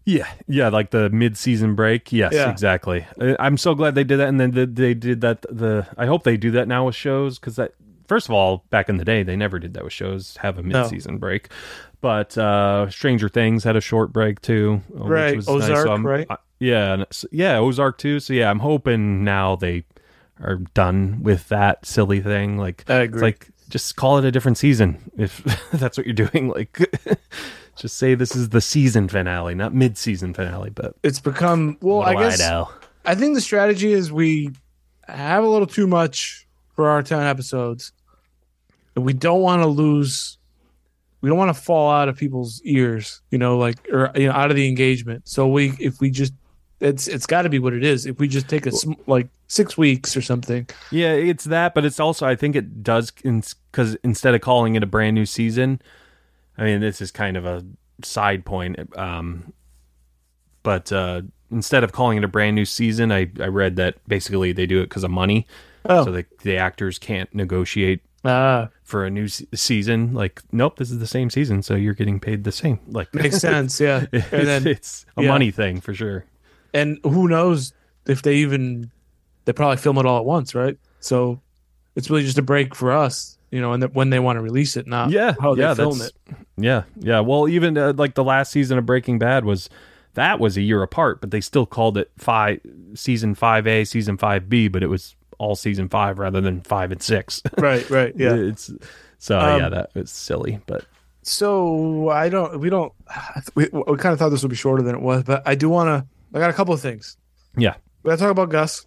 Yeah, 0.07 0.27
yeah, 0.49 0.71
like 0.71 0.91
the 0.91 1.11
mid-season 1.11 1.75
break. 1.75 2.11
Yes, 2.11 2.33
Yeah. 2.33 2.51
exactly. 2.51 3.07
I'm 3.39 3.59
so 3.59 3.75
glad 3.75 3.95
they 3.95 4.03
did 4.03 4.17
that, 4.17 4.29
and 4.29 4.41
then 4.41 4.51
the, 4.53 4.65
they 4.67 4.95
did 4.95 5.21
that. 5.21 5.43
The 5.43 5.87
I 5.99 6.07
hope 6.07 6.23
they 6.25 6.39
do 6.39 6.51
that 6.53 6.67
now 6.67 6.87
with 6.87 6.97
shows 6.97 7.39
because 7.39 7.57
that 7.57 7.75
first 8.09 8.27
of 8.29 8.33
all, 8.35 8.65
back 8.71 8.89
in 8.89 8.97
the 8.97 9.05
day, 9.05 9.23
they 9.23 9.37
never 9.37 9.59
did 9.59 9.75
that 9.75 9.85
with 9.85 9.93
shows. 9.93 10.39
Have 10.39 10.59
a 10.59 10.63
mid-season 10.63 11.19
break, 11.19 11.49
but 12.01 12.37
uh 12.39 12.89
Stranger 12.89 13.29
Things 13.29 13.63
had 13.63 13.77
a 13.77 13.81
short 13.83 14.11
break 14.13 14.41
too, 14.41 14.81
uh, 14.97 15.01
which 15.05 15.11
Right. 15.11 15.37
was 15.37 15.47
nice. 15.47 15.57
Ozark, 15.71 15.87
So 15.87 15.97
right? 15.99 16.27
I- 16.31 16.37
yeah, 16.59 17.05
yeah, 17.31 17.59
Ozark 17.59 17.99
too. 17.99 18.19
So 18.21 18.33
yeah, 18.33 18.51
I'm 18.51 18.61
hoping 18.61 19.23
now 19.23 19.55
they 19.57 19.85
are 20.43 20.57
done 20.75 21.21
with 21.23 21.49
that 21.49 21.85
silly 21.85 22.21
thing. 22.21 22.57
Like 22.57 22.85
I 22.89 23.03
it's 23.03 23.21
like 23.21 23.49
just 23.71 23.97
call 23.97 24.19
it 24.19 24.25
a 24.25 24.31
different 24.31 24.59
season 24.59 25.11
if 25.17 25.43
that's 25.73 25.97
what 25.97 26.07
you're 26.07 26.15
doing. 26.15 26.49
Like 26.49 26.79
just 27.77 27.97
say 27.97 28.15
this 28.15 28.37
is 28.37 28.51
the 28.51 28.61
season 28.61 29.09
finale, 29.09 29.55
not 29.55 29.73
mid-season 29.73 30.35
finale. 30.35 30.71
But 30.71 30.97
it's 31.03 31.21
become 31.21 31.79
well. 31.81 32.03
I 32.03 32.15
guess 32.15 32.39
know? 32.39 32.71
I 33.05 33.15
think 33.15 33.35
the 33.35 33.41
strategy 33.41 33.93
is 33.93 34.13
we 34.13 34.51
have 35.07 35.43
a 35.43 35.47
little 35.47 35.67
too 35.67 35.87
much 35.87 36.47
for 36.75 36.89
our 36.89 37.03
ten 37.03 37.23
episodes, 37.23 37.93
and 38.95 39.05
we 39.05 39.13
don't 39.13 39.41
want 39.41 39.63
to 39.63 39.69
lose. 39.69 40.37
We 41.23 41.29
don't 41.29 41.39
want 41.39 41.55
to 41.55 41.63
fall 41.63 41.91
out 41.91 42.09
of 42.09 42.17
people's 42.17 42.63
ears, 42.65 43.21
you 43.31 43.39
know, 43.39 43.59
like 43.59 43.77
or 43.91 44.11
you 44.15 44.27
know, 44.27 44.33
out 44.33 44.51
of 44.51 44.57
the 44.57 44.69
engagement. 44.69 45.29
So 45.29 45.47
we, 45.47 45.75
if 45.79 46.01
we 46.01 46.11
just, 46.11 46.33
it's 46.81 47.07
it's 47.09 47.27
got 47.27 47.43
to 47.43 47.49
be 47.49 47.59
what 47.59 47.73
it 47.75 47.85
is. 47.85 48.07
If 48.07 48.19
we 48.19 48.27
just 48.29 48.49
take 48.49 48.67
a 48.67 48.73
sm- 48.73 48.93
like 49.07 49.29
six 49.47 49.77
weeks 49.79 50.17
or 50.17 50.23
something, 50.23 50.67
Yeah, 50.91 51.13
it's 51.13 51.45
that, 51.45 51.75
but 51.75 51.85
it's 51.85 52.01
also 52.01 52.27
I 52.27 52.35
think 52.37 52.57
it 52.57 52.83
does 52.83 53.11
because 53.11 53.97
instead 54.03 54.35
of 54.35 54.41
calling 54.41 54.75
it 54.75 54.83
a 54.83 54.87
brand 54.87 55.15
new 55.15 55.27
season, 55.27 55.81
I 56.59 56.65
mean 56.65 56.81
this 56.81 57.01
is 57.01 57.11
kind 57.11 57.37
of 57.37 57.45
a 57.47 57.65
side 58.03 58.45
point. 58.45 58.79
Um, 58.97 59.53
but 60.63 60.91
uh, 60.93 61.23
instead 61.51 61.85
of 61.85 61.93
calling 61.93 62.19
it 62.19 62.25
a 62.25 62.29
brand 62.29 62.57
new 62.57 62.65
season, 62.65 63.13
I 63.13 63.31
I 63.41 63.47
read 63.47 63.77
that 63.77 63.97
basically 64.09 64.53
they 64.53 64.67
do 64.67 64.81
it 64.81 64.85
because 64.89 65.05
of 65.05 65.11
money, 65.11 65.47
Oh. 65.85 66.05
so 66.05 66.13
the 66.13 66.27
the 66.43 66.57
actors 66.57 66.99
can't 66.99 67.35
negotiate 67.35 68.03
ah, 68.25 68.69
for 68.85 69.05
a 69.05 69.11
new 69.11 69.29
se- 69.29 69.47
season. 69.55 70.13
Like, 70.15 70.43
nope, 70.53 70.77
this 70.79 70.91
is 70.91 70.99
the 70.99 71.07
same 71.07 71.31
season, 71.31 71.63
so 71.63 71.75
you're 71.75 71.95
getting 71.95 72.21
paid 72.21 72.45
the 72.45 72.53
same. 72.53 72.79
Like, 72.89 73.15
makes 73.15 73.39
sense, 73.51 73.81
yeah. 73.81 74.05
it's, 74.13 74.33
And 74.33 74.47
then 74.47 74.67
it's 74.67 75.07
a 75.17 75.23
yeah. 75.23 75.29
money 75.29 75.51
thing 75.51 75.81
for 75.81 75.95
sure. 75.95 76.25
And 76.73 76.99
who 77.05 77.29
knows 77.29 77.73
if 78.07 78.23
they 78.23 78.37
even 78.37 78.91
they 79.45 79.53
probably 79.53 79.77
film 79.77 79.99
it 79.99 80.07
all 80.07 80.19
at 80.19 80.25
once, 80.25 80.55
right? 80.55 80.79
So 81.01 81.41
it's 81.97 82.11
really 82.11 82.25
just 82.25 82.39
a 82.39 82.43
break 82.43 82.75
for 82.75 82.93
us, 82.93 83.39
you 83.51 83.61
know, 83.61 83.73
and 83.73 83.83
that 83.83 83.95
when 83.95 84.11
they 84.11 84.19
want 84.19 84.37
to 84.37 84.41
release 84.41 84.77
it, 84.77 84.87
not 84.87 85.11
yeah, 85.11 85.35
how 85.41 85.55
they 85.55 85.63
yeah, 85.63 85.75
film 85.75 86.01
it. 86.03 86.13
Yeah, 86.57 86.85
yeah. 86.99 87.21
Well, 87.21 87.49
even 87.49 87.77
uh, 87.77 87.95
like 87.97 88.15
the 88.15 88.25
last 88.25 88.53
season 88.53 88.79
of 88.79 88.87
Breaking 88.87 89.19
Bad 89.19 89.45
was 89.45 89.69
that 90.15 90.41
was 90.41 90.57
a 90.57 90.63
year 90.63 90.83
apart, 90.83 91.21
but 91.21 91.31
they 91.31 91.41
still 91.41 91.67
called 91.67 91.97
it 91.97 92.11
five 92.19 92.61
season 92.95 93.35
five 93.35 93.67
A, 93.67 93.85
season 93.85 94.17
five 94.17 94.49
B, 94.49 94.69
but 94.69 94.83
it 94.83 94.89
was 94.89 95.17
all 95.39 95.57
season 95.57 95.89
five 95.89 96.19
rather 96.19 96.41
than 96.41 96.61
five 96.61 96.93
and 96.93 97.03
six. 97.03 97.43
Right, 97.59 97.89
right, 97.91 98.13
yeah. 98.17 98.35
it's 98.35 98.71
so 99.19 99.39
Um, 99.39 99.61
yeah, 99.61 99.69
that 99.71 99.95
was 99.95 100.11
silly, 100.11 100.61
but 100.67 100.85
So 101.23 102.09
I 102.11 102.29
don't, 102.29 102.61
we 102.61 102.71
don't, 102.71 102.93
we, 103.55 103.69
we 103.73 103.97
kind 103.97 104.13
of 104.13 104.19
thought 104.19 104.29
this 104.31 104.43
would 104.43 104.51
be 104.51 104.57
shorter 104.57 104.83
than 104.83 104.95
it 104.95 105.01
was, 105.03 105.25
but 105.25 105.43
I 105.47 105.55
do 105.55 105.69
want 105.69 105.89
to. 105.89 106.07
I 106.35 106.39
got 106.39 106.51
a 106.51 106.53
couple 106.53 106.75
of 106.75 106.81
things. 106.81 107.17
yeah, 107.57 107.75
We 108.03 108.09
got 108.11 108.17
to 108.17 108.23
talk 108.23 108.31
about 108.31 108.51
Gus, 108.51 108.87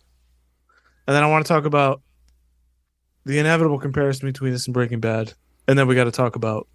and 1.08 1.16
then 1.16 1.24
I 1.24 1.28
want 1.28 1.46
to 1.46 1.48
talk 1.52 1.66
about 1.66 2.02
the 3.26 3.40
inevitable 3.40 3.80
comparison 3.80 4.28
between 4.30 4.52
this 4.52 4.66
and 4.68 4.74
Breaking 4.74 5.00
Bad, 5.00 5.34
and 5.68 5.78
then 5.78 5.88
we 5.88 5.96
got 5.96 6.06
to 6.06 6.12
talk 6.12 6.36
about 6.36 6.68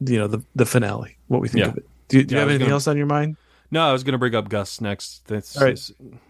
you 0.00 0.18
know 0.18 0.26
the 0.26 0.42
the 0.54 0.66
finale, 0.66 1.16
what 1.28 1.40
we 1.40 1.48
think 1.48 1.64
Yeah. 1.64 1.70
of 1.70 1.76
it. 1.78 1.88
Do, 2.08 2.18
you- 2.18 2.24
do 2.24 2.34
Yeah, 2.34 2.38
you 2.38 2.40
have 2.40 2.48
anything 2.50 2.66
gonna- 2.66 2.74
else 2.74 2.86
on 2.88 2.96
your 2.96 3.06
mind? 3.06 3.36
no, 3.70 3.82
I 3.88 3.92
was 3.92 4.02
gonna 4.04 4.18
bring 4.18 4.34
up 4.34 4.48
Gus 4.48 4.80
next. 4.80 5.26
That's 5.28 5.56
All 5.56 5.64
right. 5.64 5.78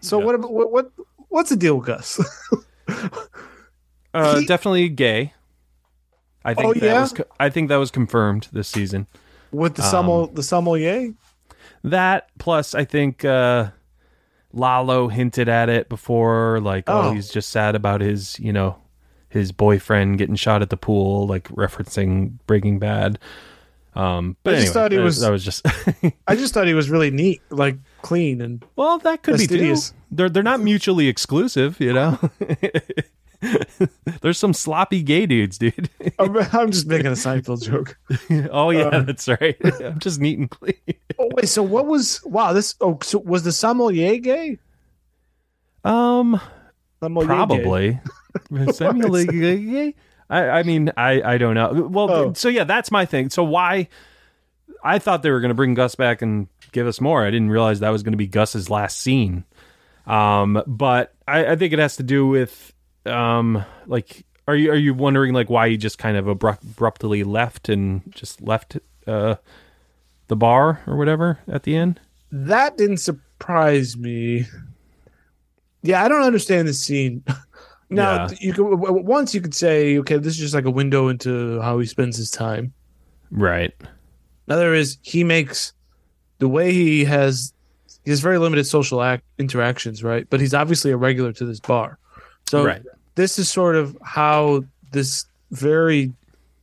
So 0.01 0.19
Yeah. 0.19 0.25
what, 0.25 0.35
about, 0.35 0.53
what 0.53 0.71
what 0.71 0.91
what's 1.29 1.49
the 1.49 1.55
deal 1.57 1.77
with 1.77 1.87
Gus? 1.87 2.19
uh, 4.13 4.39
He- 4.39 4.45
definitely 4.45 4.89
gay. 4.89 5.33
I 6.45 6.53
think 6.53 6.67
Oh, 6.67 6.73
that 6.73 6.83
yeah? 6.85 7.01
was 7.01 7.13
I 7.39 7.49
think 7.49 7.69
that 7.69 7.77
was 7.77 7.89
confirmed 7.91 8.47
this 8.51 8.67
season. 8.67 9.07
with 9.51 9.75
the 9.75 9.83
Um, 9.83 9.89
sommel 9.89 10.27
the 10.27 10.43
sommelier? 10.43 11.13
That 11.83 12.29
plus, 12.39 12.73
I 12.75 12.85
think 12.85 13.25
uh, 13.25 13.69
Lalo 14.53 15.07
hinted 15.09 15.49
at 15.49 15.69
it 15.69 15.89
before, 15.89 16.59
like, 16.61 16.85
oh. 16.89 17.09
Oh. 17.09 17.11
he's 17.13 17.29
just 17.29 17.49
sad 17.49 17.75
about 17.75 18.01
his, 18.01 18.39
you 18.39 18.53
know, 18.53 18.77
his 19.29 19.51
boyfriend 19.51 20.17
getting 20.17 20.35
shot 20.35 20.61
at 20.61 20.69
the 20.69 20.77
pool, 20.77 21.27
like 21.27 21.49
referencing 21.49 22.37
Breaking 22.47 22.79
Bad. 22.79 23.19
Um, 23.95 24.37
but 24.43 24.55
I 24.55 24.57
just 24.57 24.67
anyway, 24.67 24.73
thought 24.73 24.91
he 24.91 24.97
was- 24.99 25.19
that 25.21 25.31
was 25.31 25.43
just 25.43 25.65
I 26.27 26.35
just 26.35 26.53
thought 26.53 26.65
he 26.67 26.73
was 26.73 26.89
really 26.89 27.11
neat, 27.11 27.41
like 27.51 27.77
clean 28.01 28.41
and 28.41 28.63
well, 28.75 28.97
that 28.99 29.21
could 29.21 29.37
be 29.37 29.45
too. 29.45 29.75
They're 30.11 30.29
they're 30.29 30.41
not 30.41 30.61
mutually 30.61 31.07
exclusive, 31.07 31.79
you 31.79 31.93
know. 31.93 32.17
There's 34.21 34.37
some 34.37 34.53
sloppy 34.53 35.03
gay 35.03 35.25
dudes, 35.25 35.57
dude. 35.57 35.89
I'm, 36.19 36.35
I'm 36.37 36.71
just 36.71 36.87
making 36.87 37.07
a 37.07 37.11
Seinfeld 37.11 37.63
joke. 37.63 37.97
oh 38.51 38.69
yeah, 38.69 38.83
Uh, 38.87 39.01
that's 39.01 39.27
right. 39.27 39.55
I'm 39.83 39.99
just 39.99 40.19
neat 40.19 40.39
and 40.39 40.49
clean. 40.49 40.73
Oh 41.19 41.29
wait, 41.35 41.47
so 41.49 41.61
what 41.63 41.85
was 41.85 42.23
wow 42.25 42.53
this? 42.53 42.75
Oh, 42.81 42.97
so 43.01 43.19
was 43.19 43.43
the 43.43 43.51
sommelier 43.51 44.17
gay? 44.19 44.59
Um, 45.83 46.39
Sommelier? 47.01 47.27
Probably. 47.27 47.99
Samuel 48.71 49.17
L. 49.17 49.25
Gay? 49.25 49.95
I, 50.29 50.49
I 50.49 50.63
mean, 50.63 50.91
I, 50.95 51.21
I 51.33 51.37
don't 51.37 51.53
know. 51.55 51.87
Well, 51.91 52.09
Oh. 52.11 52.33
so 52.33 52.47
yeah, 52.49 52.63
that's 52.63 52.89
my 52.91 53.05
thing. 53.05 53.29
So 53.29 53.43
why? 53.43 53.89
I 54.83 54.99
thought 54.99 55.21
they 55.23 55.31
were 55.31 55.39
going 55.41 55.49
to 55.49 55.55
bring 55.55 55.73
Gus 55.75 55.95
back 55.95 56.21
and 56.21 56.47
give 56.71 56.87
us 56.87 56.99
more. 57.01 57.25
I 57.25 57.31
didn't 57.31 57.49
realize 57.49 57.81
that 57.81 57.89
was 57.89 58.03
going 58.03 58.13
to 58.13 58.17
be 58.17 58.27
Gus's 58.27 58.69
last 58.69 58.99
scene. 59.01 59.43
Um, 60.07 60.61
but 60.65 61.13
I, 61.27 61.45
I 61.51 61.55
think 61.55 61.73
it 61.73 61.79
has 61.79 61.97
to 61.97 62.03
do 62.03 62.27
with, 62.27 62.72
um, 63.05 63.63
like, 63.87 64.25
are 64.47 64.55
you 64.55 64.71
are 64.71 64.75
you 64.75 64.93
wondering 64.93 65.33
like 65.33 65.49
why 65.49 65.69
he 65.69 65.77
just 65.77 65.97
kind 65.97 66.17
of 66.17 66.27
abrupt, 66.27 66.63
abruptly 66.63 67.23
left 67.23 67.69
and 67.69 68.01
just 68.13 68.41
left 68.41 68.77
uh 69.07 69.35
the 70.27 70.35
bar 70.35 70.81
or 70.87 70.97
whatever 70.97 71.39
at 71.47 71.63
the 71.63 71.75
end? 71.75 71.99
That 72.31 72.77
didn't 72.77 72.97
surprise 72.97 73.95
me. 73.97 74.45
Yeah, 75.81 76.03
I 76.03 76.07
don't 76.07 76.23
understand 76.23 76.67
the 76.67 76.73
scene. 76.73 77.23
now 77.89 78.27
Yeah. 78.27 78.29
you 78.39 78.53
could 78.53 78.65
once 78.75 79.33
you 79.35 79.41
could 79.41 79.53
say, 79.53 79.97
okay, 79.99 80.17
this 80.17 80.33
is 80.33 80.39
just 80.39 80.53
like 80.53 80.65
a 80.65 80.71
window 80.71 81.09
into 81.09 81.59
how 81.61 81.79
he 81.79 81.85
spends 81.85 82.17
his 82.17 82.31
time. 82.31 82.73
Right. 83.31 83.73
Another 84.47 84.73
is 84.73 84.97
he 85.01 85.23
makes 85.23 85.73
the 86.39 86.47
way 86.49 86.73
he 86.73 87.05
has 87.05 87.53
he 88.03 88.11
has 88.11 88.19
very 88.19 88.37
limited 88.37 88.65
social 88.65 89.01
act 89.01 89.23
interactions, 89.37 90.03
right? 90.03 90.29
But 90.29 90.41
he's 90.41 90.53
obviously 90.53 90.91
a 90.91 90.97
regular 90.97 91.31
to 91.33 91.45
this 91.45 91.59
bar. 91.61 91.97
So 92.47 92.65
Right. 92.65 92.81
this 93.15 93.39
is 93.39 93.49
sort 93.49 93.75
of 93.75 93.97
how 94.03 94.63
this 94.91 95.25
very. 95.51 96.13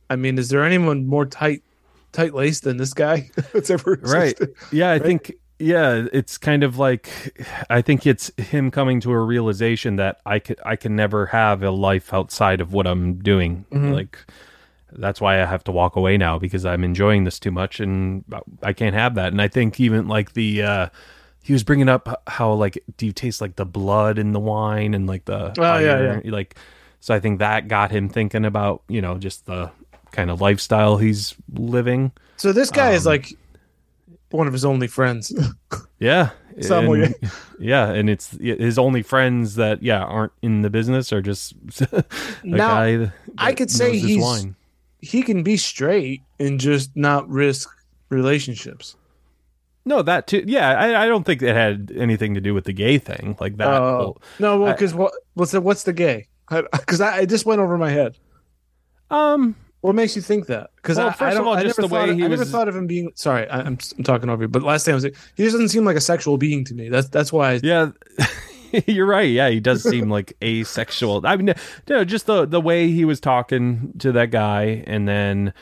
I 0.09 0.15
mean, 0.17 0.37
is 0.37 0.49
there 0.49 0.63
anyone 0.63 1.07
more 1.07 1.25
tight 1.25 1.63
tight 2.11 2.33
laced 2.33 2.63
than 2.63 2.77
this 2.77 2.93
guy 2.93 3.29
that's 3.53 3.69
ever 3.69 3.97
Right. 4.01 4.37
Yeah, 4.71 4.89
I 4.89 4.93
Right? 4.93 5.01
think 5.03 5.33
yeah, 5.59 6.07
it's 6.11 6.37
kind 6.39 6.63
of 6.63 6.77
like 6.79 7.07
I 7.69 7.81
think 7.81 8.05
it's 8.07 8.31
him 8.37 8.71
coming 8.71 8.99
to 9.01 9.11
a 9.11 9.19
realization 9.19 9.95
that 9.97 10.19
I 10.25 10.39
can 10.39 10.55
I 10.65 10.75
can 10.75 10.95
never 10.95 11.27
have 11.27 11.61
a 11.63 11.71
life 11.71 12.13
outside 12.13 12.59
of 12.61 12.73
what 12.73 12.87
I'm 12.87 13.19
doing. 13.19 13.65
Mhm. 13.71 13.93
Like 13.93 14.17
that's 14.91 15.21
why 15.21 15.41
I 15.41 15.45
have 15.45 15.63
to 15.65 15.71
walk 15.71 15.95
away 15.95 16.17
now 16.17 16.37
because 16.37 16.65
I'm 16.65 16.83
enjoying 16.83 17.23
this 17.23 17.39
too 17.39 17.51
much 17.51 17.79
and 17.79 18.25
I 18.61 18.73
can't 18.73 18.95
have 18.95 19.15
that. 19.15 19.31
And 19.31 19.41
I 19.41 19.47
think 19.47 19.79
even 19.79 20.07
like 20.07 20.33
the 20.33 20.63
uh 20.63 20.89
he 21.43 21.53
was 21.53 21.63
bringing 21.63 21.89
up 21.89 22.21
how 22.27 22.53
like 22.53 22.83
do 22.97 23.05
you 23.05 23.11
taste 23.11 23.41
like 23.41 23.55
the 23.55 23.65
blood 23.65 24.17
in 24.19 24.31
the 24.31 24.39
wine 24.39 24.93
and 24.93 25.07
like 25.07 25.25
the 25.25 25.53
Oh, 25.59 25.77
yeah, 25.79 26.19
fire? 26.19 26.21
like 26.25 26.55
so 26.99 27.13
I 27.15 27.19
think 27.19 27.39
that 27.39 27.67
got 27.67 27.89
him 27.91 28.09
thinking 28.09 28.45
about, 28.45 28.83
you 28.87 29.01
know, 29.01 29.17
just 29.17 29.45
the 29.47 29.71
kind 30.11 30.29
of 30.29 30.39
lifestyle 30.41 30.97
he's 30.97 31.33
living. 31.53 32.11
So 32.37 32.51
this 32.53 32.69
guy 32.69 32.91
is 32.91 33.07
Um, 33.07 33.11
like 33.13 33.33
one 34.29 34.45
of 34.47 34.53
his 34.53 34.65
only 34.65 34.87
friends. 34.87 35.33
Yeah. 35.99 36.31
And- 36.57 37.15
yeah, 37.59 37.91
and 37.91 38.09
it's 38.09 38.31
his 38.31 38.79
only 38.79 39.03
friends 39.03 39.53
that 39.55 39.83
yeah 39.83 40.03
aren't 40.03 40.31
in 40.41 40.63
the 40.63 40.69
business 40.71 41.13
are 41.13 41.21
just 41.21 41.53
a 41.91 42.03
Now, 42.43 42.67
guy. 42.69 42.97
that 42.97 43.13
I 43.37 43.53
could 43.53 43.69
say 43.69 43.95
he's- 43.99 44.19
wine. 44.21 44.55
he 44.99 45.21
can 45.21 45.43
be 45.43 45.57
straight 45.57 46.23
and 46.39 46.59
just 46.59 46.89
not 46.95 47.29
risk 47.29 47.69
relationships. 48.09 48.95
No, 49.85 50.01
that 50.03 50.27
too. 50.27 50.43
Yeah, 50.45 50.69
I, 50.79 51.03
I 51.03 51.07
don't 51.07 51.23
think 51.25 51.41
it 51.41 51.55
had 51.55 51.91
anything 51.95 52.35
to 52.35 52.41
do 52.41 52.53
with 52.53 52.65
the 52.65 52.73
gay 52.73 52.97
thing 52.99 53.35
like 53.39 53.57
that. 53.57 53.81
Whole- 53.81 54.21
no, 54.39 54.59
well, 54.59 54.71
because 54.73 54.93
what 54.93 55.13
what's 55.33 55.51
the 55.51 55.61
what's 55.61 55.83
the 55.83 55.93
gay? 55.93 56.27
Because 56.49 57.01
I, 57.01 57.19
I 57.19 57.25
just 57.25 57.45
went 57.45 57.61
over 57.61 57.77
my 57.77 57.89
head. 57.89 58.17
um, 59.09 59.55
What 59.81 59.95
makes 59.95 60.15
you 60.15 60.21
think 60.21 60.47
that? 60.47 60.69
Because 60.75 60.97
Well, 60.97 61.07
I, 61.07 61.11
first 61.11 61.21
I 61.21 61.27
of 61.29 61.35
don't, 61.37 61.47
all, 61.47 61.53
I 61.53 61.63
just 61.63 61.79
never 61.79 61.87
the 61.87 61.93
way 61.95 62.01
thought, 62.07 62.15
he 62.15 62.23
I 62.23 62.27
never 62.27 62.41
was- 62.41 62.51
thought 62.51 62.67
of 62.67 62.75
him 62.75 62.87
being. 62.87 63.11
Sorry, 63.15 63.47
I, 63.49 63.61
I'm 63.61 63.77
I'm 63.97 64.03
talking 64.03 64.29
over 64.29 64.43
you. 64.43 64.47
But 64.49 64.63
last 64.63 64.83
time 64.85 64.93
I 64.93 64.95
was 64.95 65.03
like, 65.03 65.15
he 65.35 65.43
just 65.43 65.53
doesn't 65.53 65.69
seem 65.69 65.85
like 65.85 65.95
a 65.97 66.01
sexual 66.01 66.37
being 66.37 66.63
to 66.65 66.73
me. 66.75 66.89
That's 66.89 67.09
that's 67.09 67.31
why. 67.33 67.53
I, 67.53 67.59
yeah, 67.63 67.91
you're 68.85 69.07
right. 69.07 69.29
Yeah, 69.29 69.49
he 69.49 69.59
does 69.59 69.81
seem 69.83 70.09
like 70.09 70.33
asexual. 70.43 71.25
I 71.25 71.35
mean, 71.37 71.53
no, 71.89 72.03
just 72.05 72.25
the 72.27 72.45
the 72.45 72.61
way 72.61 72.89
he 72.91 73.05
was 73.05 73.19
talking 73.19 73.93
to 73.99 74.11
that 74.11 74.29
guy, 74.31 74.83
and 74.85 75.07
then 75.07 75.53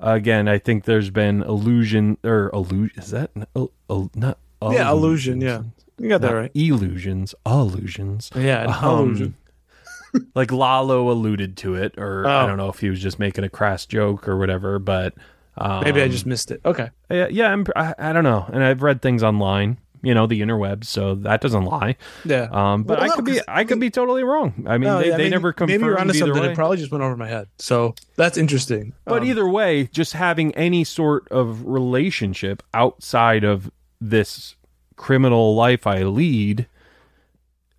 again, 0.00 0.48
I 0.48 0.58
think 0.58 0.84
there's 0.84 1.10
been 1.10 1.42
illusion 1.42 2.16
or 2.24 2.50
illusion. 2.52 2.98
Is 3.02 3.10
that 3.10 3.30
il- 3.54 3.72
il- 3.88 4.10
not? 4.14 4.38
Yeah, 4.62 4.90
illusion, 4.90 5.40
yeah. 5.40 5.62
you 5.98 6.08
got 6.08 6.20
that 6.20 6.32
Not 6.32 6.36
right. 6.36 6.50
Illusions, 6.54 7.34
illusions. 7.46 8.30
Yeah, 8.34 8.64
Um, 8.82 8.98
illusion. 9.08 9.34
like 10.34 10.50
Lalo 10.52 11.10
alluded 11.10 11.56
to 11.58 11.74
it, 11.76 11.94
or 11.96 12.26
I 12.26 12.42
Oh. 12.42 12.46
don't 12.46 12.56
know 12.58 12.68
if 12.68 12.80
he 12.80 12.90
was 12.90 13.00
just 13.00 13.18
making 13.18 13.44
a 13.44 13.48
crass 13.48 13.86
joke 13.86 14.28
or 14.28 14.36
whatever. 14.36 14.78
But 14.78 15.14
um, 15.56 15.84
Maybe 15.84 16.02
I 16.02 16.08
just 16.08 16.26
missed 16.26 16.50
it. 16.50 16.60
Okay. 16.64 16.90
yeah, 17.10 17.28
yeah 17.30 17.52
I'm, 17.52 17.64
I, 17.76 17.94
I 17.98 18.12
don't 18.12 18.24
know. 18.24 18.44
And 18.52 18.62
I've 18.64 18.82
read 18.82 19.00
things 19.02 19.22
online, 19.22 19.78
you 20.02 20.14
know, 20.14 20.26
the 20.26 20.40
interwebs, 20.40 20.84
so 20.84 21.14
that 21.14 21.40
doesn't 21.40 21.64
lie. 21.64 21.96
Yeah. 22.24 22.48
Um, 22.50 22.84
but 22.84 23.00
Well, 23.00 23.10
I 23.10 23.14
could 23.14 23.24
be 23.24 23.40
I 23.46 23.64
could 23.64 23.80
be 23.80 23.90
totally 23.90 24.24
wrong. 24.24 24.64
I 24.66 24.78
mean, 24.78 24.88
No, 24.88 24.98
they, 25.00 25.08
yeah, 25.08 25.14
I 25.14 25.16
they 25.18 25.22
mean, 25.24 25.30
never 25.32 25.52
confirmed 25.52 25.80
Maybe 25.80 25.88
you're 25.90 26.00
onto 26.00 26.14
something. 26.14 26.42
way. 26.42 26.50
It 26.52 26.54
probably 26.54 26.76
just 26.78 26.90
went 26.90 27.04
over 27.04 27.16
my 27.16 27.28
head. 27.28 27.48
So 27.58 27.94
that's 28.16 28.38
interesting. 28.38 28.94
But 29.04 29.22
Um, 29.22 29.28
either 29.28 29.48
way, 29.48 29.88
just 29.92 30.12
having 30.14 30.54
any 30.54 30.84
sort 30.84 31.28
of 31.28 31.66
relationship 31.66 32.62
outside 32.72 33.44
of 33.44 33.70
this 34.00 34.54
criminal 34.96 35.54
life 35.54 35.86
I 35.86 36.02
lead, 36.04 36.66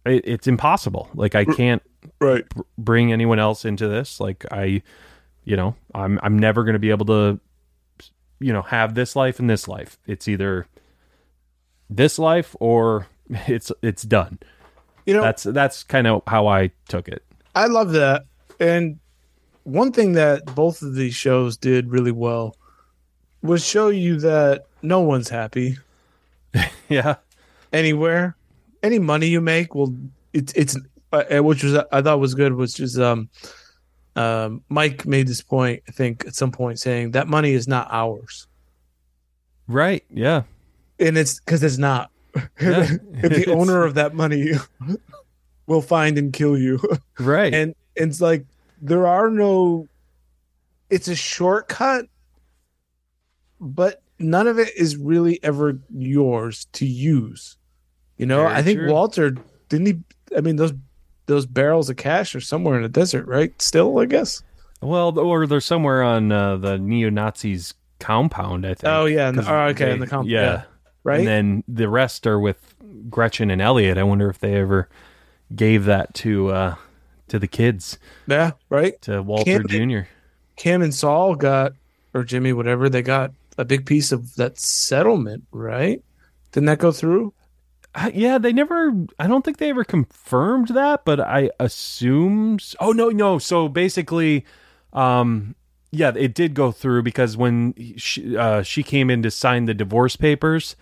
it, 0.05 0.21
it's 0.25 0.47
impossible. 0.47 1.09
Like 1.13 1.35
I 1.35 1.45
can't 1.45 1.81
right. 2.19 2.47
br- 2.49 2.61
bring 2.77 3.11
anyone 3.11 3.39
else 3.39 3.65
into 3.65 3.87
this. 3.87 4.19
Like 4.19 4.45
I, 4.51 4.81
you 5.43 5.55
know, 5.55 5.75
I'm 5.95 6.19
I'm 6.23 6.37
never 6.37 6.63
going 6.63 6.73
to 6.73 6.79
be 6.79 6.89
able 6.91 7.05
to, 7.07 7.39
you 8.39 8.53
know, 8.53 8.61
have 8.63 8.95
this 8.95 9.15
life 9.15 9.39
and 9.39 9.49
this 9.49 9.67
life. 9.67 9.97
It's 10.07 10.27
either 10.27 10.65
this 11.91 12.17
life 12.17 12.55
or 12.59 13.05
it's 13.29 13.71
it's 13.83 14.01
done. 14.03 14.39
You 15.05 15.15
know, 15.15 15.21
That's 15.21 15.43
that's 15.43 15.83
kind 15.83 16.07
of 16.07 16.23
how 16.27 16.47
I 16.47 16.71
took 16.87 17.07
it. 17.07 17.23
I 17.53 17.65
love 17.67 17.91
that. 17.91 18.23
And 18.59 18.99
one 19.63 19.91
thing 19.91 20.13
that 20.13 20.45
both 20.55 20.81
of 20.81 20.95
these 20.95 21.13
shows 21.15 21.57
did 21.57 21.89
really 21.89 22.11
well 22.11 22.55
was 23.41 23.65
show 23.65 23.89
you 23.89 24.19
that 24.19 24.65
no 24.81 25.01
one's 25.01 25.29
happy 25.29 25.77
Yeah. 26.89 27.15
anywhere. 27.73 28.35
Any 28.83 28.99
money 28.99 29.27
you 29.27 29.41
make 29.41 29.75
will 29.75 29.95
it's 30.33 30.53
it's 30.53 30.77
uh, 31.11 31.23
uh, 31.37 31.43
which 31.43 31.63
was 31.63 31.75
I 31.91 32.01
thought 32.01 32.19
was 32.19 32.35
good, 32.35 32.53
which 32.53 32.79
is 32.79 32.99
um 32.99 33.29
um 34.15 34.63
Mike 34.69 35.05
made 35.07 35.27
this 35.27 35.41
point 35.41 35.81
I 35.87 35.91
think 35.91 36.25
at 36.27 36.35
some 36.35 36.51
point 36.51 36.79
saying 36.79 37.11
that 37.11 37.27
money 37.27 37.51
is 37.53 37.67
not 37.67 37.87
ours, 37.91 38.47
Right. 39.67 40.03
Yeah. 40.09 40.43
And 41.01 41.17
it's 41.17 41.39
because 41.39 41.61
it's 41.63 41.77
not. 41.77 42.09
Yeah. 42.61 42.87
if 43.23 43.45
the 43.45 43.51
owner 43.57 43.83
of 43.83 43.95
that 43.95 44.13
money 44.13 44.51
will 45.67 45.81
find 45.81 46.17
and 46.17 46.31
kill 46.31 46.57
you, 46.57 46.79
Right. 47.19 47.53
and 47.53 47.75
it's 47.95 48.21
like 48.21 48.45
there 48.81 49.05
are 49.05 49.29
no 49.29 49.89
it's 50.89 51.09
a 51.09 51.15
shortcut 51.15 52.05
but 53.59 54.01
none 54.19 54.47
of 54.47 54.59
it 54.59 54.69
is 54.77 54.95
really 54.97 55.39
ever 55.43 55.79
yours 55.93 56.65
to 56.73 56.85
use 56.85 57.57
you 58.17 58.25
know 58.25 58.43
Very 58.43 58.53
i 58.55 58.61
think 58.63 58.79
true. 58.79 58.91
walter 58.91 59.35
didn't 59.69 59.85
he 59.87 59.99
i 60.37 60.41
mean 60.41 60.55
those 60.55 60.73
those 61.27 61.45
barrels 61.45 61.89
of 61.89 61.97
cash 61.97 62.33
are 62.35 62.41
somewhere 62.41 62.75
in 62.77 62.83
the 62.83 62.89
desert 62.89 63.27
right 63.27 63.59
still 63.61 63.99
i 63.99 64.05
guess 64.05 64.41
well, 64.83 65.17
or 65.19 65.45
they're 65.45 65.61
somewhere 65.61 66.01
on 66.01 66.31
uh, 66.31 66.57
the 66.57 66.79
neo 66.79 67.11
Nazis 67.11 67.75
compound. 67.99 68.65
I 68.65 68.73
think. 68.73 68.91
oh 68.91 69.05
yeah 69.05 69.31
oh, 69.47 69.59
okay 69.67 69.85
they- 69.85 69.91
in 69.91 69.99
the 69.99 70.07
comp 70.07 70.27
yeah. 70.27 70.41
yeah, 70.41 70.63
right 71.03 71.19
And 71.19 71.27
then 71.27 71.63
the 71.67 71.89
rest 71.89 72.27
are 72.27 72.39
with 72.39 72.75
Gretchen 73.09 73.49
and 73.51 73.61
Elliot. 73.61 73.97
I 73.97 74.03
wonder 74.03 74.29
if 74.29 74.39
they 74.39 74.55
ever 74.55 74.89
gave 75.55 75.85
that 75.85 76.13
to 76.15 76.49
uh, 76.49 76.75
to 77.29 77.39
the 77.39 77.47
kids, 77.47 77.97
yeah 78.27 78.51
right 78.69 79.01
to 79.03 79.21
Walter 79.21 79.63
Can't 79.63 79.69
Jr. 79.69 80.09
kim 80.55 80.81
and 80.81 80.93
saul 80.93 81.35
got 81.35 81.73
or 82.13 82.23
jimmy 82.23 82.51
whatever 82.53 82.89
they 82.89 83.01
got 83.01 83.31
a 83.57 83.65
big 83.65 83.85
piece 83.85 84.11
of 84.11 84.35
that 84.35 84.59
settlement 84.59 85.43
right 85.51 86.03
didn't 86.51 86.67
that 86.67 86.79
go 86.79 86.91
through 86.91 87.33
Uh, 87.93 88.09
yeah, 88.13 88.37
they 88.37 88.53
never. 88.53 88.93
I 89.19 89.27
don't 89.27 89.43
think 89.43 89.57
they 89.57 89.69
ever 89.69 89.83
confirmed 89.83 90.69
that, 90.69 91.03
but 91.03 91.19
I 91.19 91.51
assume. 91.59 92.57
Oh 92.79 92.91
no, 92.93 93.09
no. 93.09 93.37
So 93.37 93.67
basically, 93.67 94.45
um, 94.93 95.55
yeah, 95.91 96.13
it 96.15 96.33
did 96.33 96.53
go 96.53 96.71
through 96.71 97.03
because 97.03 97.35
when 97.35 97.73
she 97.97 98.37
uh, 98.37 98.63
she 98.63 98.81
came 98.83 99.09
in 99.09 99.21
to 99.23 99.31
sign 99.31 99.65
the 99.65 99.73
divorce 99.73 100.15
papers, 100.15 100.77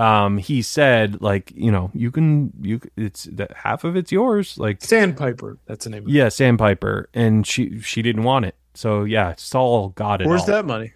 um, 0.00 0.38
he 0.38 0.62
said 0.62 1.20
like, 1.20 1.52
you 1.54 1.70
know, 1.70 1.90
you 1.94 2.10
can 2.10 2.52
you 2.60 2.80
it's 2.96 3.24
that 3.24 3.52
half 3.56 3.84
of 3.84 3.96
it's 3.96 4.10
yours, 4.12 4.56
like 4.58 4.82
sandpiper 4.82 5.58
that's 5.66 5.84
the 5.84 5.90
name 5.90 6.02
of 6.04 6.08
it. 6.08 6.12
yeah, 6.12 6.28
Sandpiper, 6.28 7.08
and 7.14 7.46
she 7.46 7.80
she 7.80 8.02
didn't 8.02 8.22
want 8.24 8.44
it, 8.46 8.54
so 8.74 9.04
yeah, 9.04 9.34
Saul 9.36 9.90
got 9.90 10.20
it. 10.20 10.26
Where's 10.26 10.42
all. 10.42 10.46
that 10.48 10.64
money? 10.66 10.92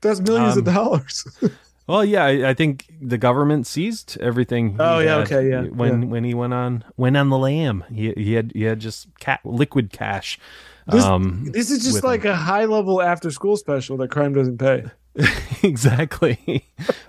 That's 0.00 0.20
millions 0.20 0.56
of 0.56 0.66
Um, 0.68 0.74
dollars. 0.74 1.24
Well, 1.88 2.04
yeah, 2.04 2.24
I, 2.26 2.50
I 2.50 2.54
think 2.54 2.84
the 3.00 3.16
government 3.16 3.66
seized 3.66 4.18
everything. 4.20 4.76
Oh, 4.78 4.98
yeah, 4.98 5.16
okay, 5.24 5.48
yeah, 5.48 5.62
When 5.62 6.10
when 6.10 6.22
he 6.22 6.34
went 6.34 6.52
on 6.52 6.84
went 6.98 7.16
on 7.16 7.30
the 7.30 7.38
lam, 7.38 7.82
he 7.90 8.12
he 8.12 8.34
had 8.34 8.52
he 8.54 8.64
had 8.64 8.78
just 8.78 9.08
ca- 9.20 9.38
liquid 9.42 9.90
cash. 9.90 10.38
This- 10.86 11.02
um, 11.02 11.48
this 11.50 11.70
is 11.70 11.82
just 11.82 12.04
like 12.04 12.26
a 12.26 12.36
high 12.36 12.66
level 12.66 13.00
after 13.00 13.30
school 13.30 13.56
special 13.56 13.96
that 13.96 14.10
crime 14.10 14.34
doesn't 14.34 14.58
pay. 14.58 14.84
exactly. 15.62 16.64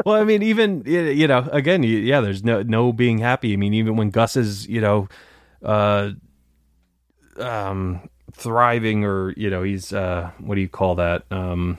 well, 0.06 0.16
I 0.16 0.24
mean, 0.24 0.42
even 0.44 0.84
you 0.86 1.28
know, 1.28 1.48
again, 1.52 1.84
yeah, 1.84 2.22
there's 2.22 2.44
no 2.44 2.62
no 2.64 2.92
being 2.94 3.20
happy. 3.20 3.54
I 3.54 3.56
mean, 3.56 3.74
even 3.74 3.96
when 3.96 4.10
Gus 4.10 4.36
is 4.36 4.68
you 4.68 4.82
know, 4.82 5.08
uh, 5.64 6.12
um, 7.38 8.10
thriving 8.34 9.06
or 9.06 9.32
you 9.38 9.50
know, 9.50 9.64
he's 9.64 9.94
uh, 9.94 10.32
what 10.40 10.56
do 10.56 10.62
you 10.62 10.70
call 10.70 10.96
that? 10.96 11.24
Um, 11.32 11.78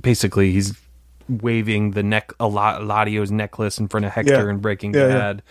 basically, 0.00 0.52
he's 0.52 0.78
waving 1.28 1.90
the 1.90 2.02
neck 2.02 2.32
a 2.40 2.46
lot 2.48 2.84
Ladio's 2.84 3.30
necklace 3.30 3.78
in 3.78 3.88
front 3.88 4.06
of 4.06 4.12
Hector 4.12 4.32
Yeah. 4.44 4.48
and 4.50 4.62
Breaking 4.62 4.94
Yeah, 4.94 5.08
yeah. 5.08 5.18
Bad. 5.18 5.42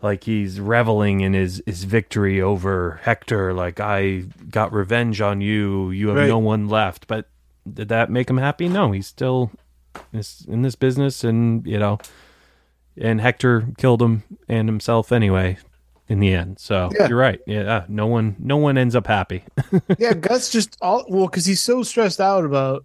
Like 0.00 0.24
he's 0.24 0.58
reveling 0.58 1.20
in 1.20 1.32
his, 1.32 1.62
his 1.64 1.84
victory 1.84 2.40
over 2.42 2.98
Hector. 3.04 3.52
Like 3.54 3.78
I 3.78 4.24
got 4.50 4.72
revenge 4.72 5.20
on 5.20 5.40
you. 5.40 5.90
You 5.90 6.08
have 6.08 6.16
Right. 6.16 6.28
no 6.28 6.38
one 6.38 6.68
left. 6.68 7.06
But 7.06 7.28
did 7.70 7.88
that 7.88 8.10
make 8.10 8.28
him 8.30 8.38
happy? 8.38 8.68
No, 8.68 8.92
he's 8.92 9.06
still 9.06 9.50
in 10.48 10.62
this 10.62 10.74
business, 10.74 11.24
and 11.24 11.66
you 11.66 11.78
know, 11.78 11.98
and 12.96 13.20
Hector 13.20 13.68
killed 13.78 14.02
him 14.02 14.22
and 14.48 14.68
himself 14.68 15.12
anyway 15.12 15.58
in 16.08 16.20
the 16.20 16.32
end. 16.34 16.58
So 16.58 16.90
Yeah. 16.98 17.08
you're 17.08 17.18
right. 17.18 17.40
Yeah, 17.46 17.84
no 17.88 18.06
one, 18.06 18.36
no 18.38 18.56
one 18.56 18.76
ends 18.76 18.94
up 18.96 19.06
happy. 19.06 19.44
yeah, 19.98 20.12
Gus 20.14 20.50
just 20.50 20.76
all 20.82 21.04
well 21.08 21.26
because 21.26 21.46
he's 21.46 21.62
so 21.62 21.82
stressed 21.82 22.20
out 22.20 22.44
about 22.44 22.84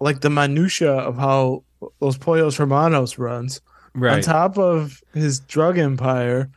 like 0.00 0.20
the 0.20 0.30
minutia 0.30 0.92
of 0.92 1.16
how 1.16 1.62
Los 2.00 2.16
Pollos 2.18 2.56
Hermanos 2.56 3.18
runs 3.18 3.60
on 3.94 4.20
top 4.22 4.58
of 4.58 5.00
his 5.14 5.38
drug 5.40 5.78
empire. 5.78 6.50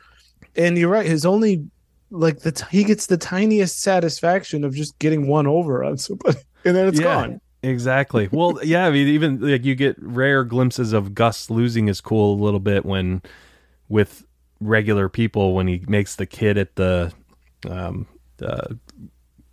And 0.55 0.77
you're 0.77 0.89
right, 0.89 1.05
his 1.05 1.25
only 1.25 1.67
like 2.09 2.39
the 2.39 2.51
t- 2.53 2.65
he 2.71 2.83
gets 2.85 3.07
the 3.07 3.17
tiniest 3.17 3.81
satisfaction 3.81 4.63
of 4.63 4.73
just 4.73 4.97
getting 4.99 5.27
one 5.27 5.45
over 5.47 5.83
on 5.83 5.97
somebody, 5.97 6.37
and 6.65 6.75
then 6.75 6.87
it's 6.87 6.99
Yeah. 6.99 7.03
gone. 7.05 7.41
Exactly. 7.63 8.29
Well, 8.31 8.59
yeah, 8.63 8.85
I 8.85 8.91
mean, 8.91 9.07
even 9.07 9.39
like 9.39 9.65
you 9.65 9.75
get 9.75 9.95
rare 9.99 10.43
glimpses 10.43 10.93
of 10.93 11.15
Gus 11.15 11.49
losing 11.49 11.87
his 11.87 12.01
cool 12.01 12.33
a 12.35 12.41
little 12.43 12.59
bit 12.59 12.85
when 12.85 13.21
with 13.89 14.25
regular 14.59 15.09
people 15.09 15.53
when 15.53 15.67
he 15.67 15.83
makes 15.87 16.15
the 16.15 16.25
kid 16.25 16.57
at 16.57 16.75
the 16.75 17.11
um 17.69 18.07
the 18.37 18.77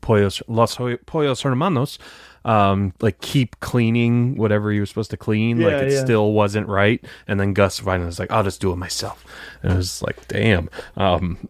Pollos 0.01 0.43
Los 0.49 0.77
Pollos 1.07 1.43
Hermanos 1.43 1.99
um 2.45 2.93
like 3.01 3.21
keep 3.21 3.59
cleaning 3.61 4.37
whatever 4.37 4.71
he 4.73 4.81
was 4.81 4.89
supposed 4.89 5.11
to 5.11 5.17
clean 5.17 5.59
Yeah, 5.61 5.67
like 5.69 5.83
it 5.83 5.93
yeah. 5.93 6.05
still 6.05 6.33
wasn't 6.33 6.67
right 6.69 7.05
and 7.29 7.39
then 7.39 7.53
Gus 7.53 7.79
finally 7.79 8.07
was 8.07 8.19
like 8.19 8.31
I'll 8.33 8.43
just 8.43 8.61
do 8.61 8.73
it 8.73 8.77
myself 8.77 9.25
and 9.63 9.73
it 9.73 9.77
was 9.77 10.03
like 10.03 10.27
damn 10.29 10.69
um 10.97 11.49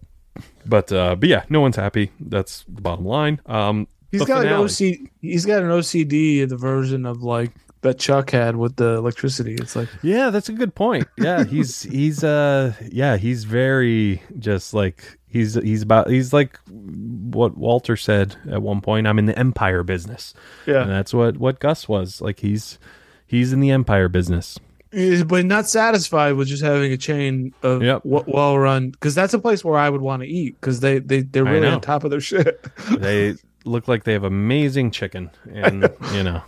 but 0.66 0.92
uh 0.92 1.14
but 1.16 1.28
yeah 1.28 1.44
no 1.48 1.60
one's 1.60 1.76
happy 1.76 2.10
that's 2.20 2.64
the 2.68 2.80
bottom 2.82 3.04
line 3.06 3.40
um 3.46 3.86
He's 4.12 4.24
got 4.24 4.42
finale. 4.42 4.54
an 4.54 5.00
OC. 5.04 5.10
He's 5.20 5.44
got 5.46 5.62
an 5.62 5.70
OCD 5.70 6.48
the 6.48 6.56
version 6.56 7.04
of 7.06 7.22
like 7.22 7.50
that 7.80 7.98
Chuck 7.98 8.30
had 8.30 8.54
with 8.56 8.76
the 8.76 8.90
electricity. 8.94 9.54
It's 9.54 9.74
like 9.74 9.88
Yeah, 10.02 10.30
that's 10.30 10.48
a 10.48 10.52
good 10.52 10.74
point. 10.74 11.08
Yeah, 11.18 11.42
he's 11.54 11.82
he's 11.82 12.22
uh 12.22 12.74
yeah, 12.92 13.16
he's 13.16 13.42
very 13.44 14.22
just 14.38 14.72
like 14.74 15.18
he's 15.26 15.54
he's 15.54 15.82
about 15.82 16.08
he's 16.08 16.32
like 16.32 16.58
what 16.68 17.56
Walter 17.56 17.96
said 17.96 18.36
at 18.50 18.62
one 18.62 18.80
point, 18.82 19.06
I'm 19.08 19.18
in 19.18 19.26
the 19.26 19.36
empire 19.38 19.82
business. 19.82 20.32
yeah, 20.66 20.82
And 20.82 20.90
that's 20.90 21.12
what 21.12 21.38
what 21.38 21.58
Gus 21.58 21.88
was. 21.88 22.20
Like 22.20 22.38
he's 22.40 22.78
he's 23.26 23.52
in 23.52 23.58
the 23.60 23.70
empire 23.72 24.08
business. 24.08 24.58
Is- 24.92 25.24
but 25.24 25.46
not 25.46 25.66
satisfied 25.66 26.34
with 26.34 26.48
just 26.48 26.62
having 26.62 26.92
a 26.92 26.98
chain 26.98 27.54
of 27.62 27.82
Yep. 27.82 28.02
w- 28.04 28.24
well 28.28 28.58
run 28.58 28.90
because 28.90 29.14
that's 29.14 29.32
a 29.32 29.38
place 29.38 29.64
where 29.64 29.78
I 29.78 29.88
would 29.88 30.02
want 30.02 30.22
to 30.22 30.28
eat 30.28 30.54
because 30.60 30.80
they 30.80 30.98
they 30.98 31.22
they're 31.22 31.44
really 31.44 31.66
on 31.66 31.80
top 31.80 32.04
of 32.04 32.10
their 32.10 32.20
shit. 32.30 32.62
They 32.98 33.36
look 33.64 33.88
like 33.88 34.04
they 34.04 34.12
have 34.12 34.24
amazing 34.24 34.90
chicken 34.90 35.30
and 35.52 35.88
you 36.12 36.22
know. 36.22 36.42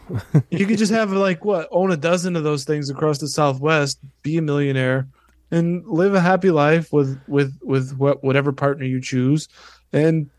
you 0.50 0.66
could 0.66 0.78
just 0.78 0.92
have 0.92 1.12
like 1.12 1.44
what 1.44 1.68
own 1.70 1.90
a 1.92 1.96
dozen 1.96 2.36
of 2.36 2.44
those 2.44 2.64
things 2.64 2.90
across 2.90 3.18
the 3.18 3.28
Southwest, 3.28 3.98
be 4.22 4.36
a 4.36 4.42
millionaire, 4.42 5.08
and 5.50 5.86
live 5.86 6.14
a 6.14 6.20
happy 6.20 6.50
life 6.50 6.92
with 6.92 7.20
with 7.28 7.58
with 7.62 7.96
what 7.96 8.22
whatever 8.24 8.52
partner 8.52 8.84
you 8.84 9.00
choose, 9.00 9.48
and 9.92 10.30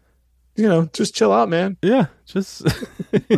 you 0.56 0.68
know 0.68 0.86
just 0.94 1.16
chill 1.16 1.32
out, 1.32 1.50
man. 1.50 1.78
Yeah, 1.82 2.08
just 2.26 2.64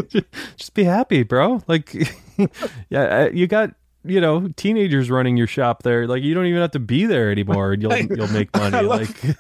just 0.58 0.74
be 0.74 0.84
happy, 0.84 1.24
bro. 1.24 1.62
Like 1.68 1.94
yeah, 2.90 3.02
uh, 3.02 3.30
you 3.34 3.48
got 3.48 3.72
you 4.06 4.22
know 4.22 4.48
teenagers 4.56 5.10
running 5.12 5.36
your 5.36 5.48
shop 5.48 5.84
there 5.84 6.08
like 6.08 6.24
you 6.24 6.34
don't 6.34 6.46
even 6.46 6.62
have 6.62 6.72
to 6.72 6.80
be 6.80 7.06
there 7.06 7.30
anymore 7.30 7.74
and 7.74 7.82
you'll 7.82 7.98
you'll 7.98 8.32
make 8.32 8.56
money 8.56 8.80
love- 8.82 9.02
like 9.02 9.36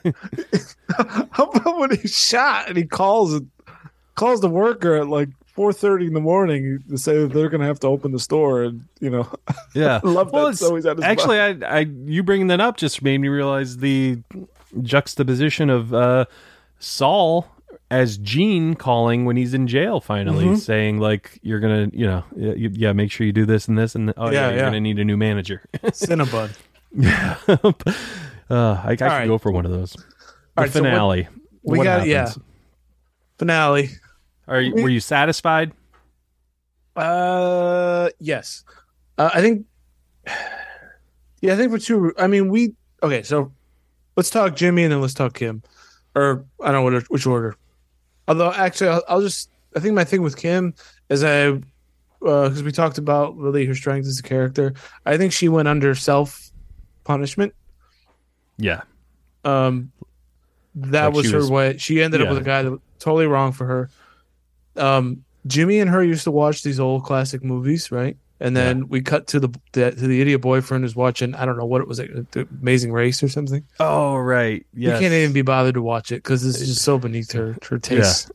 How 1.32 1.45
about 1.45 1.78
when 1.78 1.95
he 1.95 2.08
shot 2.08 2.68
and 2.68 2.76
he 2.76 2.84
calls 2.84 3.39
calls 4.18 4.41
the 4.41 4.49
worker 4.49 4.95
at 4.95 5.07
like 5.07 5.30
four 5.55 5.72
thirty 5.72 6.05
in 6.07 6.13
the 6.13 6.20
morning 6.20 6.84
to 6.89 6.97
say 6.97 7.18
that 7.22 7.32
they're 7.34 7.47
gonna 7.49 7.65
have 7.65 7.80
to 7.80 7.88
open 7.88 8.11
the 8.11 8.20
store 8.20 8.63
and 8.63 8.84
you 8.99 9.09
know 9.09 9.26
Yeah, 9.74 10.01
I 10.03 10.07
love 10.07 10.32
that. 10.34 10.38
it's- 10.39 10.59
So 10.59 10.76
he's 10.76 10.86
at 10.86 10.97
his 10.97 11.05
actually, 11.05 11.39
I, 11.39 11.49
I, 11.65 11.80
you 11.80 12.22
bringing 12.24 12.47
that 12.47 12.59
up 12.59 12.76
just 12.78 13.01
made 13.01 13.20
me 13.20 13.30
realize 13.30 13.78
the 13.78 14.20
juxtaposition 14.82 15.70
of 15.70 15.93
uh, 15.93 16.26
Saul 16.80 17.47
as 17.89 18.18
Gene 18.18 18.76
calling 18.76 19.24
when 19.26 19.38
he's 19.38 19.53
in 19.53 19.65
jail. 19.68 19.99
Finally, 20.01 20.45
Mhm. 20.45 20.57
saying 20.57 20.99
like, 20.99 21.39
"You're 21.41 21.59
gonna, 21.61 21.88
you 21.93 22.05
know, 22.05 22.24
yeah, 22.36 22.53
you- 22.53 22.72
yeah, 22.74 22.91
make 22.93 23.11
sure 23.11 23.26
you 23.26 23.32
do 23.34 23.45
this 23.45 23.68
and 23.68 23.78
this, 23.78 23.95
and 23.95 24.13
oh 24.18 24.26
yeah, 24.26 24.32
Yeah, 24.32 24.47
you're 24.49 24.57
yeah. 24.57 24.63
gonna 24.65 24.82
need 24.82 24.99
a 24.99 25.05
new 25.05 25.15
manager." 25.18 25.61
Cinnabon. 25.86 26.49
yeah, 26.93 27.38
uh, 27.47 28.82
I, 28.84 28.91
I 28.91 28.95
could 28.95 29.05
right. 29.05 29.28
go 29.28 29.38
for 29.38 29.51
one 29.51 29.65
of 29.65 29.72
those. 29.72 29.93
The 29.93 30.01
All 30.57 30.63
right, 30.65 30.72
so 30.72 30.82
what- 30.82 30.89
finale. 30.89 31.28
we 31.63 31.78
What 31.80 31.84
got- 31.86 32.07
yeah. 32.07 32.28
happens? 32.28 32.43
Finale. 33.39 33.89
Are 34.48 34.62
you, 34.62 34.74
were 34.76 34.89
you 34.89 35.00
satisfied? 35.00 35.72
Uh, 36.95 38.10
yes. 38.20 38.64
Uh, 39.18 39.30
I 39.34 39.41
think. 39.41 39.66
Yeah, 41.41 41.54
I 41.54 41.56
think 41.56 41.72
for 41.72 41.78
two. 41.78 42.14
I 42.18 42.28
mean, 42.28 42.50
we 42.50 42.74
okay. 43.04 43.22
So 43.22 43.52
let's 44.16 44.30
talk 44.30 44.56
Jimmy 44.56 44.84
and 44.84 44.91
then 44.91 45.02
let's 45.02 45.14
talk 45.14 45.36
Kim, 45.36 45.62
or 46.16 46.45
I 46.62 46.72
don't 46.72 46.86
know 46.86 46.95
what, 46.98 47.04
which 47.12 47.28
order. 47.28 47.56
Although 48.28 48.52
actually, 48.54 48.89
I'll, 48.89 49.04
I'll 49.08 49.22
just. 49.22 49.50
I 49.76 49.80
think 49.80 49.93
my 49.93 50.04
thing 50.04 50.24
with 50.24 50.36
Kim 50.36 50.74
is 51.10 51.24
I, 51.24 51.52
because 52.20 52.64
we 52.64 52.72
talked 52.72 52.98
about 52.98 53.38
really 53.38 53.66
her 53.66 53.76
strength 53.76 54.08
as 54.08 54.18
a 54.20 54.24
character. 54.24 54.74
I 55.06 55.18
think 55.18 55.32
she 55.32 55.48
went 55.48 55.68
under 55.68 55.93
self 55.93 56.52
punishment. 57.04 57.54
Yeah, 58.58 58.82
Um, 59.45 59.91
that 60.74 61.06
Like 61.06 61.14
was 61.14 61.26
she 61.28 61.32
her 61.34 61.48
way. 61.48 61.78
She 61.78 62.02
ended 62.02 62.22
up 62.22 62.30
with 62.30 62.39
a 62.39 62.43
guy 62.43 62.64
that 62.64 62.72
was 62.72 62.80
totally 62.98 63.28
wrong 63.28 63.52
for 63.52 63.68
her. 63.68 63.89
Um, 64.78 65.23
Jimmy 65.45 65.80
and 65.80 65.89
her 65.89 66.03
used 66.03 66.23
to 66.25 66.32
watch 66.32 66.63
these 66.63 66.80
old 66.80 67.03
classic 67.03 67.43
movies, 67.43 67.91
right? 67.91 68.17
And 68.39 68.55
then 68.55 68.88
we 68.88 69.01
cut 69.01 69.25
to 69.28 69.39
the, 69.39 69.49
the 69.71 69.89
to 69.91 70.07
the 70.07 70.21
idiot 70.21 70.41
boyfriend 70.41 70.84
who's 70.84 70.95
watching. 70.95 71.34
I 71.34 71.45
don't 71.45 71.57
know 71.57 71.65
what 71.65 71.82
it 71.82 71.88
was, 71.88 71.97
like, 71.99 72.11
the 72.32 72.47
Amazing 72.61 72.91
Race 72.91 73.23
or 73.23 73.30
something. 73.30 73.63
Oh 73.80 74.15
right. 74.17 74.63
You 74.75 74.89
Yes. 74.89 74.99
can't 74.99 75.11
even 75.13 75.34
be 75.34 75.41
bothered 75.41 75.73
to 75.73 75.82
watch 75.82 76.11
it 76.11 76.17
because 76.17 76.45
it's 76.45 76.59
just 76.59 76.84
so 76.84 76.99
beneath 76.99 77.32
her 77.32 77.57
her 77.67 77.80
taste. 77.80 78.30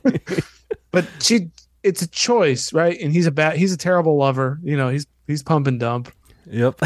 but 0.90 1.06
she, 1.22 1.48
it's 1.82 2.02
a 2.02 2.08
choice, 2.08 2.72
right? 2.74 3.00
And 3.00 3.12
he's 3.12 3.26
a 3.26 3.30
bad, 3.30 3.56
he's 3.56 3.72
a 3.72 3.76
terrible 3.78 4.16
lover. 4.18 4.58
You 4.62 4.76
know, 4.76 4.90
he's 4.90 5.06
he's 5.26 5.42
pump 5.42 5.66
and 5.66 5.80
dump. 5.80 6.12
Yep. 6.50 6.80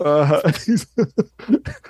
Uh, 0.00 0.52
he's- 0.66 0.86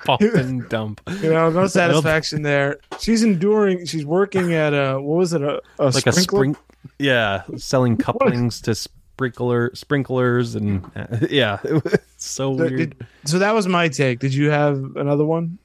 and 0.08 0.68
dump. 0.68 1.00
You 1.22 1.30
know, 1.32 1.50
no 1.50 1.66
satisfaction 1.66 2.42
there. 2.42 2.78
She's 2.98 3.22
enduring. 3.22 3.86
She's 3.86 4.04
working 4.04 4.52
at 4.54 4.72
a 4.74 5.00
what 5.00 5.16
was 5.18 5.32
it? 5.32 5.42
A, 5.42 5.60
a 5.78 5.84
like 5.90 6.06
a 6.06 6.12
sprinkler? 6.12 6.24
spring 6.54 6.56
yeah 6.98 7.42
selling 7.56 7.94
couplings 7.96 8.58
to 8.62 8.74
sprinkler 8.74 9.70
sprinklers 9.74 10.54
and 10.54 10.82
uh, 10.96 11.06
yeah 11.30 11.58
it 11.62 11.74
was 11.84 11.92
so 12.16 12.56
So, 12.56 12.64
weird 12.64 12.76
did- 12.98 13.06
so 13.26 13.38
that 13.38 13.52
was 13.52 13.66
my 13.68 13.88
take. 13.88 14.18
Did 14.20 14.32
you 14.34 14.50
have 14.50 14.76
another 14.96 15.24
one? 15.24 15.58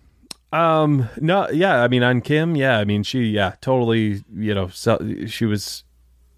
um 0.54 1.10
no 1.20 1.50
yeah 1.50 1.82
i 1.84 1.88
mean 1.88 2.04
on 2.04 2.22
kim 2.22 2.56
yeah 2.56 2.78
i 2.78 2.86
mean 2.86 3.02
she 3.04 3.24
yeah 3.24 3.56
totally 3.62 4.24
you 4.38 4.54
know 4.54 4.68
so, 4.68 4.98
she 5.26 5.46
was 5.46 5.84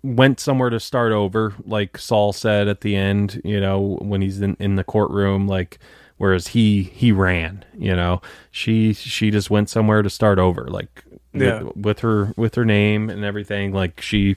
went 0.03 0.39
somewhere 0.39 0.69
to 0.69 0.79
start 0.79 1.11
over 1.11 1.53
like 1.65 1.97
saul 1.97 2.31
said 2.31 2.67
at 2.67 2.81
the 2.81 2.95
end 2.95 3.41
you 3.43 3.59
know 3.59 3.97
when 4.01 4.21
he's 4.21 4.41
in, 4.41 4.55
in 4.59 4.75
the 4.75 4.83
courtroom 4.83 5.47
like 5.47 5.79
whereas 6.17 6.47
he 6.49 6.83
he 6.83 7.11
ran 7.11 7.65
you 7.77 7.95
know 7.95 8.21
she 8.51 8.93
she 8.93 9.29
just 9.31 9.49
went 9.49 9.69
somewhere 9.69 10.01
to 10.01 10.09
start 10.09 10.39
over 10.39 10.65
like 10.67 11.03
with- 11.33 11.41
Yeah. 11.43 11.63
with 11.75 11.99
her 11.99 12.31
with 12.37 12.55
her 12.55 12.63
name 12.65 13.09
and 13.09 13.23
everything 13.25 13.73
like 13.73 13.99
she 14.01 14.35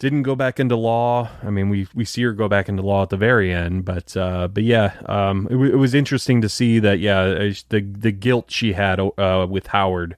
didn't 0.00 0.24
go 0.24 0.34
back 0.34 0.58
into 0.60 0.76
law. 0.76 1.30
I 1.42 1.50
mean, 1.50 1.68
we 1.70 1.86
we 1.94 2.04
see 2.04 2.22
her 2.24 2.32
go 2.32 2.48
back 2.48 2.68
into 2.68 2.82
law 2.82 3.04
at 3.04 3.10
the 3.10 3.16
very 3.16 3.52
end, 3.52 3.84
but 3.86 4.14
uh, 4.16 4.48
but 4.48 4.64
yeah, 4.64 4.92
um, 5.06 5.46
it, 5.46 5.52
w- 5.54 5.72
it 5.72 5.76
was 5.76 5.94
interesting 5.94 6.42
to 6.42 6.48
see 6.48 6.78
that 6.80 6.98
yeah, 6.98 7.20
uh, 7.20 7.52
the 7.70 7.80
the 7.80 8.10
guilt 8.12 8.50
she 8.50 8.72
had 8.72 8.98
uh, 9.00 9.46
with 9.48 9.68
Howard 9.68 10.16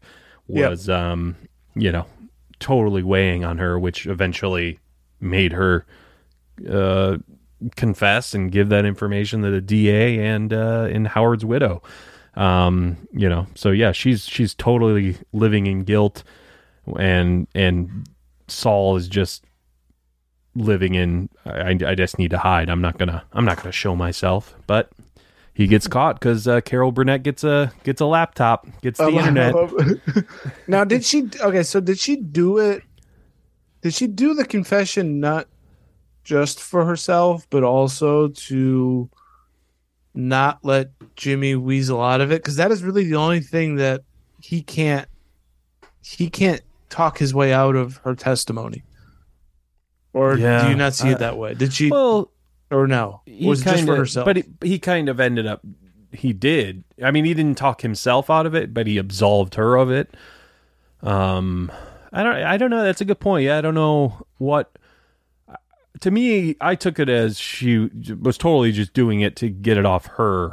Yep. 0.49 0.71
was 0.71 0.89
um, 0.89 1.37
you 1.77 1.93
know 1.93 2.07
totally 2.61 3.03
weighing 3.03 3.45
on 3.45 3.59
her, 3.59 3.79
which 3.79 4.07
eventually 4.07 4.79
made 5.21 5.53
her 5.53 5.87
uh, 6.71 7.19
confess 7.75 8.35
and 8.35 8.53
give 8.53 8.69
that 8.69 8.85
information 8.85 9.43
to 9.43 9.51
the 9.51 9.61
DA 9.61 10.19
and 10.19 10.53
uh, 10.53 10.89
Howard's 11.09 11.45
widow. 11.45 11.83
Um, 12.35 12.97
you 13.13 13.29
know, 13.29 13.47
so 13.55 13.71
yeah, 13.71 13.93
she's 13.93 14.25
she's 14.27 14.55
totally 14.55 15.17
living 15.33 15.67
in 15.67 15.85
guilt, 15.85 16.23
and 16.99 17.49
and 17.55 18.07
Saul 18.49 18.97
is 18.97 19.09
just 19.09 19.45
living 20.57 20.95
in 20.95 21.29
I, 21.45 21.77
I 21.87 21.95
just 21.95 22.19
need 22.19 22.31
to 22.31 22.39
hide 22.39 22.69
i'm 22.71 22.81
not 22.81 22.99
gonna 22.99 23.23
i'm 23.35 23.45
not 23.45 23.59
gonna 23.59 23.73
show 23.73 23.95
myself 23.95 24.55
but 24.67 24.91
he 25.57 25.67
gets 25.67 25.89
caught 25.89 26.21
because 26.21 26.47
uh, 26.47 26.61
carol 26.61 26.93
burnett 26.93 27.23
gets 27.23 27.43
a 27.43 27.73
gets 27.83 28.03
a 28.03 28.05
laptop 28.05 28.67
gets 28.83 28.99
the 28.99 29.05
I 29.05 29.09
love- 29.09 29.17
internet 29.27 29.55
I 29.55 30.23
now, 30.67 30.85
did 30.85 31.03
she? 31.03 31.31
Okay, 31.41 31.63
so 31.63 31.81
did 31.81 31.99
she 31.99 32.17
do 32.17 32.59
it? 32.59 32.83
Did 33.81 33.95
she 33.95 34.07
do 34.07 34.35
the 34.35 34.45
confession 34.45 35.19
not 35.19 35.49
just 36.25 36.61
for 36.61 36.85
herself, 36.85 37.47
but 37.49 37.65
also 37.65 38.29
to 38.29 39.09
not 40.15 40.59
let 40.63 40.91
Jimmy 41.17 41.55
weasel 41.55 42.03
out 42.03 42.21
of 42.21 42.31
it? 42.31 42.43
Because 42.43 42.57
that 42.57 42.71
is 42.71 42.83
really 42.83 43.05
the 43.05 43.17
only 43.17 43.41
thing 43.41 43.77
that 43.77 44.03
he 44.43 44.63
can't. 44.63 45.09
He 46.03 46.29
can't 46.29 46.61
talk 46.91 47.17
his 47.17 47.33
way 47.33 47.55
out 47.55 47.77
of 47.77 47.97
her 47.99 48.15
testimony. 48.15 48.85
Or 50.13 50.37
do 50.37 50.43
you 50.43 50.77
not 50.77 50.95
see 50.95 51.09
uh, 51.09 51.13
it 51.13 51.19
that 51.21 51.39
way? 51.39 51.55
Did 51.55 51.73
she, 51.73 51.91
well 51.91 52.31
or 52.71 52.87
no? 52.87 53.23
he 53.27 53.47
Was 53.47 53.61
it 53.63 53.65
just 53.65 53.85
for 53.87 53.97
herself? 53.97 54.25
but 54.25 54.37
he, 54.37 54.45
he 54.63 54.79
kind 54.79 55.09
of 55.09 55.21
ended 55.21 55.47
up 55.47 55.61
he 56.13 56.33
did 56.33 56.83
i 57.03 57.11
mean 57.11 57.25
he 57.25 57.35
didn't 57.35 57.59
talk 57.59 57.83
himself 57.83 58.31
out 58.31 58.47
of 58.47 58.55
it 58.55 58.73
but 58.73 58.87
he 58.87 58.97
absolved 58.97 59.55
her 59.57 59.77
of 59.77 59.91
it 59.91 60.15
um 61.03 61.71
i 62.13 62.23
don't 62.23 62.37
i 62.37 62.57
don't 62.57 62.71
know 62.71 62.83
that's 62.83 63.01
a 63.01 63.05
good 63.05 63.21
point 63.21 63.45
yeah 63.45 63.59
i 63.59 63.61
don't 63.61 63.75
know 63.75 64.25
what 64.39 64.79
to 66.01 66.11
me 66.11 66.57
i 66.61 66.75
took 66.75 66.99
it 66.99 67.09
as 67.09 67.39
she 67.39 67.91
was 68.21 68.39
totally 68.39 68.73
just 68.73 68.93
doing 68.95 69.21
it 69.21 69.37
to 69.37 69.49
get 69.51 69.77
it 69.77 69.85
off 69.85 70.07
her 70.07 70.53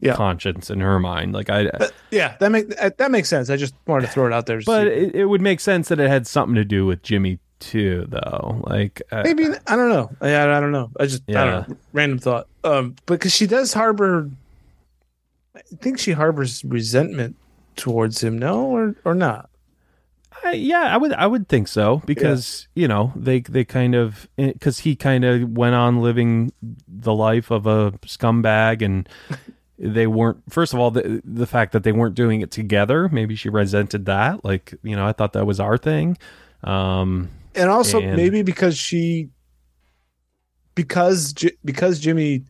Yeah. 0.00 0.14
conscience 0.16 0.68
in 0.70 0.80
her 0.80 0.98
mind. 0.98 1.32
Like 1.32 1.48
I, 1.48 1.70
But, 1.70 1.92
yeah, 2.10 2.36
that 2.40 2.50
make 2.50 2.68
that 2.98 3.10
makes 3.10 3.28
sense. 3.28 3.50
I 3.50 3.56
just 3.56 3.72
wanted 3.86 4.06
to 4.06 4.12
throw 4.12 4.26
it 4.26 4.32
out 4.32 4.46
there. 4.46 4.60
but 4.66 4.88
it, 4.88 5.14
it 5.14 5.26
would 5.26 5.40
make 5.40 5.60
sense 5.60 5.88
that 5.88 6.00
it 6.00 6.08
had 6.08 6.26
something 6.26 6.56
to 6.56 6.64
do 6.64 6.84
with 6.86 7.02
Jimmy 7.04 7.38
too, 7.60 8.06
though. 8.08 8.62
Like 8.66 9.02
uh, 9.10 9.22
maybe 9.24 9.46
I 9.66 9.76
don't 9.76 9.88
know. 9.88 10.10
Yeah, 10.22 10.56
I 10.56 10.60
don't 10.60 10.72
know. 10.72 10.90
I 10.98 11.06
just 11.06 11.22
I 11.28 11.32
Yeah. 11.32 11.44
don't 11.44 11.68
know. 11.68 11.76
Random 11.92 12.18
thought. 12.18 12.46
Um, 12.64 12.96
because 13.06 13.32
she 13.32 13.46
does 13.46 13.72
harbor. 13.72 14.30
I 15.54 15.60
think 15.80 15.98
she 15.98 16.12
harbors 16.12 16.64
resentment 16.64 17.36
towards 17.76 18.22
him. 18.22 18.38
No, 18.38 18.66
or 18.66 18.94
or 19.04 19.14
not. 19.14 19.48
I, 20.44 20.52
yeah, 20.52 20.92
I 20.94 20.98
would 20.98 21.12
I 21.14 21.26
would 21.26 21.48
think 21.48 21.66
so 21.66 22.02
because 22.04 22.68
you 22.74 22.86
know 22.86 23.12
they 23.16 23.40
they 23.40 23.64
kind 23.64 23.94
of 23.94 24.28
because 24.36 24.80
he 24.80 24.94
kind 24.94 25.24
of 25.24 25.50
went 25.56 25.74
on 25.74 26.02
living 26.02 26.52
the 26.86 27.14
life 27.14 27.50
of 27.50 27.66
a 27.66 27.92
scumbag 28.04 28.82
and 28.82 29.08
they 29.78 30.06
weren't 30.06 30.42
first 30.50 30.74
of 30.74 30.78
all 30.78 30.90
the 30.90 31.22
the 31.24 31.46
fact 31.46 31.72
that 31.72 31.84
they 31.84 31.92
weren't 31.92 32.14
doing 32.14 32.42
it 32.42 32.50
together 32.50 33.08
maybe 33.10 33.34
she 33.34 33.48
resented 33.48 34.04
that 34.06 34.44
like 34.44 34.74
you 34.82 34.94
know 34.94 35.06
I 35.06 35.12
thought 35.12 35.32
that 35.32 35.46
was 35.46 35.58
our 35.58 35.76
thing 35.78 36.16
um 36.64 37.28
and 37.56 37.70
also 37.70 38.00
And- 38.00 38.16
maybe 38.16 38.42
because 38.42 38.76
she 38.76 39.28
because 40.74 41.34
because 41.64 41.98
Jimmy 41.98 42.44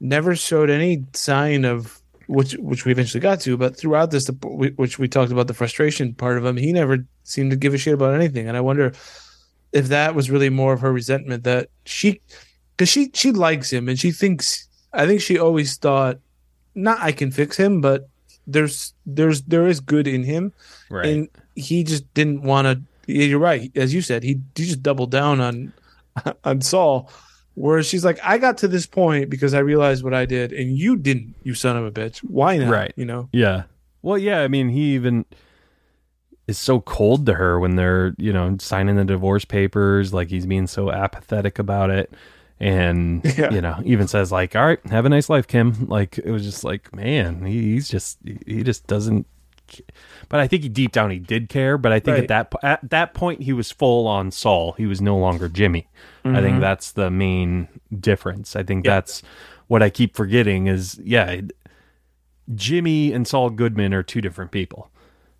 never 0.00 0.36
showed 0.36 0.70
any 0.70 1.04
sign 1.12 1.64
of 1.64 2.00
which 2.26 2.52
which 2.54 2.84
we 2.84 2.92
eventually 2.92 3.20
got 3.20 3.40
to 3.40 3.56
but 3.56 3.76
throughout 3.76 4.10
this 4.10 4.30
which 4.42 4.98
we 4.98 5.08
talked 5.08 5.32
about 5.32 5.46
the 5.48 5.54
frustration 5.54 6.14
part 6.14 6.38
of 6.38 6.44
him 6.44 6.56
he 6.56 6.72
never 6.72 6.98
seemed 7.24 7.50
to 7.50 7.56
give 7.56 7.74
a 7.74 7.78
shit 7.78 7.94
about 7.94 8.14
anything 8.14 8.46
and 8.46 8.56
I 8.56 8.60
wonder 8.60 8.92
if 9.72 9.88
that 9.88 10.14
was 10.14 10.30
really 10.30 10.50
more 10.50 10.72
of 10.72 10.80
her 10.80 10.92
resentment 10.92 11.44
that 11.44 11.68
she 11.84 12.20
because 12.76 12.88
she 12.88 13.10
she 13.14 13.32
likes 13.32 13.72
him 13.72 13.88
and 13.88 13.98
she 13.98 14.12
thinks 14.12 14.68
I 14.92 15.06
think 15.06 15.20
she 15.20 15.38
always 15.38 15.76
thought 15.76 16.18
not 16.74 16.98
I 17.00 17.12
can 17.12 17.30
fix 17.30 17.56
him 17.56 17.80
but 17.80 18.08
there's 18.46 18.94
there's 19.04 19.42
there 19.42 19.66
is 19.66 19.80
good 19.80 20.06
in 20.06 20.22
him 20.22 20.52
right 20.90 21.06
and 21.06 21.28
he 21.56 21.82
just 21.82 22.12
didn't 22.14 22.42
want 22.42 22.66
to. 22.66 22.80
You're 23.08 23.38
right, 23.38 23.70
as 23.74 23.94
you 23.94 24.02
said, 24.02 24.22
he, 24.22 24.40
he 24.54 24.66
just 24.66 24.82
doubled 24.82 25.10
down 25.10 25.40
on 25.40 25.72
on 26.44 26.60
Saul. 26.60 27.10
Whereas 27.54 27.86
she's 27.86 28.04
like, 28.04 28.20
I 28.22 28.38
got 28.38 28.58
to 28.58 28.68
this 28.68 28.86
point 28.86 29.30
because 29.30 29.52
I 29.52 29.58
realized 29.58 30.04
what 30.04 30.14
I 30.14 30.26
did, 30.26 30.52
and 30.52 30.76
you 30.78 30.96
didn't, 30.96 31.34
you 31.42 31.54
son 31.54 31.76
of 31.76 31.84
a 31.84 31.90
bitch. 31.90 32.18
Why 32.18 32.56
not? 32.56 32.70
Right. 32.70 32.92
You 32.94 33.04
know. 33.04 33.28
Yeah. 33.32 33.64
Well, 34.02 34.16
yeah. 34.16 34.42
I 34.42 34.48
mean, 34.48 34.68
he 34.68 34.94
even 34.94 35.24
is 36.46 36.56
so 36.58 36.80
cold 36.80 37.26
to 37.26 37.34
her 37.34 37.58
when 37.58 37.74
they're, 37.76 38.14
you 38.16 38.32
know, 38.32 38.56
signing 38.60 38.94
the 38.96 39.04
divorce 39.04 39.44
papers. 39.44 40.14
Like 40.14 40.28
he's 40.28 40.46
being 40.46 40.66
so 40.68 40.92
apathetic 40.92 41.58
about 41.58 41.90
it. 41.90 42.12
And, 42.60 43.24
Yeah. 43.36 43.50
you 43.52 43.60
know, 43.60 43.80
even 43.84 44.06
says, 44.06 44.30
like, 44.30 44.54
all 44.54 44.64
right, 44.66 44.84
have 44.86 45.04
a 45.04 45.08
nice 45.08 45.28
life, 45.28 45.46
Kim. 45.48 45.88
Like, 45.88 46.16
it 46.18 46.30
was 46.30 46.44
just 46.44 46.62
like, 46.62 46.94
man, 46.94 47.44
he, 47.44 47.74
he's 47.74 47.88
just, 47.88 48.18
he 48.46 48.62
just 48.62 48.86
doesn't. 48.86 49.26
But 50.28 50.40
I 50.40 50.48
think 50.48 50.62
he 50.62 50.68
deep 50.68 50.92
down 50.92 51.10
he 51.10 51.18
did 51.18 51.48
care. 51.48 51.78
But 51.78 51.92
I 51.92 52.00
think 52.00 52.14
Right. 52.14 52.30
at 52.30 52.50
that 52.50 52.52
at 52.62 52.90
that 52.90 53.14
point 53.14 53.42
he 53.42 53.52
was 53.52 53.70
full 53.70 54.06
on 54.06 54.30
Saul. 54.30 54.72
He 54.72 54.86
was 54.86 55.00
no 55.00 55.16
longer 55.16 55.48
Jimmy. 55.48 55.88
I 56.24 56.40
think 56.42 56.54
mm-hmm. 56.54 56.60
that's 56.60 56.92
the 56.92 57.10
main 57.10 57.68
difference. 57.98 58.54
I 58.54 58.62
think 58.62 58.84
that's 58.84 59.22
what 59.68 59.82
I 59.82 59.88
keep 59.88 60.14
forgetting 60.14 60.66
is 60.66 61.00
yeah, 61.02 61.40
Jimmy 62.54 63.12
and 63.12 63.26
Saul 63.26 63.50
Goodman 63.50 63.94
are 63.94 64.02
two 64.02 64.20
different 64.20 64.50
people. 64.50 64.90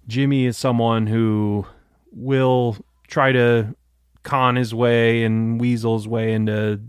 Jimmy 0.07 0.47
is 0.47 0.57
someone 0.57 1.07
who 1.07 1.67
will 2.13 2.77
try 3.07 3.33
to 3.33 3.75
con 4.23 4.57
his 4.57 4.75
way 4.75 5.25
and 5.25 5.61
weasel 5.61 5.97
his 5.97 6.09
way 6.09 6.33
into 6.33 6.81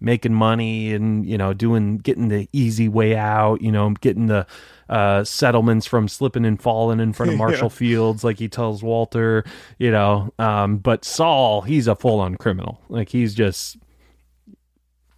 making 0.00 0.32
money 0.32 0.92
and 0.94 1.26
you 1.26 1.36
know 1.36 1.52
doing 1.52 1.98
getting 1.98 2.28
the 2.28 2.48
easy 2.52 2.88
way 2.88 3.14
out 3.14 3.60
you 3.60 3.70
know 3.70 3.90
getting 4.00 4.26
the 4.26 4.46
uh 4.90 5.24
settlements 5.24 5.86
from 5.86 6.06
slipping 6.08 6.44
and 6.44 6.60
falling 6.60 7.00
in 7.00 7.12
front 7.14 7.32
of 7.32 7.38
marshall 7.44 7.70
fields 7.70 8.22
like 8.24 8.38
he 8.38 8.48
tells 8.48 8.82
walter 8.82 9.42
you 9.78 9.90
know 9.90 10.30
um 10.38 10.76
but 10.76 11.04
saul 11.04 11.62
he's 11.62 11.86
a 11.86 11.94
full-on 11.96 12.34
criminal 12.36 12.80
like 12.90 13.08
he's 13.08 13.34
just 13.34 13.78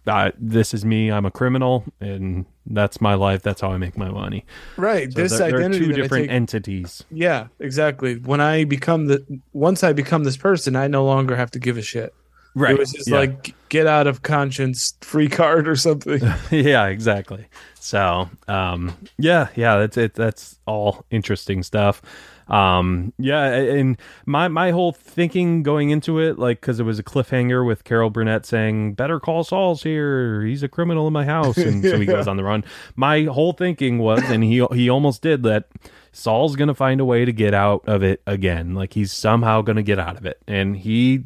uh, 0.05 0.31
this 0.37 0.73
is 0.73 0.83
me 0.83 1.09
i'm 1.11 1.25
a 1.25 1.31
criminal 1.31 1.85
and 2.01 2.45
that's 2.67 2.99
my 2.99 3.13
life 3.13 3.41
that's 3.41 3.61
how 3.61 3.71
i 3.71 3.77
make 3.77 3.97
my 3.97 4.09
money 4.09 4.45
Right. 4.77 5.11
so 5.11 5.21
this 5.21 5.31
they're, 5.37 5.49
they're 5.49 5.59
identity 5.59 5.79
two 5.79 5.87
that 5.93 6.01
different 6.01 6.23
take- 6.25 6.31
entities 6.35 7.03
yeah, 7.09 7.47
exactly. 7.59 8.17
When 8.17 8.41
I 8.41 8.63
become 8.65 9.07
the 9.07 9.25
once 9.53 9.83
I 9.83 9.93
become 9.93 10.23
this 10.23 10.37
person, 10.37 10.75
I 10.75 10.87
no 10.87 11.05
longer 11.05 11.35
have 11.35 11.51
to 11.51 11.59
give 11.59 11.77
a 11.77 11.81
shit. 11.81 12.13
Right 12.55 12.73
It 12.73 12.79
was 12.79 12.91
just 12.91 13.09
yeah. 13.09 13.17
like 13.17 13.55
get 13.69 13.87
out 13.87 14.07
of 14.07 14.21
conscience 14.21 14.93
free 15.01 15.29
card 15.29 15.67
or 15.67 15.75
something. 15.75 16.21
yeah, 16.51 16.87
exactly. 16.87 17.47
So, 17.79 18.29
um, 18.47 18.95
yeah, 19.17 19.49
yeah, 19.55 19.77
that's 19.77 19.97
it. 19.97 20.13
That's 20.13 20.57
all 20.65 21.05
interesting 21.09 21.63
stuff. 21.63 22.01
Um, 22.47 23.13
yeah, 23.17 23.45
and 23.45 23.97
my 24.25 24.47
my 24.47 24.71
whole 24.71 24.91
thinking 24.91 25.63
going 25.63 25.89
into 25.89 26.19
it, 26.19 26.37
like, 26.37 26.59
because 26.61 26.79
it 26.79 26.83
was 26.83 26.99
a 26.99 27.03
cliffhanger 27.03 27.65
with 27.65 27.83
Carol 27.83 28.09
Burnett 28.09 28.45
saying, 28.45 28.93
"Better 28.93 29.19
call 29.19 29.43
Saul's 29.43 29.83
here. 29.83 30.43
He's 30.43 30.63
a 30.63 30.67
criminal 30.67 31.07
in 31.07 31.13
my 31.13 31.25
house," 31.25 31.57
and 31.57 31.83
so 31.83 31.97
he 31.99 32.05
goes 32.15 32.27
on 32.27 32.37
the 32.37 32.43
run. 32.43 32.63
My 32.95 33.23
whole 33.23 33.53
thinking 33.53 33.97
was, 33.97 34.21
and 34.23 34.43
he 34.43 34.65
he 34.73 34.89
almost 34.89 35.21
did 35.21 35.43
that. 35.43 35.67
Saul's 36.11 36.55
gonna 36.55 36.75
find 36.75 37.01
a 37.01 37.05
way 37.05 37.25
to 37.25 37.31
get 37.31 37.53
out 37.53 37.83
of 37.87 38.03
it 38.03 38.21
again. 38.27 38.75
Like 38.75 38.93
he's 38.93 39.11
somehow 39.11 39.61
gonna 39.61 39.83
get 39.83 39.97
out 39.97 40.17
of 40.17 40.25
it, 40.25 40.39
and 40.47 40.77
he 40.77 41.23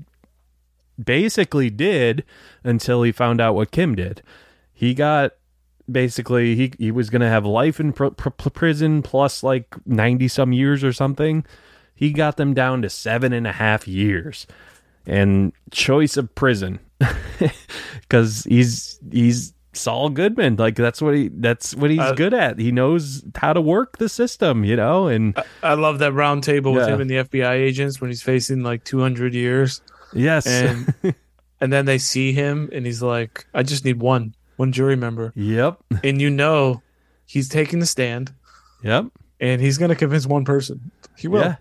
basically 1.03 1.69
did 1.69 2.23
until 2.63 3.03
he 3.03 3.11
found 3.11 3.39
out 3.41 3.55
what 3.55 3.71
Kim 3.71 3.95
did. 3.95 4.21
He 4.73 4.93
got 4.93 5.33
basically 5.89 6.55
he 6.55 6.73
he 6.77 6.91
was 6.91 7.09
going 7.09 7.21
to 7.21 7.29
have 7.29 7.45
life 7.45 7.79
in 7.79 7.93
pr- 7.93 8.07
pr- 8.07 8.29
pr- 8.29 8.49
prison 8.49 9.01
plus 9.01 9.41
like 9.43 9.75
90 9.85 10.27
some 10.27 10.53
years 10.53 10.83
or 10.83 10.91
something. 10.93 11.45
He 11.95 12.11
got 12.11 12.37
them 12.37 12.53
down 12.53 12.81
to 12.83 12.89
seven 12.89 13.33
and 13.33 13.47
a 13.47 13.53
half 13.53 13.87
years 13.87 14.45
and 15.05 15.53
choice 15.71 16.17
of 16.17 16.33
prison 16.35 16.79
because 18.01 18.43
he's 18.43 18.99
he's 19.11 19.53
Saul 19.73 20.09
Goodman. 20.09 20.55
Like 20.57 20.75
that's 20.75 21.01
what 21.01 21.15
he 21.15 21.29
that's 21.29 21.75
what 21.75 21.89
he's 21.89 21.99
Uh, 21.99 22.13
good 22.13 22.33
at. 22.33 22.59
He 22.59 22.71
knows 22.71 23.23
how 23.35 23.53
to 23.53 23.61
work 23.61 23.97
the 23.97 24.09
system, 24.09 24.63
you 24.63 24.75
know, 24.75 25.07
and 25.07 25.37
I 25.63 25.75
love 25.75 25.99
that 25.99 26.13
round 26.13 26.43
table 26.43 26.73
with 26.73 26.87
him 26.87 27.01
and 27.01 27.09
the 27.09 27.15
FBI 27.15 27.51
agents 27.53 28.01
when 28.01 28.09
he's 28.09 28.21
facing 28.23 28.63
like 28.63 28.83
200 28.83 29.33
years. 29.33 29.81
Yes. 30.13 30.45
And 30.47 30.93
and 31.61 31.73
then 31.73 31.85
they 31.85 31.97
see 31.97 32.33
him 32.33 32.69
and 32.71 32.85
he's 32.85 33.01
like, 33.01 33.45
I 33.53 33.63
just 33.63 33.85
need 33.85 33.99
one, 33.99 34.35
one 34.57 34.71
jury 34.71 34.95
member. 34.95 35.33
yep. 35.35 35.77
And 36.03 36.21
you 36.21 36.29
know 36.29 36.81
he's 37.25 37.49
taking 37.49 37.79
the 37.79 37.85
stand 37.85 38.33
Yep. 38.83 39.07
and 39.39 39.59
he's 39.61 39.77
going 39.77 39.89
to 39.89 39.95
convince 39.95 40.25
one 40.25 40.45
person. 40.45 40.91
He 41.17 41.27
will. 41.27 41.41
Yeah. 41.41 41.55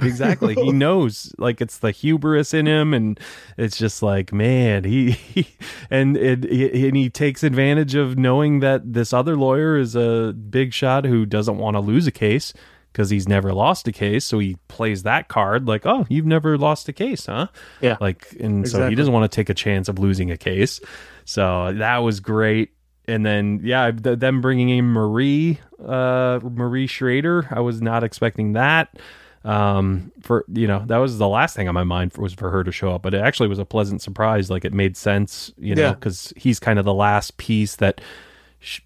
Exactly. 0.00 0.54
he 0.54 0.70
knows 0.84 1.32
like 1.38 1.60
it's 1.60 1.78
the 1.78 1.90
hubris 1.90 2.54
in 2.54 2.66
him 2.66 2.94
and 2.94 3.18
it's 3.56 3.76
just 3.76 4.00
like, 4.00 4.32
man, 4.32 4.84
he, 4.84 5.10
he 5.12 5.48
and 5.90 6.16
it, 6.16 6.44
and 6.44 6.96
he 6.96 7.10
takes 7.10 7.42
advantage 7.42 7.96
of 7.96 8.16
knowing 8.16 8.60
that 8.60 8.92
this 8.92 9.12
other 9.12 9.36
lawyer 9.36 9.76
is 9.76 9.96
a 9.96 10.32
big 10.34 10.72
shot 10.72 11.04
who 11.04 11.26
doesn't 11.26 11.58
want 11.58 11.74
to 11.74 11.80
lose 11.80 12.06
a 12.06 12.12
case 12.12 12.52
because 12.98 13.10
he's 13.10 13.28
never 13.28 13.52
lost 13.54 13.86
a 13.86 13.92
case. 13.92 14.24
So 14.24 14.40
he 14.40 14.56
plays 14.66 15.04
that 15.04 15.28
card 15.28 15.68
like, 15.68 15.86
oh, 15.86 16.04
you've 16.08 16.26
never 16.26 16.58
lost 16.58 16.88
a 16.88 16.92
case, 16.92 17.26
huh? 17.26 17.46
Yeah. 17.80 17.96
Like, 18.00 18.34
and 18.40 18.68
so 18.68 18.88
he 18.88 18.96
doesn't 18.96 19.12
want 19.12 19.30
to 19.30 19.36
take 19.36 19.48
a 19.48 19.54
chance 19.54 19.88
of 19.88 20.00
losing 20.00 20.32
a 20.32 20.36
case. 20.36 20.80
So 21.24 21.72
that 21.74 21.98
was 21.98 22.18
great. 22.18 22.72
And 23.06 23.24
then, 23.24 23.60
yeah, 23.62 23.92
th- 23.92 24.18
them 24.18 24.40
bringing 24.40 24.68
in 24.70 24.86
Marie, 24.86 25.60
uh, 25.80 26.40
Marie 26.42 26.88
Schrader. 26.88 27.46
I 27.52 27.60
was 27.60 27.80
not 27.80 28.02
expecting 28.02 28.54
that. 28.54 28.98
Um, 29.44 30.10
for 30.20 30.44
you 30.52 30.66
know, 30.66 30.82
that 30.88 30.96
was 30.96 31.18
the 31.18 31.28
last 31.28 31.54
thing 31.54 31.68
on 31.68 31.74
my 31.74 31.84
mind 31.84 32.12
for, 32.12 32.22
was 32.22 32.34
for 32.34 32.50
her 32.50 32.64
to 32.64 32.72
show 32.72 32.92
up. 32.96 33.02
But 33.02 33.14
it 33.14 33.20
actually 33.20 33.48
was 33.48 33.60
a 33.60 33.64
pleasant 33.64 34.02
surprise. 34.02 34.50
Like 34.50 34.64
it 34.64 34.72
made 34.72 34.96
sense, 34.96 35.52
you 35.56 35.76
know, 35.76 35.82
Yeah. 35.82 35.94
because 35.94 36.32
he's 36.36 36.58
kind 36.58 36.80
of 36.80 36.84
the 36.84 36.92
last 36.92 37.36
piece 37.36 37.76
that 37.76 38.00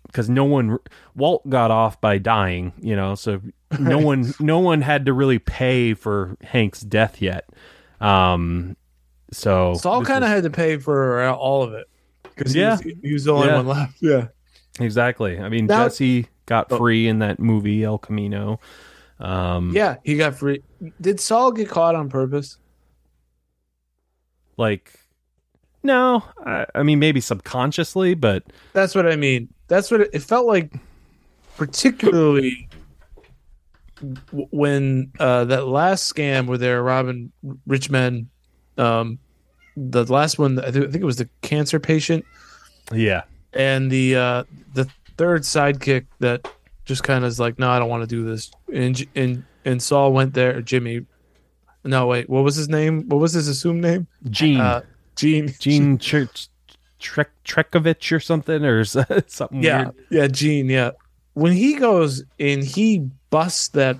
because 0.06 0.28
no 0.28 0.44
one 0.44 0.78
Walt 1.14 1.48
got 1.48 1.70
off 1.70 2.00
by 2.00 2.18
dying, 2.18 2.72
you 2.80 2.94
know, 2.96 3.14
so 3.14 3.40
no 3.78 3.98
one 3.98 4.32
no 4.40 4.58
one 4.58 4.82
had 4.82 5.06
to 5.06 5.12
really 5.12 5.38
pay 5.38 5.94
for 5.94 6.36
Hank's 6.42 6.80
death 6.82 7.22
yet. 7.22 7.48
Um, 8.00 8.76
so 9.32 9.74
Saul 9.74 10.04
kind 10.04 10.24
of 10.24 10.30
had 10.30 10.42
to 10.42 10.50
pay 10.50 10.76
for 10.76 11.26
all 11.30 11.62
of 11.62 11.72
it 11.72 11.86
because 12.22 12.54
Yeah. 12.54 12.76
he, 12.82 12.92
was, 12.92 12.96
he 13.02 13.12
was 13.14 13.24
the 13.24 13.32
only 13.32 13.46
Yeah. 13.48 13.56
one 13.56 13.66
left. 13.66 13.96
Yeah. 14.02 14.26
exactly. 14.80 15.38
I 15.38 15.48
mean, 15.48 15.66
Now- 15.66 15.84
Jesse 15.84 16.28
got 16.46 16.70
Oh. 16.70 16.76
free 16.78 17.06
in 17.08 17.20
that 17.20 17.38
movie 17.40 17.82
El 17.84 17.98
Camino. 17.98 18.60
Um, 19.20 19.72
Yeah. 19.74 19.96
He 20.02 20.16
got 20.16 20.34
free. 20.34 20.62
Did 21.00 21.18
Saul 21.20 21.52
get 21.52 21.68
caught 21.68 21.94
on 21.94 22.08
purpose? 22.10 22.58
like 24.58 24.92
no, 25.82 26.22
I, 26.46 26.66
I 26.74 26.82
mean 26.82 26.98
maybe 26.98 27.20
subconsciously, 27.20 28.14
but 28.14 28.44
That's 28.72 28.94
what 28.94 29.06
I 29.10 29.16
mean. 29.16 29.51
That's 29.68 29.90
what 29.90 30.00
it, 30.02 30.10
it 30.12 30.22
felt 30.22 30.46
like, 30.46 30.72
particularly 31.56 32.68
w- 33.96 34.48
when 34.50 35.12
uh, 35.18 35.44
that 35.46 35.66
last 35.66 36.12
scam 36.12 36.46
where 36.46 36.58
they're 36.58 36.82
robbing 36.82 37.32
rich 37.66 37.90
men. 37.90 38.28
Um, 38.78 39.18
the 39.76 40.04
last 40.04 40.38
one, 40.38 40.58
I 40.58 40.70
think, 40.70 40.86
I 40.88 40.90
think 40.90 41.02
it 41.02 41.06
was 41.06 41.16
the 41.16 41.28
cancer 41.42 41.80
patient, 41.80 42.24
yeah, 42.92 43.22
and 43.52 43.90
the 43.90 44.16
uh, 44.16 44.44
the 44.74 44.86
third 45.16 45.42
sidekick 45.42 46.06
that 46.20 46.46
just 46.84 47.02
kind 47.04 47.24
of 47.24 47.28
is 47.28 47.38
like, 47.40 47.58
no, 47.58 47.70
I 47.70 47.78
don't 47.78 47.88
want 47.88 48.02
to 48.02 48.06
do 48.06 48.24
this. 48.24 48.50
And 48.72 49.06
and 49.14 49.44
and 49.64 49.82
Saul 49.82 50.12
went 50.12 50.34
there. 50.34 50.60
Jimmy, 50.60 51.06
no, 51.84 52.06
wait, 52.06 52.28
what 52.28 52.44
was 52.44 52.56
his 52.56 52.68
name? 52.68 53.08
What 53.08 53.18
was 53.20 53.32
his 53.32 53.48
assumed 53.48 53.82
name? 53.82 54.06
Gene 54.30 54.60
Uh, 54.60 54.82
Gene. 55.16 55.54
Gene 55.58 55.96
Tre- 55.98 56.28
Trek 57.02 57.30
Trekovich 57.44 58.10
or 58.14 58.20
something 58.20 58.64
or 58.64 58.84
something 59.26 59.62
Yeah, 59.62 59.82
weird. 59.84 59.94
yeah, 60.10 60.26
Gene. 60.28 60.68
Yeah, 60.70 60.92
when 61.34 61.52
he 61.52 61.74
goes 61.74 62.22
and 62.40 62.64
he 62.64 63.08
busts 63.30 63.68
that, 63.68 63.98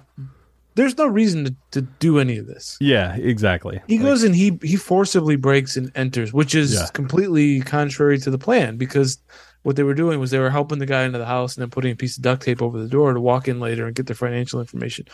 there's 0.75 0.97
no 0.97 1.07
reason 1.07 1.45
to, 1.45 1.55
to 1.73 1.83
do 1.83 2.19
any 2.19 2.39
of 2.39 2.47
this. 2.47 2.79
Yeah, 2.81 3.15
exactly. 3.17 3.81
He 3.89 3.99
Like, 3.99 4.07
goes 4.07 4.23
and 4.23 4.35
he 4.35 4.59
he 4.63 4.77
forcibly 4.77 5.37
breaks 5.37 5.77
and 5.77 5.93
enters, 5.95 6.33
which 6.33 6.55
is 6.55 6.75
Yeah. 6.75 6.87
completely 6.95 7.61
contrary 7.61 8.19
to 8.21 8.31
the 8.31 8.39
plan 8.39 8.77
because 8.79 9.19
what 9.65 9.77
they 9.77 9.83
were 9.83 9.95
doing 9.95 10.19
was 10.19 10.31
they 10.31 10.39
were 10.39 10.51
helping 10.51 10.79
the 10.79 10.87
guy 10.87 11.05
into 11.05 11.19
the 11.19 11.27
house 11.27 11.55
and 11.57 11.63
then 11.63 11.71
putting 11.71 11.93
a 11.93 11.97
piece 11.97 12.17
of 12.17 12.23
duct 12.23 12.43
tape 12.43 12.61
over 12.63 12.83
the 12.83 12.89
door 12.89 13.13
to 13.13 13.21
walk 13.21 13.47
in 13.49 13.61
later 13.61 13.87
and 13.87 13.95
get 13.95 14.07
their 14.07 14.17
financial 14.17 14.59
information. 14.61 15.07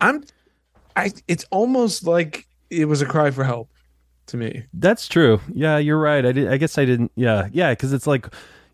I'm, 0.00 0.24
I. 0.96 1.12
It's 1.26 1.44
almost 1.50 2.04
like 2.06 2.46
it 2.70 2.84
was 2.86 3.00
a 3.02 3.06
cry 3.06 3.30
for 3.30 3.44
help 3.44 3.70
to 4.28 4.36
me. 4.36 4.64
That's 4.72 5.08
true. 5.08 5.40
Yeah, 5.52 5.78
you're 5.78 5.98
right. 5.98 6.24
I 6.24 6.32
did. 6.32 6.48
I 6.48 6.56
guess 6.56 6.78
I 6.78 6.84
didn't. 6.84 7.12
Yeah, 7.16 7.48
yeah. 7.52 7.70
Because 7.72 7.92
it's 7.92 8.06
like, 8.06 8.26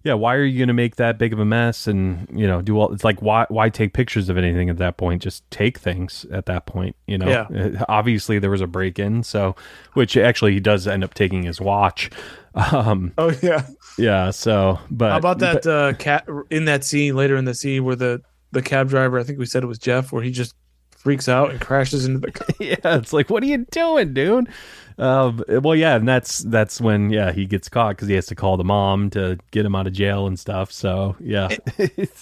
yeah. 0.03 0.15
Why 0.15 0.35
are 0.35 0.45
you 0.45 0.59
going 0.59 0.69
to 0.69 0.75
make 0.75 0.97
that 0.97 1.19
big 1.19 1.33
of 1.33 1.39
a 1.39 1.45
mess 1.45 1.87
and 1.87 2.29
you 2.33 2.47
know 2.47 2.61
do 2.63 2.79
all? 2.79 2.93
It's 2.93 3.05
like 3.05 3.23
why 3.23 3.47
why 3.49 3.71
take 3.71 3.93
pictures 3.95 4.29
of 4.29 4.37
anything 4.37 4.69
at 4.71 4.77
that 4.79 4.97
point? 4.97 5.23
Just 5.23 5.49
take 5.51 5.79
things 5.79 6.27
at 6.31 6.47
that 6.47 6.67
point. 6.67 6.97
You 7.07 7.19
know. 7.19 7.29
Yeah. 7.29 7.81
Uh, 7.81 7.85
Obviously 7.89 8.39
there 8.39 8.51
was 8.51 8.61
a 8.61 8.67
break 8.67 8.99
in, 8.99 9.23
so 9.23 9.57
which 9.95 10.17
actually 10.17 10.53
he 10.53 10.61
does 10.61 10.87
end 10.87 11.05
up 11.05 11.15
taking 11.15 11.43
his 11.45 11.61
watch. 11.61 12.11
Um. 12.57 13.13
Oh 13.19 13.33
yeah. 13.43 13.67
Yeah. 13.99 14.31
So, 14.31 14.79
but 14.89 15.11
How 15.11 15.17
about 15.19 15.41
but- 15.41 15.63
that 15.65 15.67
uh, 15.69 15.93
cat 15.95 16.25
in 16.51 16.67
that 16.67 16.85
scene 16.85 17.17
later 17.17 17.35
in 17.35 17.47
the 17.47 17.55
scene 17.55 17.83
where 17.83 17.97
the 17.97 18.23
the 18.53 18.63
cab 18.63 18.89
driver, 18.89 19.19
I 19.19 19.25
think 19.25 19.41
we 19.41 19.47
said 19.47 19.65
it 19.65 19.67
was 19.67 19.81
Jeff, 19.81 20.13
where 20.13 20.23
he 20.23 20.31
just 20.31 20.55
freaks 20.97 21.29
out 21.29 21.51
and 21.51 21.61
crashes 21.61 22.07
into 22.07 22.21
the 22.21 22.31
car. 22.31 22.47
yeah, 22.61 22.77
it's 22.99 23.13
like, 23.13 23.29
what 23.29 23.43
are 23.43 23.47
you 23.47 23.67
doing, 23.73 24.15
dude? 24.15 24.49
Um, 24.97 25.43
well, 25.49 25.75
yeah, 25.75 25.97
and 25.97 26.07
that's 26.07 26.39
that's 26.39 26.81
when 26.81 27.11
yeah 27.11 27.33
he 27.33 27.47
gets 27.47 27.69
caught 27.69 27.97
because 27.97 28.09
he 28.09 28.15
has 28.15 28.27
to 28.27 28.35
call 28.35 28.57
the 28.57 28.65
mom 28.65 29.11
to 29.11 29.39
get 29.51 29.67
him 29.67 29.75
out 29.75 29.87
of 29.87 29.93
jail 29.93 30.27
and 30.27 30.39
stuff. 30.39 30.71
So 30.71 31.17
yeah, 31.21 31.49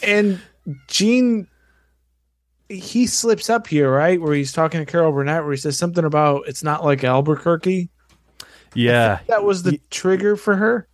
And 0.02 0.40
Gene, 0.88 1.48
he 2.68 3.06
slips 3.06 3.50
up 3.50 3.66
here, 3.66 3.90
right, 3.90 4.20
where 4.20 4.34
he's 4.34 4.52
talking 4.52 4.80
to 4.80 4.90
Carol 4.90 5.12
Burnett, 5.12 5.42
where 5.42 5.52
he 5.52 5.58
says 5.58 5.76
something 5.76 6.04
about 6.04 6.44
it's 6.48 6.62
not 6.62 6.84
like 6.84 7.04
Albuquerque. 7.04 7.90
yeah, 8.74 9.20
That 9.28 9.44
was 9.44 9.62
the 9.64 9.78
trigger 9.90 10.36
for 10.36 10.56
her. 10.56 10.88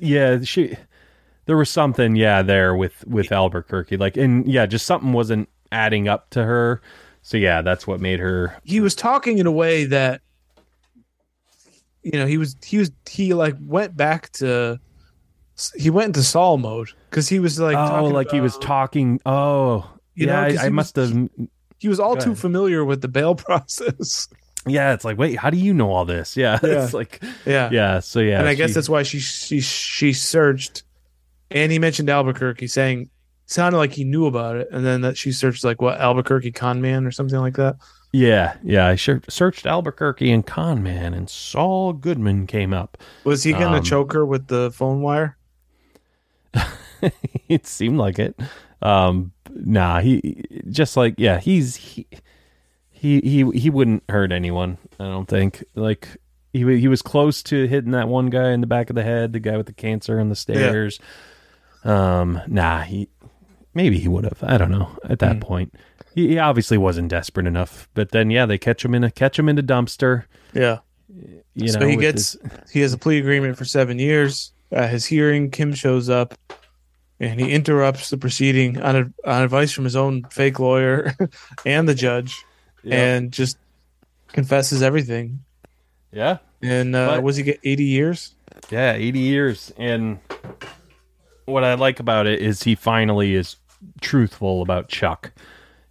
Yeah. 0.00 0.40
She 0.42 0.76
there 1.46 1.56
was 1.56 1.70
something 1.70 2.16
yeah 2.16 2.42
there 2.42 2.76
with 2.76 3.04
with 3.06 3.32
Albuquerque, 3.32 3.96
like 3.96 4.16
and 4.16 4.46
yeah, 4.46 4.66
just 4.66 4.86
something 4.86 5.12
wasn't 5.12 5.48
adding 5.72 6.08
up 6.08 6.30
to 6.30 6.44
her. 6.44 6.80
So 7.22 7.36
yeah, 7.36 7.62
that's 7.62 7.86
what 7.86 8.00
made 8.00 8.20
her. 8.20 8.56
He 8.62 8.80
was 8.80 8.94
talking 8.94 9.38
in 9.38 9.46
a 9.46 9.52
way 9.52 9.84
that, 9.86 10.20
you 12.12 12.18
know, 12.20 12.26
he 12.26 12.38
was 12.38 12.56
he 12.64 12.78
was 12.78 12.90
he 13.08 13.34
like 13.34 13.56
went 13.60 13.96
back 13.96 14.30
to. 14.34 14.78
He 15.74 15.88
went 15.88 16.08
into 16.08 16.22
Saul 16.22 16.58
mode 16.58 16.90
because 17.08 17.28
he 17.30 17.38
was 17.40 17.58
like, 17.58 17.76
oh, 17.76 18.04
like 18.08 18.30
he 18.30 18.40
was 18.42 18.58
talking. 18.58 19.20
Oh, 19.24 19.88
You 20.14 20.26
know, 20.26 20.34
I, 20.36 20.56
I 20.66 20.68
must 20.68 20.96
have. 20.96 21.14
he 21.78 21.88
was 21.88 21.98
all 21.98 22.14
Go 22.14 22.20
too 22.20 22.30
ahead. 22.32 22.38
familiar 22.40 22.84
with 22.84 23.00
the 23.00 23.08
bail 23.08 23.34
process. 23.46 24.28
Yeah, 24.66 24.92
it's 24.92 25.04
like, 25.04 25.16
wait, 25.16 25.36
how 25.38 25.48
do 25.48 25.56
you 25.56 25.72
know 25.72 25.90
all 25.92 26.04
this? 26.04 26.36
Yeah, 26.36 26.58
Yeah. 26.62 26.84
it's 26.84 26.92
like, 26.92 27.22
yeah. 27.46 27.70
yeah. 27.72 28.00
So 28.00 28.20
yeah, 28.20 28.38
and 28.40 28.48
I 28.48 28.54
guess 28.54 28.74
that's 28.74 28.88
why 28.90 29.02
she 29.02 29.18
she 29.20 29.60
she 29.60 30.12
searched, 30.12 30.82
and 31.50 31.72
he 31.72 31.78
mentioned 31.78 32.10
Albuquerque, 32.10 32.66
saying 32.66 33.08
sounded 33.46 33.78
like 33.78 33.92
he 33.92 34.04
knew 34.04 34.26
about 34.26 34.56
it, 34.56 34.68
and 34.72 34.84
then 34.84 35.00
that 35.02 35.16
she 35.16 35.32
searched 35.32 35.64
like 35.64 35.80
what 35.80 35.98
Albuquerque 36.00 36.52
con 36.52 36.82
man 36.82 37.06
or 37.06 37.10
something 37.12 37.38
like 37.38 37.54
that. 37.56 37.76
Yeah, 38.16 38.56
yeah. 38.62 38.86
I 38.86 38.96
searched 38.96 39.66
Albuquerque 39.66 40.30
and 40.30 40.46
Con 40.46 40.82
Man, 40.82 41.12
and 41.12 41.28
Saul 41.28 41.92
Goodman 41.92 42.46
came 42.46 42.72
up. 42.72 42.96
Was 43.24 43.42
he 43.42 43.52
gonna 43.52 43.78
Um, 43.78 43.82
choke 43.82 44.14
her 44.14 44.24
with 44.24 44.46
the 44.46 44.70
phone 44.70 45.02
wire? 45.02 45.36
it 47.48 47.66
seemed 47.66 47.98
like 47.98 48.18
it. 48.18 48.38
Um, 48.82 49.32
nah, 49.50 50.00
he 50.00 50.42
just 50.70 50.96
like 50.96 51.14
yeah, 51.18 51.38
he's 51.38 51.76
he 51.76 52.06
he 52.90 53.20
he 53.20 53.50
he 53.58 53.70
wouldn't 53.70 54.04
hurt 54.08 54.32
anyone. 54.32 54.78
I 55.00 55.04
don't 55.04 55.28
think. 55.28 55.64
Like 55.74 56.16
he 56.52 56.60
he 56.80 56.88
was 56.88 57.02
close 57.02 57.42
to 57.44 57.66
hitting 57.66 57.92
that 57.92 58.08
one 58.08 58.28
guy 58.30 58.50
in 58.52 58.60
the 58.62 58.66
back 58.66 58.90
of 58.90 58.96
the 58.96 59.02
head, 59.02 59.32
the 59.32 59.40
guy 59.40 59.56
with 59.56 59.66
the 59.66 59.72
cancer 59.72 60.20
on 60.20 60.28
the 60.28 60.36
stairs. 60.36 61.00
Um, 61.84 62.40
nah, 62.48 62.82
he 62.82 63.08
maybe 63.74 63.98
he 63.98 64.08
would 64.08 64.24
have. 64.24 64.42
I 64.42 64.58
don't 64.58 64.70
know. 64.70 64.90
At 65.04 65.20
that 65.20 65.40
Hmm. 65.40 65.40
point, 65.40 65.74
he, 66.16 66.28
he 66.30 66.38
obviously 66.40 66.76
wasn't 66.78 67.08
desperate 67.10 67.46
enough. 67.46 67.88
But 67.94 68.10
then 68.10 68.30
yeah, 68.30 68.44
they 68.46 68.58
catch 68.58 68.84
him 68.84 68.92
in 68.96 69.04
a 69.04 69.10
catch 69.12 69.38
him 69.38 69.48
in 69.48 69.56
a 69.58 69.62
dumpster. 69.62 70.24
Yeah. 70.52 70.78
You 71.54 71.68
so 71.68 71.78
know, 71.78 71.86
he 71.86 71.96
gets 71.96 72.32
his- 72.32 72.70
he 72.72 72.80
has 72.80 72.92
a 72.92 72.98
plea 72.98 73.18
agreement 73.18 73.56
for 73.56 73.64
seven 73.64 73.98
years. 74.00 74.50
At 74.72 74.90
his 74.90 75.06
hearing, 75.06 75.52
Kim 75.52 75.72
shows 75.74 76.10
up, 76.10 76.34
and 77.20 77.38
he 77.40 77.52
interrupts 77.52 78.10
the 78.10 78.18
proceeding 78.18 78.82
on 78.82 78.96
a, 78.96 79.00
on 79.30 79.42
advice 79.42 79.70
from 79.70 79.84
his 79.84 79.94
own 79.94 80.24
fake 80.24 80.58
lawyer 80.58 81.14
and 81.64 81.88
the 81.88 81.94
judge, 81.94 82.34
Yeah. 82.82 82.96
and 83.14 83.30
just 83.32 83.58
confesses 84.32 84.82
everything. 84.82 85.44
yeah. 86.12 86.38
And 86.62 86.96
uh, 86.96 87.06
But- 87.16 87.22
was 87.22 87.36
he 87.36 87.42
get 87.44 87.60
eighty 87.62 87.84
years? 87.84 88.34
Yeah, 88.70 88.94
80 88.94 89.18
years. 89.20 89.72
And 89.76 90.18
what 91.44 91.62
I 91.62 91.74
like 91.74 92.00
about 92.00 92.26
it 92.26 92.40
is 92.40 92.62
he 92.62 92.74
finally 92.74 93.34
is 93.34 93.56
truthful 94.00 94.62
about 94.62 94.88
Chuck. 94.88 95.32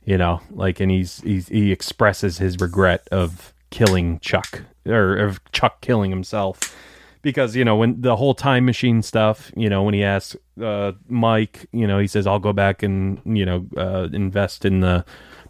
You 0.06 0.20
know, 0.20 0.40
like, 0.52 0.80
and 0.80 0.92
he's, 0.92 1.22
he's 1.22 1.48
he 1.48 1.72
expresses 1.72 2.38
his 2.38 2.58
regret 2.60 3.08
of 3.12 3.54
killing 3.72 4.20
Chuck 4.20 4.62
or 4.86 5.18
of 5.18 5.44
Chuck 5.52 5.82
killing 5.82 6.12
himself. 6.12 6.76
Because, 7.24 7.56
you 7.56 7.66
know, 7.66 7.76
when 7.76 8.02
the 8.02 8.16
whole 8.16 8.36
time 8.36 8.66
machine 8.66 9.02
stuff, 9.02 9.52
you 9.58 9.68
know, 9.68 9.82
when 9.82 9.96
he 9.96 10.04
asks 10.04 10.36
uh, 10.62 10.92
Mike, 11.08 11.66
you 11.72 11.88
know, 11.88 11.98
he 11.98 12.06
says, 12.06 12.28
I'll 12.28 12.38
go 12.38 12.54
back 12.54 12.84
and, 12.84 13.20
you 13.26 13.48
know, 13.48 13.66
uh, 13.76 14.10
invest 14.14 14.64
in 14.64 14.82
the 14.82 15.04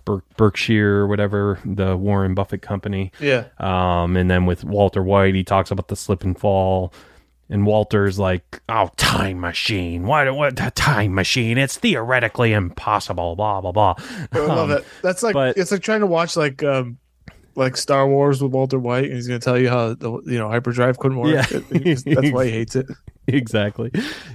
Ber- 0.05 0.23
Berkshire 0.37 1.01
or 1.01 1.07
whatever, 1.07 1.59
the 1.65 1.97
Warren 1.97 2.33
Buffett 2.33 2.61
company. 2.61 3.11
Yeah. 3.19 3.47
Um, 3.57 4.15
and 4.15 4.31
then 4.31 4.45
with 4.45 4.63
Walter 4.63 5.03
White, 5.03 5.35
he 5.35 5.43
talks 5.43 5.69
about 5.69 5.89
the 5.89 5.97
slip 5.97 6.23
and 6.23 6.39
fall. 6.39 6.93
And 7.49 7.65
Walter's 7.65 8.17
like, 8.17 8.61
"Oh, 8.69 8.89
time 8.97 9.39
machine! 9.39 10.07
What? 10.07 10.33
What? 10.35 10.55
Time 10.75 11.13
machine? 11.13 11.57
It's 11.59 11.77
theoretically 11.77 12.53
impossible." 12.53 13.35
Blah 13.35 13.61
blah 13.61 13.71
blah. 13.71 13.95
I 14.33 14.39
love 14.39 14.71
Um, 14.71 14.77
it. 14.77 14.85
That's 15.03 15.21
like 15.21 15.33
but- 15.33 15.55
it's 15.57 15.71
like 15.71 15.81
trying 15.81 15.99
to 15.99 16.07
watch 16.07 16.35
like 16.35 16.63
um 16.63 16.97
like 17.57 17.77
Star 17.77 18.05
Wars 18.07 18.41
with 18.41 18.51
Walter 18.51 18.77
White, 18.79 19.05
and 19.05 19.13
he's 19.13 19.27
going 19.29 19.39
to 19.39 19.43
tell 19.45 19.57
you 19.57 19.69
how 19.69 19.93
the 19.93 20.11
you 20.25 20.37
know 20.39 20.49
hyperdrive 20.49 20.97
couldn't 20.97 21.17
work. 21.19 21.33
Yeah. 21.33 21.45
That's 21.69 22.31
why 22.31 22.45
he 22.45 22.51
hates 22.51 22.75
it. 22.75 22.87
exactly. 23.27 23.91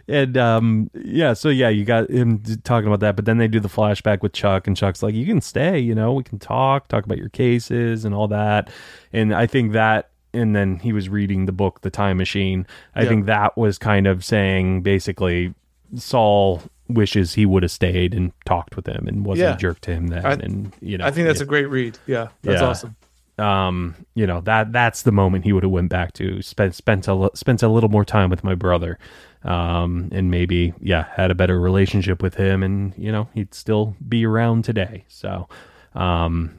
And 0.09 0.37
um, 0.39 0.91
yeah, 0.95 1.35
so 1.35 1.49
yeah, 1.49 1.69
you 1.69 1.85
got 1.85 2.09
him 2.11 2.43
talking 2.65 2.87
about 2.87 3.01
that, 3.01 3.17
but 3.17 3.25
then 3.27 3.37
they 3.39 3.49
do 3.49 3.61
the 3.61 3.69
flashback 3.69 4.23
with 4.23 4.33
Chuck, 4.33 4.67
and 4.67 4.77
Chuck's 4.77 5.03
like, 5.03 5.15
"You 5.15 5.27
can 5.27 5.41
stay, 5.41 5.79
you 5.81 5.95
know, 5.95 6.13
we 6.15 6.23
can 6.23 6.39
talk, 6.39 6.89
talk 6.89 7.05
about 7.05 7.19
your 7.19 7.29
cases 7.29 8.05
and 8.05 8.15
all 8.15 8.29
that." 8.29 8.71
And 9.13 9.35
I 9.35 9.47
think 9.47 9.73
that, 9.73 10.10
and 10.33 10.55
then 10.55 10.79
he 10.79 10.93
was 10.93 11.09
reading 11.09 11.47
the 11.47 11.53
book, 11.53 11.81
The 11.83 11.91
Time 11.91 12.17
Machine. 12.17 12.67
I 12.95 13.03
Yeah. 13.03 13.09
think 13.09 13.27
that 13.27 13.57
was 13.57 13.79
kind 13.79 14.07
of 14.07 14.25
saying 14.25 14.83
basically, 14.83 15.55
Saul 15.97 16.63
wishes 16.89 17.35
he 17.35 17.47
would 17.47 17.63
have 17.63 17.71
stayed 17.73 18.15
and 18.15 18.33
talked 18.45 18.75
with 18.77 18.87
him 18.87 19.07
and 19.07 19.25
wasn't 19.25 19.49
Yeah. 19.49 19.55
a 19.55 19.59
jerk 19.59 19.81
to 19.83 19.93
him 19.93 20.09
then. 20.09 20.27
I- 20.27 20.33
and 20.33 20.73
you 20.81 20.99
know, 20.99 21.05
I 21.07 21.11
think 21.11 21.27
that's 21.27 21.41
a 21.41 21.47
great 21.47 21.67
read. 21.71 21.99
Yeah, 22.07 22.29
that's 22.43 22.61
Yeah. 22.61 22.69
awesome. 22.69 22.97
um 23.39 23.95
you 24.15 24.27
know 24.27 24.43
that 24.43 24.71
that's 24.71 25.01
the 25.03 25.13
moment 25.13 25.47
he 25.47 25.53
would 25.55 25.63
have 25.63 25.73
went 25.73 25.89
back 25.89 26.13
to 26.13 26.43
spent 26.43 26.75
spent 26.75 27.09
a 27.09 27.31
spent 27.33 27.63
a 27.63 27.69
little 27.69 27.89
more 27.89 28.05
time 28.05 28.29
with 28.29 28.45
my 28.45 28.55
brother 28.55 28.99
um 29.45 30.11
and 30.13 30.31
maybe 30.31 30.75
yeah 30.83 31.07
had 31.15 31.31
a 31.31 31.35
better 31.35 31.59
relationship 31.59 32.23
with 32.23 32.35
him 32.35 32.63
and 32.63 32.93
you 32.99 33.11
know 33.11 33.29
he'd 33.33 33.55
still 33.55 33.97
be 34.07 34.27
around 34.27 34.63
today 34.63 35.05
so 35.09 35.49
um 35.95 36.51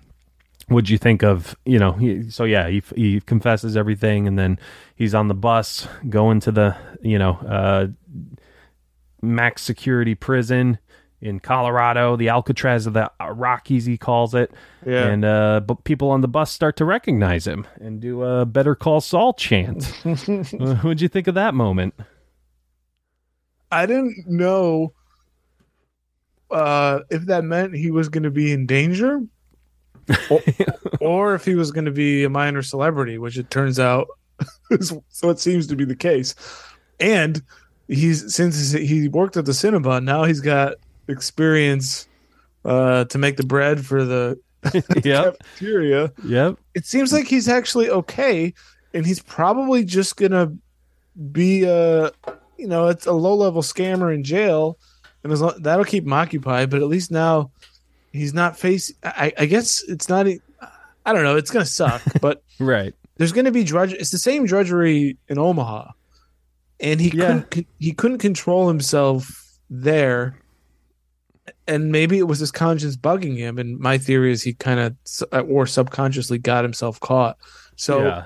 what'd 0.72 0.90
you 0.90 0.98
think 0.98 1.24
of 1.24 1.56
you 1.66 1.78
know 1.78 1.92
he, 1.94 2.30
so 2.30 2.44
yeah 2.44 2.68
he, 2.68 2.82
he 2.96 3.22
confesses 3.22 3.76
everything 3.76 4.28
and 4.28 4.40
then 4.40 4.58
he's 4.96 5.14
on 5.14 5.28
the 5.28 5.34
bus 5.34 5.88
going 6.10 6.40
to 6.40 6.52
the 6.52 6.76
you 7.02 7.20
know 7.20 7.34
uh 7.48 7.88
max 9.22 9.62
security 9.62 10.16
prison 10.16 10.80
in 11.22 11.40
Colorado, 11.40 12.16
the 12.16 12.30
Alcatraz 12.30 12.88
of 12.88 12.94
the 12.94 13.12
Rockies, 13.22 13.86
he 13.86 13.98
calls 13.98 14.34
it. 14.34 14.52
Yeah. 14.86 15.08
And 15.08 15.24
uh, 15.24 15.60
but 15.60 15.84
people 15.84 16.10
on 16.10 16.22
the 16.22 16.28
bus 16.28 16.52
start 16.52 16.76
to 16.78 16.86
recognize 16.86 17.46
him 17.46 17.68
and 17.80 18.00
do 18.00 18.24
a 18.24 18.46
"Better 18.46 18.74
Call 18.74 19.02
Saul" 19.02 19.34
chant. 19.34 19.86
What'd 20.04 21.02
you 21.02 21.08
think 21.08 21.28
of 21.28 21.36
that 21.36 21.54
moment? 21.54 21.94
I 23.72 23.86
didn't 23.86 24.26
know 24.28 24.94
uh, 26.50 27.00
if 27.10 27.26
that 27.28 27.44
meant 27.44 27.76
he 27.76 27.92
was 27.92 28.10
going 28.10 28.24
to 28.24 28.32
be 28.32 28.52
in 28.52 28.66
danger, 28.66 29.22
or, 30.30 30.42
or 31.00 31.36
if 31.36 31.46
he 31.46 31.56
was 31.56 31.72
going 31.72 31.86
to 31.86 31.92
be 31.92 32.24
a 32.24 32.30
minor 32.30 32.62
celebrity, 32.62 33.18
which 33.18 33.38
it 33.38 33.50
turns 33.50 33.80
out, 33.80 34.08
is, 34.72 34.94
so 35.10 35.30
it 35.30 35.40
seems 35.40 35.68
to 35.68 35.76
be 35.76 35.86
the 35.86 35.96
case. 35.96 36.36
And 37.00 37.42
he's 37.88 38.34
since 38.34 38.72
he 38.72 39.08
worked 39.08 39.38
at 39.38 39.46
the 39.46 39.52
Cinnabon, 39.52 40.04
now 40.04 40.24
he's 40.24 40.42
got 40.42 40.76
experience 41.08 42.08
uh, 42.66 43.06
to 43.06 43.18
make 43.18 43.38
the 43.38 43.46
bread 43.46 43.86
for 43.86 44.04
the 44.04 44.40
yep. 45.04 45.40
cafeteria. 45.40 46.12
Yep. 46.24 46.58
It 46.76 46.86
seems 46.86 47.12
like 47.12 47.28
he's 47.28 47.48
actually 47.48 47.90
okay, 47.90 48.54
and 48.94 49.06
he's 49.06 49.22
probably 49.22 49.84
just 49.84 50.18
gonna 50.18 50.54
be 51.32 51.64
a, 51.64 52.12
you 52.58 52.68
know, 52.68 52.88
it's 52.88 53.06
a 53.06 53.14
low 53.14 53.36
level 53.36 53.62
scammer 53.62 54.14
in 54.14 54.24
jail, 54.24 54.78
and 55.24 55.34
as 55.34 55.42
long, 55.42 55.62
that'll 55.62 55.86
keep 55.86 56.06
him 56.06 56.14
occupied. 56.14 56.70
But 56.70 56.82
at 56.82 56.88
least 56.88 57.12
now 57.12 57.52
he's 58.12 58.34
not 58.34 58.58
facing. 58.58 58.96
I, 59.04 59.34
I 59.38 59.46
guess 59.46 59.84
it's 59.88 60.08
not. 60.10 60.28
I 61.06 61.14
don't 61.14 61.24
know. 61.24 61.36
It's 61.38 61.52
gonna 61.52 61.66
suck, 61.66 62.02
but 62.22 62.44
Right. 62.60 62.94
there's 63.18 63.32
going 63.32 63.46
to 63.46 63.52
be 63.52 63.64
drudge. 63.64 63.94
It's 63.94 64.12
the 64.12 64.18
same 64.20 64.46
drudgery 64.46 65.18
in 65.28 65.38
Omaha, 65.40 65.92
and 66.80 67.00
he 67.02 67.10
Yeah. 67.10 67.42
couldn't 67.44 67.68
he 67.80 67.92
couldn't 67.94 68.20
control 68.20 68.68
himself 68.68 69.28
there, 69.70 70.38
and 71.68 71.92
maybe 71.92 72.18
it 72.20 72.28
was 72.28 72.40
his 72.40 72.52
conscience 72.52 72.96
bugging 72.98 73.38
him. 73.38 73.58
And 73.58 73.80
my 73.80 73.98
theory 73.98 74.32
is 74.32 74.44
he 74.44 74.54
kind 74.54 74.80
of 74.80 74.96
uh, 75.32 75.42
or 75.42 75.66
subconsciously 75.66 76.38
got 76.38 76.64
himself 76.64 77.00
caught. 77.00 77.38
So 77.76 78.04
yeah. 78.06 78.24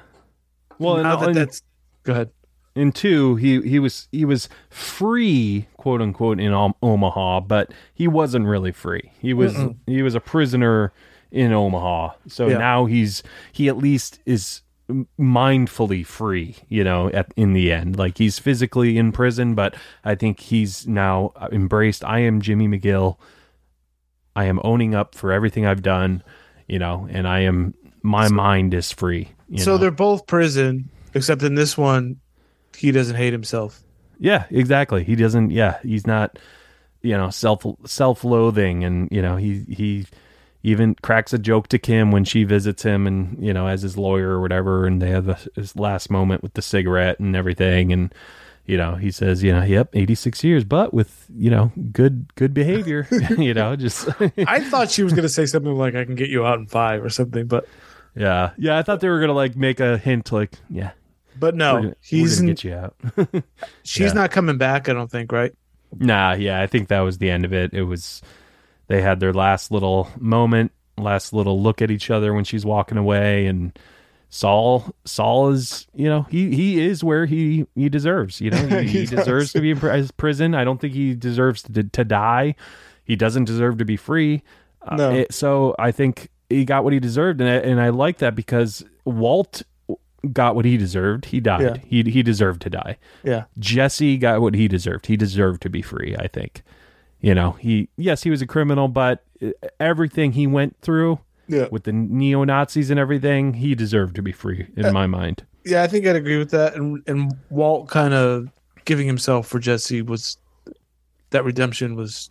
Well, 0.78 0.98
now 1.02 1.16
that 1.18 1.34
that's 1.34 1.62
go 2.04 2.12
ahead. 2.14 2.30
And 2.76 2.94
two, 2.94 3.36
he 3.38 3.62
he 3.62 3.80
was 3.80 4.08
he 4.12 4.26
was 4.26 4.50
free, 4.70 5.68
quote 5.78 6.02
unquote, 6.02 6.40
in 6.40 6.54
Omaha, 6.82 7.42
but 7.42 7.72
he 7.94 8.08
wasn't 8.08 8.46
really 8.48 8.72
free. 8.72 9.12
He 9.20 9.34
was 9.34 9.54
Mm-mm. 9.54 9.76
he 9.88 10.02
was 10.02 10.16
a 10.16 10.20
prisoner 10.20 10.92
in 11.32 11.52
Omaha. 11.52 12.12
So 12.28 12.48
Yeah. 12.48 12.58
now 12.58 12.86
he's 12.86 13.24
he 13.52 13.68
at 13.70 13.78
least 13.78 14.20
is 14.26 14.62
mindfully 15.20 16.06
free. 16.06 16.56
You 16.70 16.84
know, 16.84 17.10
at 17.10 17.34
in 17.36 17.54
the 17.54 17.72
end, 17.72 17.98
like 17.98 18.18
he's 18.18 18.40
physically 18.40 18.98
in 18.98 19.12
prison, 19.12 19.56
but 19.56 19.76
I 20.04 20.16
think 20.16 20.40
he's 20.40 20.88
now 20.88 21.32
uh, 21.36 21.48
embraced. 21.52 22.04
I 22.04 22.20
am 22.20 22.42
Jimmy 22.42 22.68
McGill. 22.68 23.18
I 24.36 24.46
am 24.46 24.60
owning 24.64 24.94
up 24.94 25.16
for 25.16 25.32
everything 25.32 25.66
I've 25.66 25.82
done. 25.82 26.24
You 26.68 26.80
know, 26.80 27.08
and 27.12 27.28
I 27.28 27.42
am 27.42 27.74
my 28.02 28.28
mind 28.28 28.74
is 28.74 28.92
free. 28.92 29.30
you 29.50 29.60
So 29.60 29.72
know? 29.72 29.78
they're 29.78 29.92
both 29.92 30.28
prison, 30.28 30.90
except 31.14 31.42
in 31.44 31.56
this 31.56 31.78
one, 31.78 32.20
he 32.76 32.92
doesn't 32.92 33.16
hate 33.16 33.34
himself. 33.34 33.82
Yeah, 34.20 34.46
exactly. 34.50 35.04
He 35.04 35.16
doesn't. 35.16 35.52
Yeah, 35.52 35.80
he's 35.84 36.08
not. 36.08 36.38
You 37.02 37.18
know, 37.18 37.30
self 37.30 37.66
self 37.86 38.24
loathing, 38.24 38.84
and 38.84 39.08
you 39.12 39.22
know 39.22 39.36
he 39.36 39.64
he 39.70 40.06
even 40.64 40.96
cracks 40.96 41.32
a 41.32 41.38
joke 41.38 41.68
to 41.68 41.78
Kim 41.78 42.10
when 42.10 42.24
she 42.24 42.44
visits 42.44 42.82
him, 42.82 43.06
and 43.06 43.44
you 43.44 43.54
know 43.54 43.68
as 43.68 43.84
his 43.84 43.98
lawyer 43.98 44.30
or 44.30 44.42
whatever, 44.42 44.88
and 44.88 45.02
they 45.02 45.10
have 45.10 45.30
a, 45.30 45.38
his 45.56 45.76
last 45.76 46.10
moment 46.10 46.42
with 46.42 46.54
the 46.54 46.62
cigarette 46.64 47.20
and 47.20 47.36
everything, 47.36 47.94
and 47.94 48.14
you 48.66 48.76
know 48.76 48.96
he 48.96 49.12
says, 49.12 49.44
you 49.44 49.54
know, 49.54 49.64
yep, 49.64 49.90
eighty 49.94 50.16
six 50.16 50.44
years, 50.44 50.64
but 50.64 50.92
with 50.92 51.28
you 51.38 51.52
know 51.52 51.72
good 51.92 52.34
good 52.34 52.56
behavior, 52.56 53.08
you 53.38 53.54
know, 53.54 53.76
just 53.76 54.10
I 54.48 54.62
thought 54.62 54.90
she 54.90 55.04
was 55.04 55.14
going 55.14 55.24
to 55.24 55.30
say 55.30 55.46
something 55.46 55.76
like, 55.76 55.94
"I 55.94 56.04
can 56.04 56.16
get 56.16 56.30
you 56.30 56.44
out 56.44 56.58
in 56.58 56.66
five 56.66 57.04
or 57.06 57.12
something," 57.12 57.46
but 57.46 57.68
yeah, 58.16 58.52
yeah. 58.58 58.78
I 58.78 58.82
thought 58.82 59.02
they 59.02 59.10
were 59.10 59.20
gonna 59.20 59.34
like 59.34 59.56
make 59.56 59.80
a 59.80 60.00
hint, 60.00 60.32
like 60.32 60.54
yeah, 60.72 60.92
but 61.38 61.56
no, 61.56 61.82
gonna, 61.82 61.96
he's 62.02 62.40
gonna 62.40 62.50
in, 62.50 62.56
get 62.56 62.64
you 62.64 62.74
out. 62.74 62.96
she's 63.84 64.08
yeah. 64.08 64.14
not 64.14 64.32
coming 64.32 64.58
back. 64.58 64.90
I 64.90 64.94
don't 64.94 65.10
think. 65.12 65.32
Right? 65.32 65.54
Nah, 65.98 66.34
yeah, 66.34 66.62
I 66.62 66.68
think 66.68 66.90
that 66.90 67.02
was 67.02 67.18
the 67.18 67.30
end 67.30 67.46
of 67.46 67.54
it. 67.54 67.74
It 67.74 67.84
was 67.84 68.22
they 68.88 69.02
had 69.02 69.20
their 69.20 69.34
last 69.34 69.72
little 69.72 70.10
moment, 70.20 70.72
last 70.98 71.34
little 71.34 71.62
look 71.62 71.82
at 71.82 71.92
each 71.92 72.10
other 72.10 72.34
when 72.34 72.44
she's 72.44 72.66
walking 72.66 72.98
away 72.98 73.48
and 73.48 73.78
Saul 74.30 74.94
Saul 75.06 75.50
is, 75.52 75.88
you 75.94 76.10
know, 76.10 76.24
he 76.24 76.54
he 76.56 76.86
is 76.86 77.04
where 77.04 77.26
he 77.26 77.66
he 77.76 77.90
deserves, 77.90 78.42
you 78.42 78.52
know. 78.52 78.58
He, 78.82 78.88
He 78.88 79.00
he 79.02 79.06
deserves 79.06 79.54
to 79.54 79.62
be 79.62 79.72
in 79.72 79.80
pri- 79.80 80.08
prison. 80.18 80.54
I 80.56 80.64
don't 80.64 80.80
think 80.82 80.94
he 80.94 81.14
deserves 81.16 81.62
to 81.64 81.84
to 81.84 82.04
die. 82.04 82.56
He 83.06 83.16
doesn't 83.16 83.46
deserve 83.46 83.78
to 83.78 83.86
be 83.86 83.96
free. 83.98 84.44
Uh, 84.82 85.12
it- 85.14 85.34
so 85.34 85.76
I 85.80 85.92
think 85.92 86.30
he 86.50 86.66
got 86.66 86.84
what 86.84 86.92
he 86.94 87.00
deserved 87.00 87.40
and 87.42 87.50
I, 87.50 87.54
and 87.56 87.80
I 87.80 87.90
like 87.90 88.18
that 88.20 88.36
because 88.36 88.84
Walt 89.06 89.64
got 90.34 90.56
what 90.56 90.66
he 90.66 90.78
deserved. 90.78 91.26
He 91.26 91.40
died. 91.40 91.62
Yeah. 91.62 91.78
He 92.04 92.04
he 92.12 92.24
deserved 92.24 92.62
to 92.64 92.70
die. 92.70 92.98
Yeah. 93.24 93.46
Jesse 93.60 94.18
got 94.18 94.42
what 94.42 94.54
he 94.56 94.68
deserved. 94.68 95.06
He 95.08 95.18
deserved 95.18 95.62
to 95.64 95.70
be 95.70 95.82
free, 95.82 96.16
I 96.18 96.28
think. 96.28 96.62
You 97.22 97.34
know, 97.36 97.52
he 97.54 97.90
yes, 97.98 98.24
he 98.24 98.30
was 98.30 98.42
a 98.42 98.48
criminal, 98.48 98.88
but 98.88 99.24
uh, 99.42 99.50
everything 99.80 100.34
he 100.34 100.46
went 100.48 100.78
through 100.82 101.20
Yeah. 101.48 101.68
with 101.72 101.84
the 101.84 101.92
neo 101.92 102.44
Nazis 102.44 102.90
and 102.90 103.00
everything, 103.00 103.54
he 103.56 103.74
deserved 103.76 104.16
to 104.16 104.22
be 104.22 104.32
free 104.32 104.68
in 104.78 104.94
my 104.94 105.08
mind. 105.08 105.44
Yeah, 105.66 105.82
I 105.84 105.88
think 105.88 106.06
I'd 106.06 106.16
agree 106.16 106.38
with 106.38 106.52
that. 106.52 106.76
And 106.76 107.02
and 107.08 107.34
Walt 107.50 107.88
kind 107.90 108.14
of 108.14 108.50
giving 108.86 109.08
himself 109.08 109.48
for 109.48 109.60
Jesse 109.60 110.02
was 110.04 110.38
that 111.32 111.44
redemption 111.44 111.96
was 111.96 112.28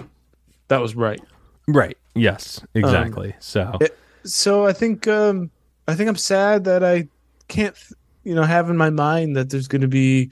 that 0.69 0.81
was 0.81 0.95
right. 0.95 1.21
Right. 1.67 1.99
Yes. 2.15 2.61
Exactly. 2.75 3.35
so 3.41 3.77
it- 3.81 3.99
So 4.25 4.65
I 4.67 4.73
think 4.73 5.09
um 5.09 5.51
I 5.89 5.95
think 5.95 6.09
I'm 6.09 6.17
sad 6.17 6.65
that 6.65 6.83
I 6.85 7.09
can't 7.49 7.77
you 8.25 8.35
know 8.35 8.43
have 8.43 8.71
in 8.71 8.77
my 8.77 8.91
mind 8.91 9.37
that 9.37 9.51
there's 9.51 9.69
going 9.69 9.83
to 9.83 9.89
be 9.89 10.31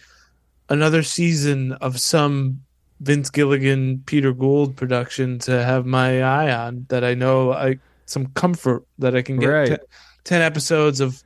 another 0.69 1.03
season 1.03 1.73
of 1.73 2.01
some 2.01 2.63
Vince 3.01 3.31
Gilligan 3.31 4.03
Peter 4.07 4.33
Gould 4.33 4.77
production 4.77 5.39
to 5.41 5.63
have 5.65 5.85
my 5.87 6.23
eye 6.23 6.53
on 6.55 6.87
that 6.89 7.05
I 7.05 7.15
know 7.15 7.53
I 7.53 7.79
some 8.07 8.27
comfort 8.29 8.85
that 8.99 9.15
I 9.17 9.23
can 9.23 9.39
get 9.39 9.47
Right. 9.49 9.69
te- 9.69 9.87
10 10.25 10.41
episodes 10.43 11.01
of 11.01 11.23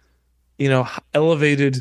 you 0.59 0.69
know 0.69 0.89
elevated 1.15 1.79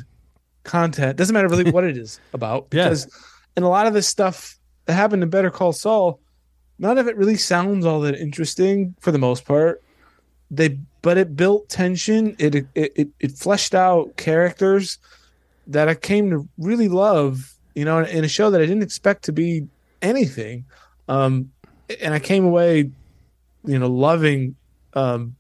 content 0.64 1.16
doesn't 1.18 1.34
matter 1.34 1.48
really 1.48 1.72
what 1.72 1.84
it 1.84 1.98
is 1.98 2.20
about 2.34 2.68
Yeah. 2.72 2.86
because 2.86 3.08
and 3.56 3.64
a 3.64 3.70
lot 3.70 3.88
of 3.88 3.94
this 3.94 4.08
stuff 4.08 4.58
that 4.86 4.94
happened 4.94 5.24
in 5.24 5.30
Better 5.30 5.50
Call 5.52 5.72
Saul 5.74 6.20
none 6.78 6.98
of 6.98 7.08
it 7.08 7.16
really 7.16 7.38
sounds 7.38 7.86
all 7.86 8.02
that 8.02 8.16
interesting 8.16 8.96
for 9.00 9.12
the 9.12 9.18
most 9.20 9.46
part 9.46 9.82
they 10.52 10.80
but 11.02 11.18
it 11.18 11.36
built 11.36 11.70
tension. 11.70 12.36
It 12.40 12.56
it 12.56 12.68
it, 12.76 13.10
it 13.20 13.32
fleshed 13.38 13.76
out 13.76 14.16
characters 14.18 14.98
that 15.68 15.88
I 15.90 15.96
came 15.96 16.30
to 16.32 16.48
really 16.58 16.88
love 16.88 17.52
you 17.74 17.86
know 17.86 18.00
in 18.04 18.24
a 18.24 18.28
show 18.28 18.50
that 18.52 18.62
I 18.62 18.66
didn't 18.66 18.84
expect 18.84 19.26
to 19.26 19.32
be 19.32 19.68
anything. 20.02 20.66
Um 21.08 21.52
and 22.02 22.14
I 22.14 22.20
came 22.20 22.46
away 22.46 22.92
you 23.64 23.80
know 23.80 23.88
loving 23.88 24.56
um 24.94 25.36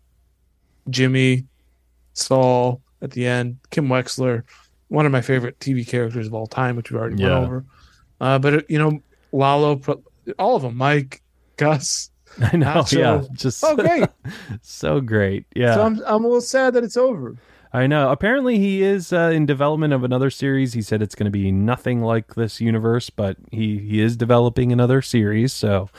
Jimmy 0.90 1.46
Saul 2.14 2.82
at 3.02 3.12
the 3.12 3.26
end 3.26 3.58
Kim 3.72 3.88
Wexler 3.88 4.44
one 4.88 5.06
of 5.06 5.12
my 5.12 5.22
favorite 5.22 5.60
TV 5.60 5.88
characters 5.88 6.28
of 6.28 6.34
all 6.34 6.48
time 6.48 6.76
which 6.76 6.92
we 6.92 6.98
already 6.98 7.22
Yeah. 7.22 7.40
went 7.40 7.46
over. 7.46 7.66
Uh 8.22 8.40
but 8.40 8.70
you 8.70 8.80
know 8.80 9.00
Lalo 9.32 9.80
all 10.40 10.56
of 10.56 10.62
them 10.64 10.78
Mike 10.78 11.22
Gus 11.58 12.10
I 12.52 12.58
know, 12.58 12.68
Nacho. 12.68 12.98
yeah. 12.98 13.24
Just 13.34 13.64
oh 13.64 13.76
great 13.76 14.10
so 14.62 15.02
great. 15.02 15.46
Yeah. 15.56 15.76
so 15.76 15.84
I'm 15.84 16.02
I'm 16.06 16.24
a 16.24 16.28
little 16.28 16.42
sad 16.42 16.74
that 16.74 16.84
it's 16.84 16.98
over 16.98 17.38
I 17.76 17.88
know. 17.88 18.10
Apparently, 18.10 18.58
he 18.58 18.84
is 18.84 19.12
uh, 19.12 19.32
in 19.34 19.46
development 19.46 19.92
of 19.92 20.06
another 20.06 20.30
series. 20.30 20.72
He 20.72 20.82
said 20.82 21.02
it's 21.02 21.14
going 21.14 21.26
to 21.26 21.32
be 21.32 21.52
nothing 21.52 22.02
like 22.02 22.36
this 22.36 22.62
universe, 22.62 23.10
but 23.10 23.36
he 23.52 23.80
he 23.80 24.00
is 24.00 24.16
developing 24.16 24.72
another 24.72 25.02
series. 25.02 25.52
So, 25.52 25.90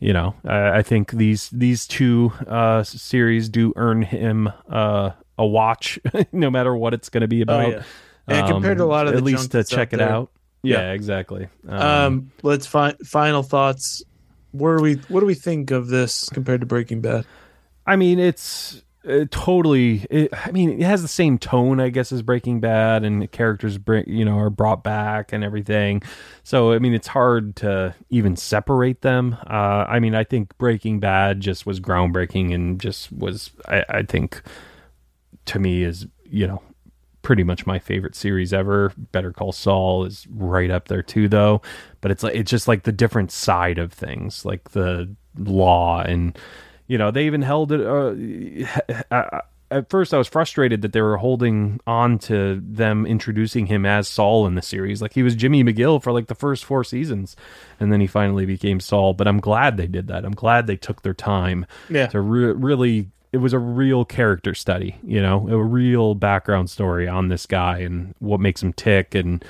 you 0.00 0.12
know, 0.12 0.34
I, 0.44 0.78
I 0.78 0.82
think 0.82 1.12
these 1.12 1.50
these 1.50 1.86
two 1.86 2.32
uh, 2.48 2.82
series 2.82 3.48
do 3.48 3.72
earn 3.76 4.02
him 4.02 4.50
uh, 4.68 5.10
a 5.38 5.46
watch, 5.46 6.00
no 6.32 6.50
matter 6.50 6.74
what 6.74 6.94
it's 6.94 7.08
going 7.08 7.20
to 7.20 7.28
be 7.28 7.42
about. 7.42 7.64
Oh, 7.64 7.68
yeah. 7.68 7.82
And 8.26 8.48
compared 8.48 8.78
to 8.78 8.84
a 8.84 8.86
lot 8.86 9.06
of 9.06 9.14
at 9.14 9.22
least 9.22 9.52
to 9.52 9.62
check 9.62 9.92
it 9.92 9.98
there. 9.98 10.10
out. 10.10 10.32
Yeah, 10.64 10.80
Yeah. 10.80 10.92
exactly. 10.94 11.46
Um, 11.68 11.80
Um, 11.80 12.32
let's 12.42 12.66
find 12.66 12.98
final 13.06 13.44
thoughts. 13.44 14.02
Where 14.54 14.80
we 14.80 14.94
what 15.08 15.20
do 15.20 15.26
we 15.26 15.34
think 15.34 15.72
of 15.72 15.88
this 15.88 16.28
compared 16.28 16.60
to 16.60 16.66
Breaking 16.66 17.00
Bad? 17.00 17.26
I 17.86 17.96
mean, 17.96 18.20
it's 18.20 18.82
uh, 19.06 19.24
totally. 19.30 20.06
It, 20.10 20.30
I 20.32 20.52
mean, 20.52 20.80
it 20.80 20.84
has 20.84 21.02
the 21.02 21.08
same 21.08 21.38
tone, 21.38 21.80
I 21.80 21.88
guess, 21.88 22.12
as 22.12 22.22
Breaking 22.22 22.60
Bad, 22.60 23.04
and 23.04 23.20
the 23.20 23.26
characters 23.26 23.78
bring 23.78 24.08
you 24.08 24.24
know 24.24 24.38
are 24.38 24.50
brought 24.50 24.84
back 24.84 25.32
and 25.32 25.42
everything. 25.42 26.02
So, 26.44 26.72
I 26.72 26.78
mean, 26.78 26.94
it's 26.94 27.08
hard 27.08 27.56
to 27.56 27.96
even 28.10 28.36
separate 28.36 29.02
them. 29.02 29.36
Uh, 29.46 29.86
I 29.88 29.98
mean, 29.98 30.14
I 30.14 30.22
think 30.22 30.56
Breaking 30.56 31.00
Bad 31.00 31.40
just 31.40 31.66
was 31.66 31.80
groundbreaking 31.80 32.54
and 32.54 32.80
just 32.80 33.12
was. 33.12 33.50
I, 33.66 33.84
I 33.88 34.02
think 34.04 34.40
to 35.46 35.58
me 35.58 35.82
is 35.82 36.06
you 36.24 36.46
know 36.46 36.62
pretty 37.24 37.42
much 37.42 37.66
my 37.66 37.80
favorite 37.80 38.14
series 38.14 38.52
ever. 38.52 38.92
Better 39.10 39.32
Call 39.32 39.50
Saul 39.50 40.04
is 40.04 40.26
right 40.30 40.70
up 40.70 40.86
there 40.86 41.02
too, 41.02 41.26
though. 41.28 41.60
But 42.00 42.12
it's 42.12 42.22
like 42.22 42.36
it's 42.36 42.50
just 42.50 42.68
like 42.68 42.84
the 42.84 42.92
different 42.92 43.32
side 43.32 43.78
of 43.78 43.92
things, 43.92 44.44
like 44.44 44.70
the 44.70 45.12
law 45.36 46.00
and 46.02 46.38
you 46.86 46.96
know 46.98 47.10
they 47.10 47.26
even 47.26 47.42
held 47.42 47.72
it. 47.72 47.80
Uh, 49.10 49.40
at 49.70 49.90
first, 49.90 50.14
I 50.14 50.18
was 50.18 50.28
frustrated 50.28 50.82
that 50.82 50.92
they 50.92 51.00
were 51.00 51.16
holding 51.16 51.80
on 51.86 52.18
to 52.20 52.60
them 52.64 53.06
introducing 53.06 53.66
him 53.66 53.84
as 53.86 54.06
Saul 54.06 54.46
in 54.46 54.54
the 54.54 54.62
series. 54.62 55.02
Like 55.02 55.14
he 55.14 55.22
was 55.24 55.34
Jimmy 55.34 55.64
McGill 55.64 56.00
for 56.00 56.12
like 56.12 56.26
the 56.28 56.34
first 56.34 56.64
four 56.64 56.84
seasons, 56.84 57.34
and 57.80 57.90
then 57.90 58.00
he 58.00 58.06
finally 58.06 58.46
became 58.46 58.78
Saul. 58.78 59.14
But 59.14 59.26
I'm 59.26 59.40
glad 59.40 59.76
they 59.76 59.86
did 59.88 60.06
that. 60.08 60.24
I'm 60.24 60.34
glad 60.34 60.66
they 60.66 60.76
took 60.76 61.02
their 61.02 61.14
time 61.14 61.66
Yeah. 61.88 62.06
to 62.08 62.20
re- 62.20 62.52
really 62.52 63.10
it 63.34 63.38
was 63.38 63.52
a 63.52 63.58
real 63.58 64.04
character 64.04 64.54
study 64.54 64.96
you 65.04 65.20
know 65.20 65.48
a 65.48 65.62
real 65.62 66.14
background 66.14 66.70
story 66.70 67.08
on 67.08 67.28
this 67.28 67.46
guy 67.46 67.78
and 67.78 68.14
what 68.20 68.38
makes 68.40 68.62
him 68.62 68.72
tick 68.72 69.14
and 69.14 69.44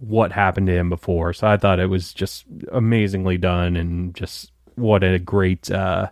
what 0.00 0.32
happened 0.32 0.66
to 0.66 0.74
him 0.74 0.88
before. 0.90 1.32
So 1.32 1.46
I 1.46 1.56
thought 1.56 1.80
it 1.80 1.86
was 1.86 2.12
just 2.12 2.44
amazingly 2.70 3.38
done 3.38 3.76
and 3.76 4.14
just 4.14 4.52
what 4.74 5.02
a 5.02 5.18
great 5.18 5.70
uh, 5.70 6.10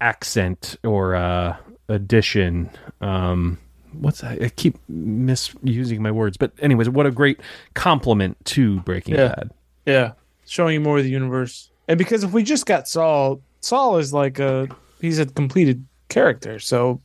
accent 0.00 0.76
or 0.82 1.14
uh, 1.14 1.56
addition. 1.88 2.70
Um, 3.00 3.58
what's 3.92 4.20
that? 4.22 4.42
I 4.42 4.48
keep 4.48 4.78
misusing 4.88 6.02
my 6.02 6.10
words, 6.10 6.36
but 6.36 6.52
anyways, 6.58 6.88
what 6.88 7.06
a 7.06 7.10
great 7.10 7.40
compliment 7.74 8.36
to 8.46 8.80
Breaking 8.80 9.14
Yeah. 9.14 9.28
Bad. 9.28 9.50
Yeah, 9.86 10.12
showing 10.46 10.74
you 10.74 10.80
more 10.80 10.98
of 10.98 11.04
the 11.04 11.10
universe. 11.10 11.70
And 11.86 11.98
because 11.98 12.24
if 12.24 12.32
we 12.32 12.42
just 12.42 12.66
got 12.66 12.88
Saul, 12.88 13.42
Saul 13.60 13.98
is 13.98 14.12
like 14.12 14.38
a 14.38 14.68
he's 15.00 15.18
a 15.18 15.26
completed 15.26 15.84
character, 16.08 16.58
so 16.58 17.00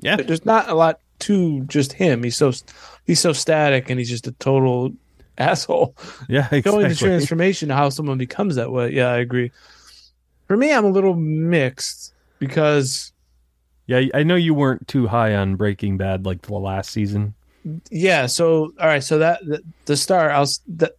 Yeah, 0.00 0.16
there's 0.16 0.44
not 0.44 0.68
a 0.68 0.74
lot 0.74 1.00
to 1.20 1.62
just 1.64 1.92
him. 1.94 2.22
He's 2.22 2.36
so 2.36 2.52
he's 3.06 3.20
so 3.20 3.32
static, 3.32 3.90
and 3.90 3.98
he's 3.98 4.10
just 4.10 4.26
a 4.26 4.32
total 4.32 4.92
asshole. 5.38 5.94
yeah, 6.28 6.48
Showing 6.48 6.62
the 6.62 6.86
exactly. 6.86 6.94
transformation, 7.08 7.70
how 7.70 7.88
someone 7.90 8.18
becomes 8.18 8.56
that 8.56 8.70
way. 8.72 8.92
Yeah, 8.92 9.08
I 9.08 9.18
agree. 9.18 9.50
For 10.46 10.56
me, 10.56 10.72
I'm 10.72 10.84
a 10.84 10.90
little 10.90 11.14
mixed 11.14 12.14
because 12.38 13.12
Yeah, 13.86 14.02
I 14.14 14.22
know 14.22 14.34
you 14.36 14.54
weren't 14.54 14.86
too 14.88 15.06
high 15.06 15.34
on 15.34 15.56
Breaking 15.56 15.96
Bad 15.96 16.24
like 16.26 16.42
the 16.42 16.54
last 16.54 16.90
season. 16.90 17.34
yeah. 17.90 18.26
So 18.26 18.72
all 18.80 18.86
right, 18.86 19.02
so 19.02 19.18
that 19.18 19.44
the, 19.44 19.62
the 19.86 19.96
start, 19.96 20.32
I'll 20.32 20.46
the 20.66 20.94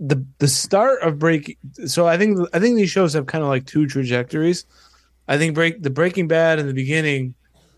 the 0.00 0.24
the 0.38 0.48
start 0.48 1.02
of 1.02 1.18
breaking. 1.18 1.56
So 1.86 2.06
I 2.06 2.16
think 2.18 2.38
I 2.52 2.58
think 2.60 2.76
these 2.76 2.90
shows 2.90 3.12
have 3.14 3.26
kind 3.26 3.42
of 3.42 3.48
like 3.48 3.66
two 3.66 3.86
trajectories. 3.86 4.64
I 5.32 5.38
think 5.38 5.54
break 5.54 5.82
the 5.82 5.88
Breaking 5.88 6.28
Bad 6.28 6.58
in 6.58 6.66
the 6.66 6.74
beginning 6.74 7.34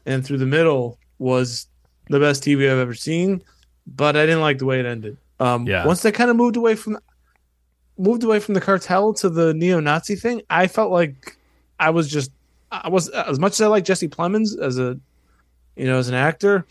and 0.07 0.27
through 0.27 0.39
the 0.39 0.47
middle 0.47 0.99
was 1.19 1.69
the 2.11 2.19
best 2.19 2.43
TV 2.43 2.65
I've 2.65 2.79
ever 2.79 2.95
seen, 2.95 3.45
but 3.87 4.17
I 4.17 4.27
didn't 4.27 4.41
like 4.41 4.59
the 4.59 4.67
way 4.67 4.81
it 4.81 4.87
ended. 4.87 5.17
Um, 5.39 5.65
Yeah. 5.65 5.87
Once 5.87 6.03
they 6.03 6.11
kind 6.11 6.31
of 6.31 6.37
moved 6.37 6.57
away 6.57 6.75
from 6.75 6.99
moved 7.97 8.25
away 8.25 8.41
from 8.41 8.55
the 8.55 8.61
cartel 8.61 9.15
to 9.15 9.29
the 9.31 9.55
neo-Nazi 9.55 10.17
thing, 10.17 10.43
I 10.51 10.67
felt 10.67 10.91
like 10.91 11.39
I 11.79 11.91
was 11.91 12.09
just 12.09 12.33
I 12.73 12.89
was 12.89 13.09
as 13.11 13.39
much 13.39 13.53
as 13.53 13.61
I 13.61 13.69
like 13.69 13.85
Jesse 13.85 14.09
Plemons 14.09 14.59
as 14.61 14.81
a 14.81 14.99
you 15.77 15.87
know 15.87 15.99
as 15.99 16.09
an 16.09 16.17
actor 16.17 16.67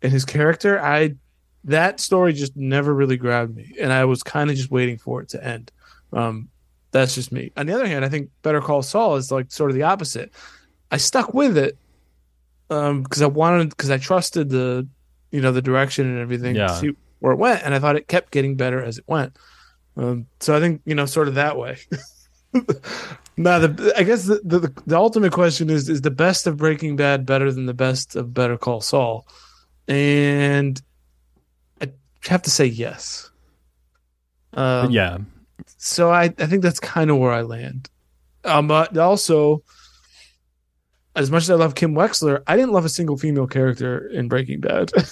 and 0.00 0.10
his 0.10 0.24
character, 0.24 0.80
I 0.80 1.14
that 1.64 2.00
story 2.00 2.32
just 2.32 2.56
never 2.56 2.94
really 2.94 3.18
grabbed 3.18 3.54
me, 3.54 3.74
and 3.78 3.92
I 3.92 4.06
was 4.06 4.22
kind 4.22 4.48
of 4.48 4.56
just 4.56 4.70
waiting 4.70 4.96
for 4.96 5.20
it 5.20 5.28
to 5.30 5.44
end. 5.44 5.70
Um, 6.14 6.48
that's 6.92 7.14
just 7.14 7.30
me. 7.32 7.52
On 7.56 7.66
the 7.66 7.72
other 7.74 7.86
hand, 7.86 8.04
I 8.04 8.08
think 8.08 8.30
Better 8.42 8.60
Call 8.60 8.82
Saul 8.82 9.16
is 9.16 9.30
like 9.30 9.50
sort 9.52 9.70
of 9.70 9.76
the 9.76 9.82
opposite. 9.84 10.32
I 10.90 10.96
stuck 10.96 11.34
with 11.34 11.56
it 11.56 11.76
um 12.70 13.02
because 13.02 13.22
I 13.22 13.26
wanted 13.26 13.70
because 13.70 13.90
I 13.90 13.98
trusted 13.98 14.48
the 14.50 14.86
you 15.30 15.40
know 15.40 15.52
the 15.52 15.62
direction 15.62 16.06
and 16.08 16.18
everything 16.18 16.56
Yeah. 16.56 16.66
to 16.68 16.74
see 16.76 16.90
where 17.20 17.32
it 17.32 17.36
went, 17.38 17.62
and 17.64 17.74
I 17.74 17.78
thought 17.78 17.96
it 17.96 18.08
kept 18.08 18.30
getting 18.32 18.56
better 18.56 18.82
as 18.82 18.98
it 18.98 19.04
went. 19.06 19.36
Um, 19.96 20.26
so 20.40 20.56
I 20.56 20.60
think 20.60 20.82
you 20.84 20.94
know 20.94 21.06
sort 21.06 21.28
of 21.28 21.34
that 21.34 21.56
way. 21.58 21.78
now 23.36 23.58
the 23.58 23.92
I 23.96 24.02
guess 24.02 24.24
the, 24.24 24.40
the 24.44 24.72
the 24.86 24.96
ultimate 24.96 25.32
question 25.32 25.70
is 25.70 25.88
is 25.88 26.00
the 26.00 26.10
best 26.10 26.46
of 26.46 26.56
Breaking 26.56 26.96
Bad 26.96 27.26
better 27.26 27.52
than 27.52 27.66
the 27.66 27.74
best 27.74 28.16
of 28.16 28.32
Better 28.34 28.56
Call 28.56 28.80
Saul? 28.80 29.26
And 29.86 30.80
I 31.80 31.90
have 32.26 32.42
to 32.42 32.50
say 32.50 32.66
yes. 32.66 33.30
Um, 34.52 34.90
yeah, 34.90 35.18
so 35.76 36.10
I, 36.10 36.24
I 36.24 36.46
think 36.46 36.62
that's 36.62 36.80
kind 36.80 37.10
of 37.10 37.18
where 37.18 37.32
I 37.32 37.42
land. 37.42 37.88
Um, 38.44 38.68
but 38.68 38.96
also, 38.96 39.62
as 41.16 41.30
much 41.30 41.44
as 41.44 41.50
I 41.50 41.54
love 41.54 41.74
Kim 41.74 41.94
Wexler, 41.94 42.42
I 42.46 42.56
didn't 42.56 42.72
love 42.72 42.84
a 42.84 42.88
single 42.88 43.16
female 43.16 43.46
character 43.46 44.08
in 44.08 44.28
Breaking 44.28 44.60
Bad. 44.60 44.92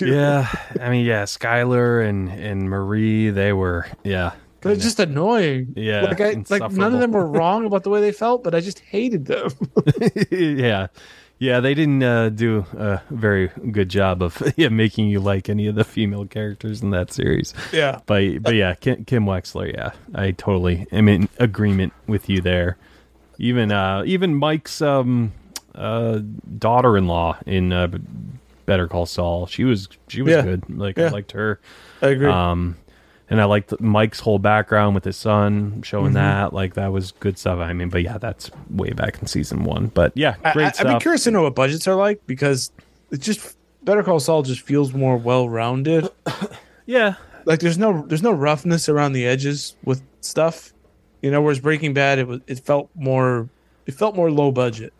Yeah. 0.00 0.48
I 0.80 0.90
mean, 0.90 1.04
yeah, 1.04 1.24
Skyler 1.24 2.04
and 2.08 2.28
and 2.30 2.68
Marie, 2.68 3.30
they 3.30 3.52
were, 3.52 3.86
yeah, 4.02 4.32
They're 4.60 4.74
just 4.76 4.98
annoying. 4.98 5.74
Yeah, 5.76 6.02
like 6.02 6.20
I 6.20 6.42
like 6.50 6.72
none 6.72 6.94
of 6.94 7.00
them 7.00 7.12
were 7.12 7.26
wrong 7.26 7.64
about 7.64 7.84
the 7.84 7.90
way 7.90 8.00
they 8.00 8.10
felt, 8.10 8.42
but 8.42 8.54
I 8.54 8.60
just 8.60 8.80
hated 8.80 9.26
them. 9.26 9.50
yeah, 10.30 10.88
yeah. 11.38 11.60
They 11.60 11.74
didn't 11.74 12.02
uh, 12.02 12.28
do 12.30 12.66
a 12.76 13.00
very 13.10 13.48
good 13.70 13.88
job 13.88 14.22
of 14.22 14.40
yeah, 14.56 14.68
making 14.68 15.08
you 15.08 15.20
like 15.20 15.48
any 15.48 15.66
of 15.66 15.74
the 15.74 15.84
female 15.84 16.26
characters 16.26 16.82
in 16.82 16.90
that 16.90 17.12
series. 17.12 17.54
yeah, 17.72 18.00
But 18.06 18.42
but 18.42 18.54
yeah, 18.54 18.74
Kim, 18.74 19.04
Kim 19.04 19.24
Wexler, 19.24 19.72
yeah, 19.72 19.90
I 20.14 20.32
totally 20.32 20.86
am 20.92 21.08
in 21.08 21.28
agreement 21.38 21.92
with 22.06 22.28
you 22.28 22.40
there. 22.40 22.76
Even 23.38 23.70
uh, 23.72 24.02
even 24.06 24.34
Mike's 24.34 24.82
um, 24.82 25.32
uh, 25.74 26.20
daughter-in-law 26.58 27.38
in 27.46 27.72
uh, 27.72 27.88
Better 28.66 28.88
Call 28.88 29.06
Saul, 29.06 29.46
she 29.46 29.64
was 29.64 29.88
she 30.08 30.22
was 30.22 30.32
Yeah. 30.32 30.42
good. 30.42 30.64
Like 30.78 30.98
Yeah. 30.98 31.06
I 31.06 31.10
liked 31.10 31.32
her. 31.32 31.60
I 32.02 32.08
agree. 32.08 32.28
Um, 32.28 32.76
and 33.30 33.40
I 33.40 33.44
liked 33.44 33.78
Mike's 33.80 34.20
whole 34.20 34.38
background 34.38 34.94
with 34.94 35.04
his 35.04 35.16
son, 35.16 35.82
showing 35.82 36.12
Mhm. 36.12 36.14
that 36.14 36.52
like 36.54 36.74
that 36.74 36.92
was 36.92 37.12
good 37.20 37.38
stuff. 37.38 37.58
I 37.58 37.72
mean, 37.72 37.88
but 37.88 38.02
yeah, 38.02 38.18
that's 38.18 38.50
way 38.70 38.90
back 38.90 39.20
in 39.20 39.26
season 39.26 39.64
one. 39.64 39.86
But 39.88 40.12
yeah, 40.14 40.36
great 40.52 40.80
I, 40.80 40.88
I'd 40.88 40.94
be 40.94 41.00
curious 41.00 41.24
to 41.24 41.30
know 41.30 41.42
what 41.42 41.54
budgets 41.54 41.86
are 41.88 41.94
like 41.94 42.20
because 42.26 42.70
it 43.10 43.20
just 43.20 43.56
Better 43.84 44.02
Call 44.02 44.20
Saul 44.20 44.42
just 44.42 44.60
feels 44.62 44.92
more 44.92 45.16
well 45.16 45.48
rounded. 45.48 46.08
yeah, 46.86 47.14
like 47.44 47.60
there's 47.60 47.78
no 47.78 48.04
there's 48.06 48.22
no 48.22 48.32
roughness 48.32 48.88
around 48.88 49.12
the 49.12 49.26
edges 49.26 49.76
with 49.84 50.02
stuff 50.20 50.72
you 51.22 51.30
know 51.30 51.40
whereas 51.40 51.58
breaking 51.60 51.94
bad 51.94 52.18
it 52.18 52.26
was 52.28 52.40
it 52.46 52.58
felt 52.60 52.88
more 52.94 53.48
it 53.86 53.94
felt 53.94 54.14
more 54.14 54.30
low 54.30 54.50
budget 54.52 54.92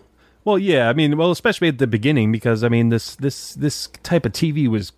Well, 0.45 0.59
yeah, 0.59 0.89
I 0.89 0.93
mean, 0.95 1.17
well, 1.19 1.31
especially 1.31 1.69
at 1.69 1.79
the 1.79 1.87
beginning 1.87 2.33
because 2.33 2.65
I 2.65 2.69
mean, 2.69 2.89
this 2.89 3.17
this 3.17 3.53
this 3.55 3.89
type 4.03 4.25
of 4.25 4.33
TV 4.33 4.67
was 4.69 4.93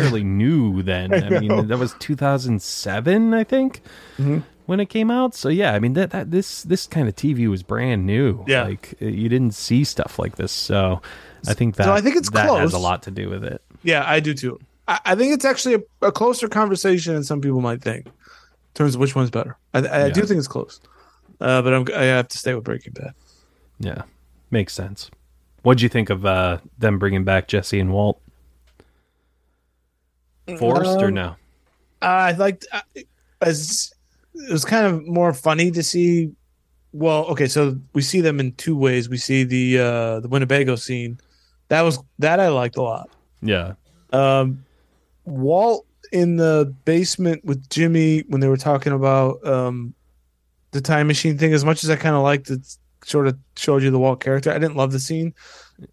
fairly 0.00 0.24
new 0.24 0.82
then. 0.82 1.12
I, 1.14 1.28
know. 1.28 1.40
mean, 1.40 1.66
that 1.68 1.78
was 1.78 1.94
2007, 1.98 3.34
I 3.34 3.44
think, 3.44 3.82
Mhm. 4.18 4.42
when 4.66 4.80
it 4.80 4.86
came 4.86 5.10
out. 5.10 5.34
So 5.34 5.48
yeah, 5.48 5.72
I 5.74 5.78
mean 5.78 5.92
that 5.94 6.10
that 6.10 6.30
this 6.30 6.62
this 6.62 6.86
kind 6.86 7.08
of 7.08 7.14
TV 7.16 7.48
was 7.48 7.62
brand 7.62 8.06
new. 8.06 8.44
Yeah. 8.46 8.64
like 8.64 8.94
you 9.00 9.28
didn't 9.28 9.52
see 9.54 9.84
stuff 9.84 10.18
like 10.18 10.36
this. 10.36 10.52
So 10.52 11.00
I 11.48 11.54
think 11.54 11.76
that 11.76 11.84
So 11.84 11.92
I 11.92 12.00
think 12.00 12.16
it's 12.16 12.30
that 12.30 12.46
has 12.46 12.70
close. 12.70 12.72
a 12.72 12.78
lot 12.78 13.02
to 13.04 13.10
do 13.10 13.28
with 13.28 13.44
it. 13.44 13.62
yeah 13.84 14.02
i 14.06 14.18
do 14.20 14.32
too 14.34 14.58
i, 14.88 14.98
I 15.04 15.14
think 15.14 15.32
it's 15.34 15.44
actually 15.44 15.74
a, 15.76 16.06
a 16.08 16.10
closer 16.10 16.48
conversation 16.48 17.14
than 17.14 17.22
some 17.22 17.40
people 17.40 17.60
might 17.60 17.82
think 17.82 18.06
in 18.06 18.12
terms 18.74 18.94
of 18.96 19.00
which 19.00 19.14
one's 19.14 19.30
better 19.30 19.56
i, 19.74 19.78
I, 19.80 20.04
I 20.06 20.10
do 20.10 20.22
think 20.22 20.38
it's 20.38 20.48
close 20.48 20.80
uh, 21.40 21.60
but 21.62 21.72
I'm, 21.74 21.84
i 21.94 22.04
have 22.04 22.26
to 22.28 22.38
stay 22.38 22.54
with 22.54 22.64
breaking 22.64 22.94
bad 22.94 23.12
Yeah, 23.78 24.02
makes 24.50 24.72
sense. 24.72 25.10
What'd 25.62 25.82
you 25.82 25.88
think 25.90 26.08
of 26.10 26.24
uh, 26.24 26.58
them 26.78 26.98
bringing 26.98 27.24
back 27.24 27.46
Jesse 27.48 27.78
and 27.80 27.92
Walt? 27.92 28.20
Forced 30.58 31.02
or 31.02 31.08
Um, 31.08 31.14
no? 31.14 31.36
I 32.02 32.32
liked 32.32 32.66
uh, 32.72 32.80
as 33.40 33.92
it 34.34 34.52
was 34.52 34.64
kind 34.64 34.86
of 34.86 35.06
more 35.06 35.32
funny 35.32 35.70
to 35.72 35.82
see. 35.82 36.30
Well, 36.92 37.24
okay, 37.26 37.46
so 37.46 37.78
we 37.94 38.02
see 38.02 38.20
them 38.20 38.38
in 38.40 38.52
two 38.52 38.76
ways. 38.76 39.08
We 39.08 39.16
see 39.18 39.44
the 39.44 39.78
uh 39.78 40.20
the 40.20 40.28
Winnebago 40.28 40.76
scene. 40.76 41.18
That 41.68 41.82
was 41.82 41.98
that 42.18 42.38
I 42.40 42.48
liked 42.48 42.76
a 42.76 42.82
lot. 42.82 43.10
Yeah, 43.42 43.74
Um, 44.12 44.64
Walt 45.24 45.84
in 46.12 46.36
the 46.36 46.72
basement 46.84 47.44
with 47.44 47.68
Jimmy 47.68 48.20
when 48.28 48.40
they 48.40 48.48
were 48.48 48.56
talking 48.56 48.92
about 48.92 49.44
um 49.46 49.92
the 50.70 50.80
time 50.80 51.06
machine 51.08 51.36
thing. 51.38 51.52
As 51.52 51.64
much 51.64 51.82
as 51.84 51.90
I 51.90 51.96
kind 51.96 52.14
of 52.14 52.22
liked 52.22 52.50
it, 52.50 52.60
sort 53.04 53.26
of 53.26 53.36
showed 53.56 53.82
you 53.82 53.90
the 53.90 53.98
Walt 53.98 54.20
character. 54.20 54.50
I 54.50 54.58
didn't 54.58 54.76
love 54.76 54.92
the 54.92 55.00
scene, 55.00 55.34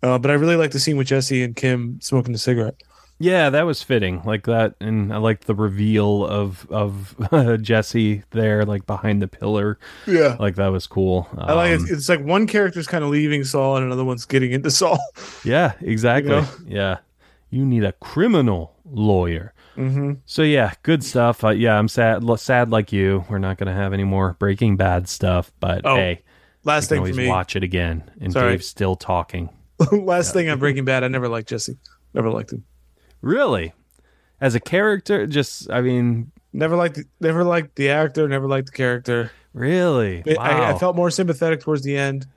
uh, 0.03 0.17
but 0.19 0.31
I 0.31 0.35
really 0.35 0.55
liked 0.55 0.73
the 0.73 0.79
scene 0.79 0.95
with 0.97 1.07
Jesse 1.07 1.43
and 1.43 1.55
Kim 1.55 1.99
smoking 2.01 2.33
a 2.33 2.37
cigarette. 2.37 2.75
Yeah, 3.23 3.49
that 3.49 3.63
was 3.63 3.81
fitting, 3.81 4.21
like 4.25 4.43
that, 4.47 4.75
and 4.81 5.13
I 5.13 5.17
liked 5.17 5.47
the 5.47 5.55
reveal 5.55 6.25
of 6.25 6.67
of 6.69 7.15
Jesse 7.61 8.23
there, 8.31 8.65
like 8.65 8.85
behind 8.85 9.21
the 9.21 9.27
pillar. 9.27 9.79
Yeah. 10.05 10.35
Like 10.39 10.55
that 10.55 10.67
was 10.67 10.87
cool. 10.87 11.27
I 11.37 11.53
like 11.53 11.79
Um, 11.79 11.85
it. 11.85 11.91
It's 11.91 12.09
like 12.09 12.23
one 12.23 12.47
character's 12.47 12.87
kind 12.87 13.03
of 13.03 13.09
leaving 13.09 13.43
Saul 13.43 13.77
and 13.77 13.85
another 13.85 14.03
one's 14.03 14.25
getting 14.25 14.51
into 14.51 14.69
Saul. 14.71 14.99
Yeah, 15.45 15.73
exactly. 15.81 16.31
know? 16.31 16.45
Yeah, 16.67 16.97
you 17.49 17.65
need 17.65 17.83
a 17.83 17.93
criminal 17.93 18.75
lawyer. 18.85 19.53
Mm-hmm. 19.77 20.13
So 20.25 20.41
yeah, 20.43 20.73
good 20.83 21.03
stuff. 21.03 21.43
Uh, 21.43 21.49
yeah, 21.49 21.77
I'm 21.79 21.87
sad. 21.87 22.23
Sad 22.39 22.69
like 22.71 22.91
you. 22.93 23.25
We're 23.29 23.39
not 23.39 23.57
gonna 23.57 23.73
have 23.73 23.93
any 23.93 24.03
more 24.03 24.35
Breaking 24.39 24.77
Bad 24.77 25.07
stuff, 25.07 25.51
but 25.59 25.81
Oh, 25.85 25.95
hey, 25.95 26.21
Last 26.65 26.89
thing 26.89 27.05
for 27.05 27.13
me. 27.13 27.27
watch 27.27 27.55
it 27.55 27.63
again. 27.63 28.03
And 28.21 28.31
Sorry. 28.33 28.51
Dave's 28.51 28.67
still 28.67 28.95
talking. 28.95 29.49
Last 29.91 30.33
thing 30.33 30.49
on 30.49 30.59
Breaking 30.59 30.85
Bad. 30.85 31.03
I 31.03 31.07
never 31.07 31.27
liked 31.27 31.49
Jesse. 31.49 31.77
Never 32.13 32.29
liked 32.29 32.51
him. 32.53 32.63
Really, 33.23 33.73
as 34.41 34.53
a 34.53 34.59
character, 34.59 35.25
just 35.25 35.71
I 35.71 35.81
mean, 35.81 36.31
Never 36.51 36.75
liked. 36.75 36.99
Never 37.19 37.43
liked 37.43 37.75
the 37.77 37.89
actor. 37.89 38.27
Never 38.27 38.47
liked 38.47 38.67
the 38.67 38.73
character. 38.73 39.31
really. 39.53 40.21
I- 40.27 40.33
wow. 40.33 40.43
I, 40.43 40.71
I 40.75 40.77
felt 40.77 40.95
more 40.95 41.09
sympathetic 41.09 41.61
towards 41.61 41.81
the 41.83 41.97
end. 41.97 42.27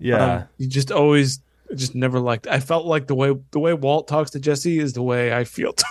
yeah. 0.00 0.34
Um, 0.34 0.44
you 0.58 0.66
just 0.66 0.90
always 0.90 1.40
just 1.76 1.94
never 1.94 2.18
liked. 2.18 2.48
I 2.48 2.58
felt 2.58 2.86
like 2.86 3.06
the 3.06 3.14
way 3.14 3.32
the 3.52 3.60
way 3.60 3.74
Walt 3.74 4.08
talks 4.08 4.30
to 4.32 4.40
Jesse 4.40 4.78
is 4.80 4.94
the 4.94 5.02
way 5.02 5.32
I 5.32 5.44
feel. 5.44 5.74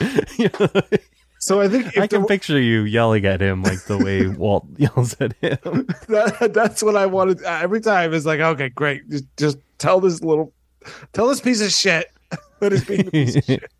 so 1.38 1.60
I 1.60 1.68
think 1.68 1.98
I 1.98 2.06
can 2.06 2.24
picture 2.26 2.58
you 2.60 2.82
yelling 2.82 3.26
at 3.26 3.40
him 3.42 3.62
like 3.62 3.84
the 3.84 3.98
way 3.98 4.26
Walt 4.38 4.66
yells 4.78 5.14
at 5.20 5.32
him. 5.42 5.86
that, 6.08 6.52
that's 6.54 6.82
what 6.82 6.96
I 6.96 7.06
wanted 7.06 7.42
every 7.42 7.80
time. 7.80 8.14
Is 8.14 8.24
like, 8.24 8.40
okay, 8.40 8.68
great, 8.70 9.08
just 9.10 9.24
just 9.36 9.58
tell 9.78 10.00
this 10.00 10.22
little, 10.22 10.52
tell 11.12 11.28
this 11.28 11.40
piece 11.40 11.60
of 11.60 11.70
shit 11.72 12.10
that 12.60 12.72
is 12.72 12.84
being 12.84 13.06
a 13.06 13.10
piece 13.10 13.36
of 13.36 13.44
shit. 13.44 13.70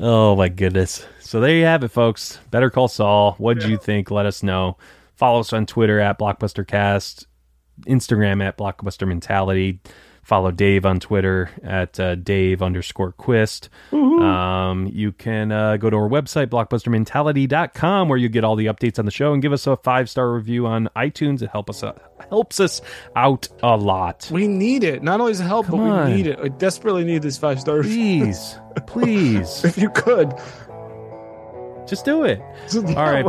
oh 0.00 0.36
my 0.36 0.48
goodness. 0.48 1.06
So 1.20 1.40
there 1.40 1.54
you 1.54 1.64
have 1.64 1.82
it, 1.84 1.88
folks. 1.88 2.38
Better 2.50 2.70
Call 2.70 2.88
Saul. 2.88 3.34
What 3.38 3.58
did 3.58 3.68
you 3.68 3.78
think? 3.78 4.10
Let 4.10 4.26
us 4.26 4.42
know. 4.42 4.76
Follow 5.16 5.40
us 5.40 5.52
on 5.52 5.66
Twitter 5.66 6.00
at 6.00 6.18
BlockbusterCast, 6.18 7.26
Instagram 7.86 8.42
at 8.44 8.58
Blockbuster 8.58 9.06
Mentality. 9.06 9.80
Follow 10.22 10.52
Dave 10.52 10.86
on 10.86 11.00
Twitter 11.00 11.50
at 11.64 11.98
uh, 11.98 12.14
Dave 12.14 12.62
underscore 12.62 13.10
Quist. 13.12 13.68
Um, 13.92 14.86
you 14.92 15.10
can 15.10 15.50
uh, 15.50 15.76
go 15.78 15.90
to 15.90 15.96
our 15.96 16.08
website, 16.08 16.46
blockbustermentality.com, 16.46 18.08
where 18.08 18.16
you 18.18 18.28
get 18.28 18.44
all 18.44 18.54
the 18.54 18.66
updates 18.66 19.00
on 19.00 19.04
the 19.04 19.10
show 19.10 19.32
and 19.32 19.42
give 19.42 19.52
us 19.52 19.66
a 19.66 19.76
five 19.78 20.08
star 20.08 20.32
review 20.32 20.66
on 20.68 20.88
iTunes. 20.94 21.42
It 21.42 21.50
help 21.50 21.68
us 21.68 21.82
uh, 21.82 21.98
helps 22.30 22.60
us 22.60 22.80
out 23.16 23.48
a 23.64 23.76
lot. 23.76 24.28
We 24.30 24.46
need 24.46 24.84
it. 24.84 25.02
Not 25.02 25.18
only 25.20 25.32
does 25.32 25.40
it 25.40 25.44
help, 25.44 25.66
Come 25.66 25.80
but 25.80 25.90
on. 25.90 26.10
we 26.10 26.16
need 26.16 26.26
it. 26.28 26.38
I 26.38 26.48
desperately 26.48 27.02
need 27.04 27.22
this 27.22 27.36
five 27.36 27.60
stars. 27.60 27.86
Please, 27.86 28.56
please, 28.86 29.64
If 29.64 29.76
you 29.76 29.90
could. 29.90 30.32
just 31.88 32.04
do 32.04 32.22
it. 32.22 32.40
All 32.74 33.10
right, 33.10 33.26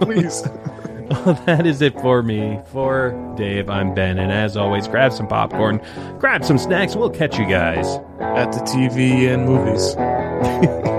please. 0.00 0.44
Well, 1.10 1.34
that 1.46 1.66
is 1.66 1.82
it 1.82 2.00
for 2.00 2.22
me. 2.22 2.60
For 2.66 3.34
Dave, 3.36 3.68
I'm 3.68 3.94
Ben, 3.94 4.18
and 4.18 4.30
as 4.32 4.56
always, 4.56 4.86
grab 4.86 5.12
some 5.12 5.26
popcorn, 5.26 5.80
grab 6.18 6.44
some 6.44 6.58
snacks. 6.58 6.94
We'll 6.94 7.10
catch 7.10 7.38
you 7.38 7.46
guys. 7.46 7.86
At 8.20 8.52
the 8.52 8.60
TV 8.60 9.32
and 9.32 9.46
movies. 9.46 10.86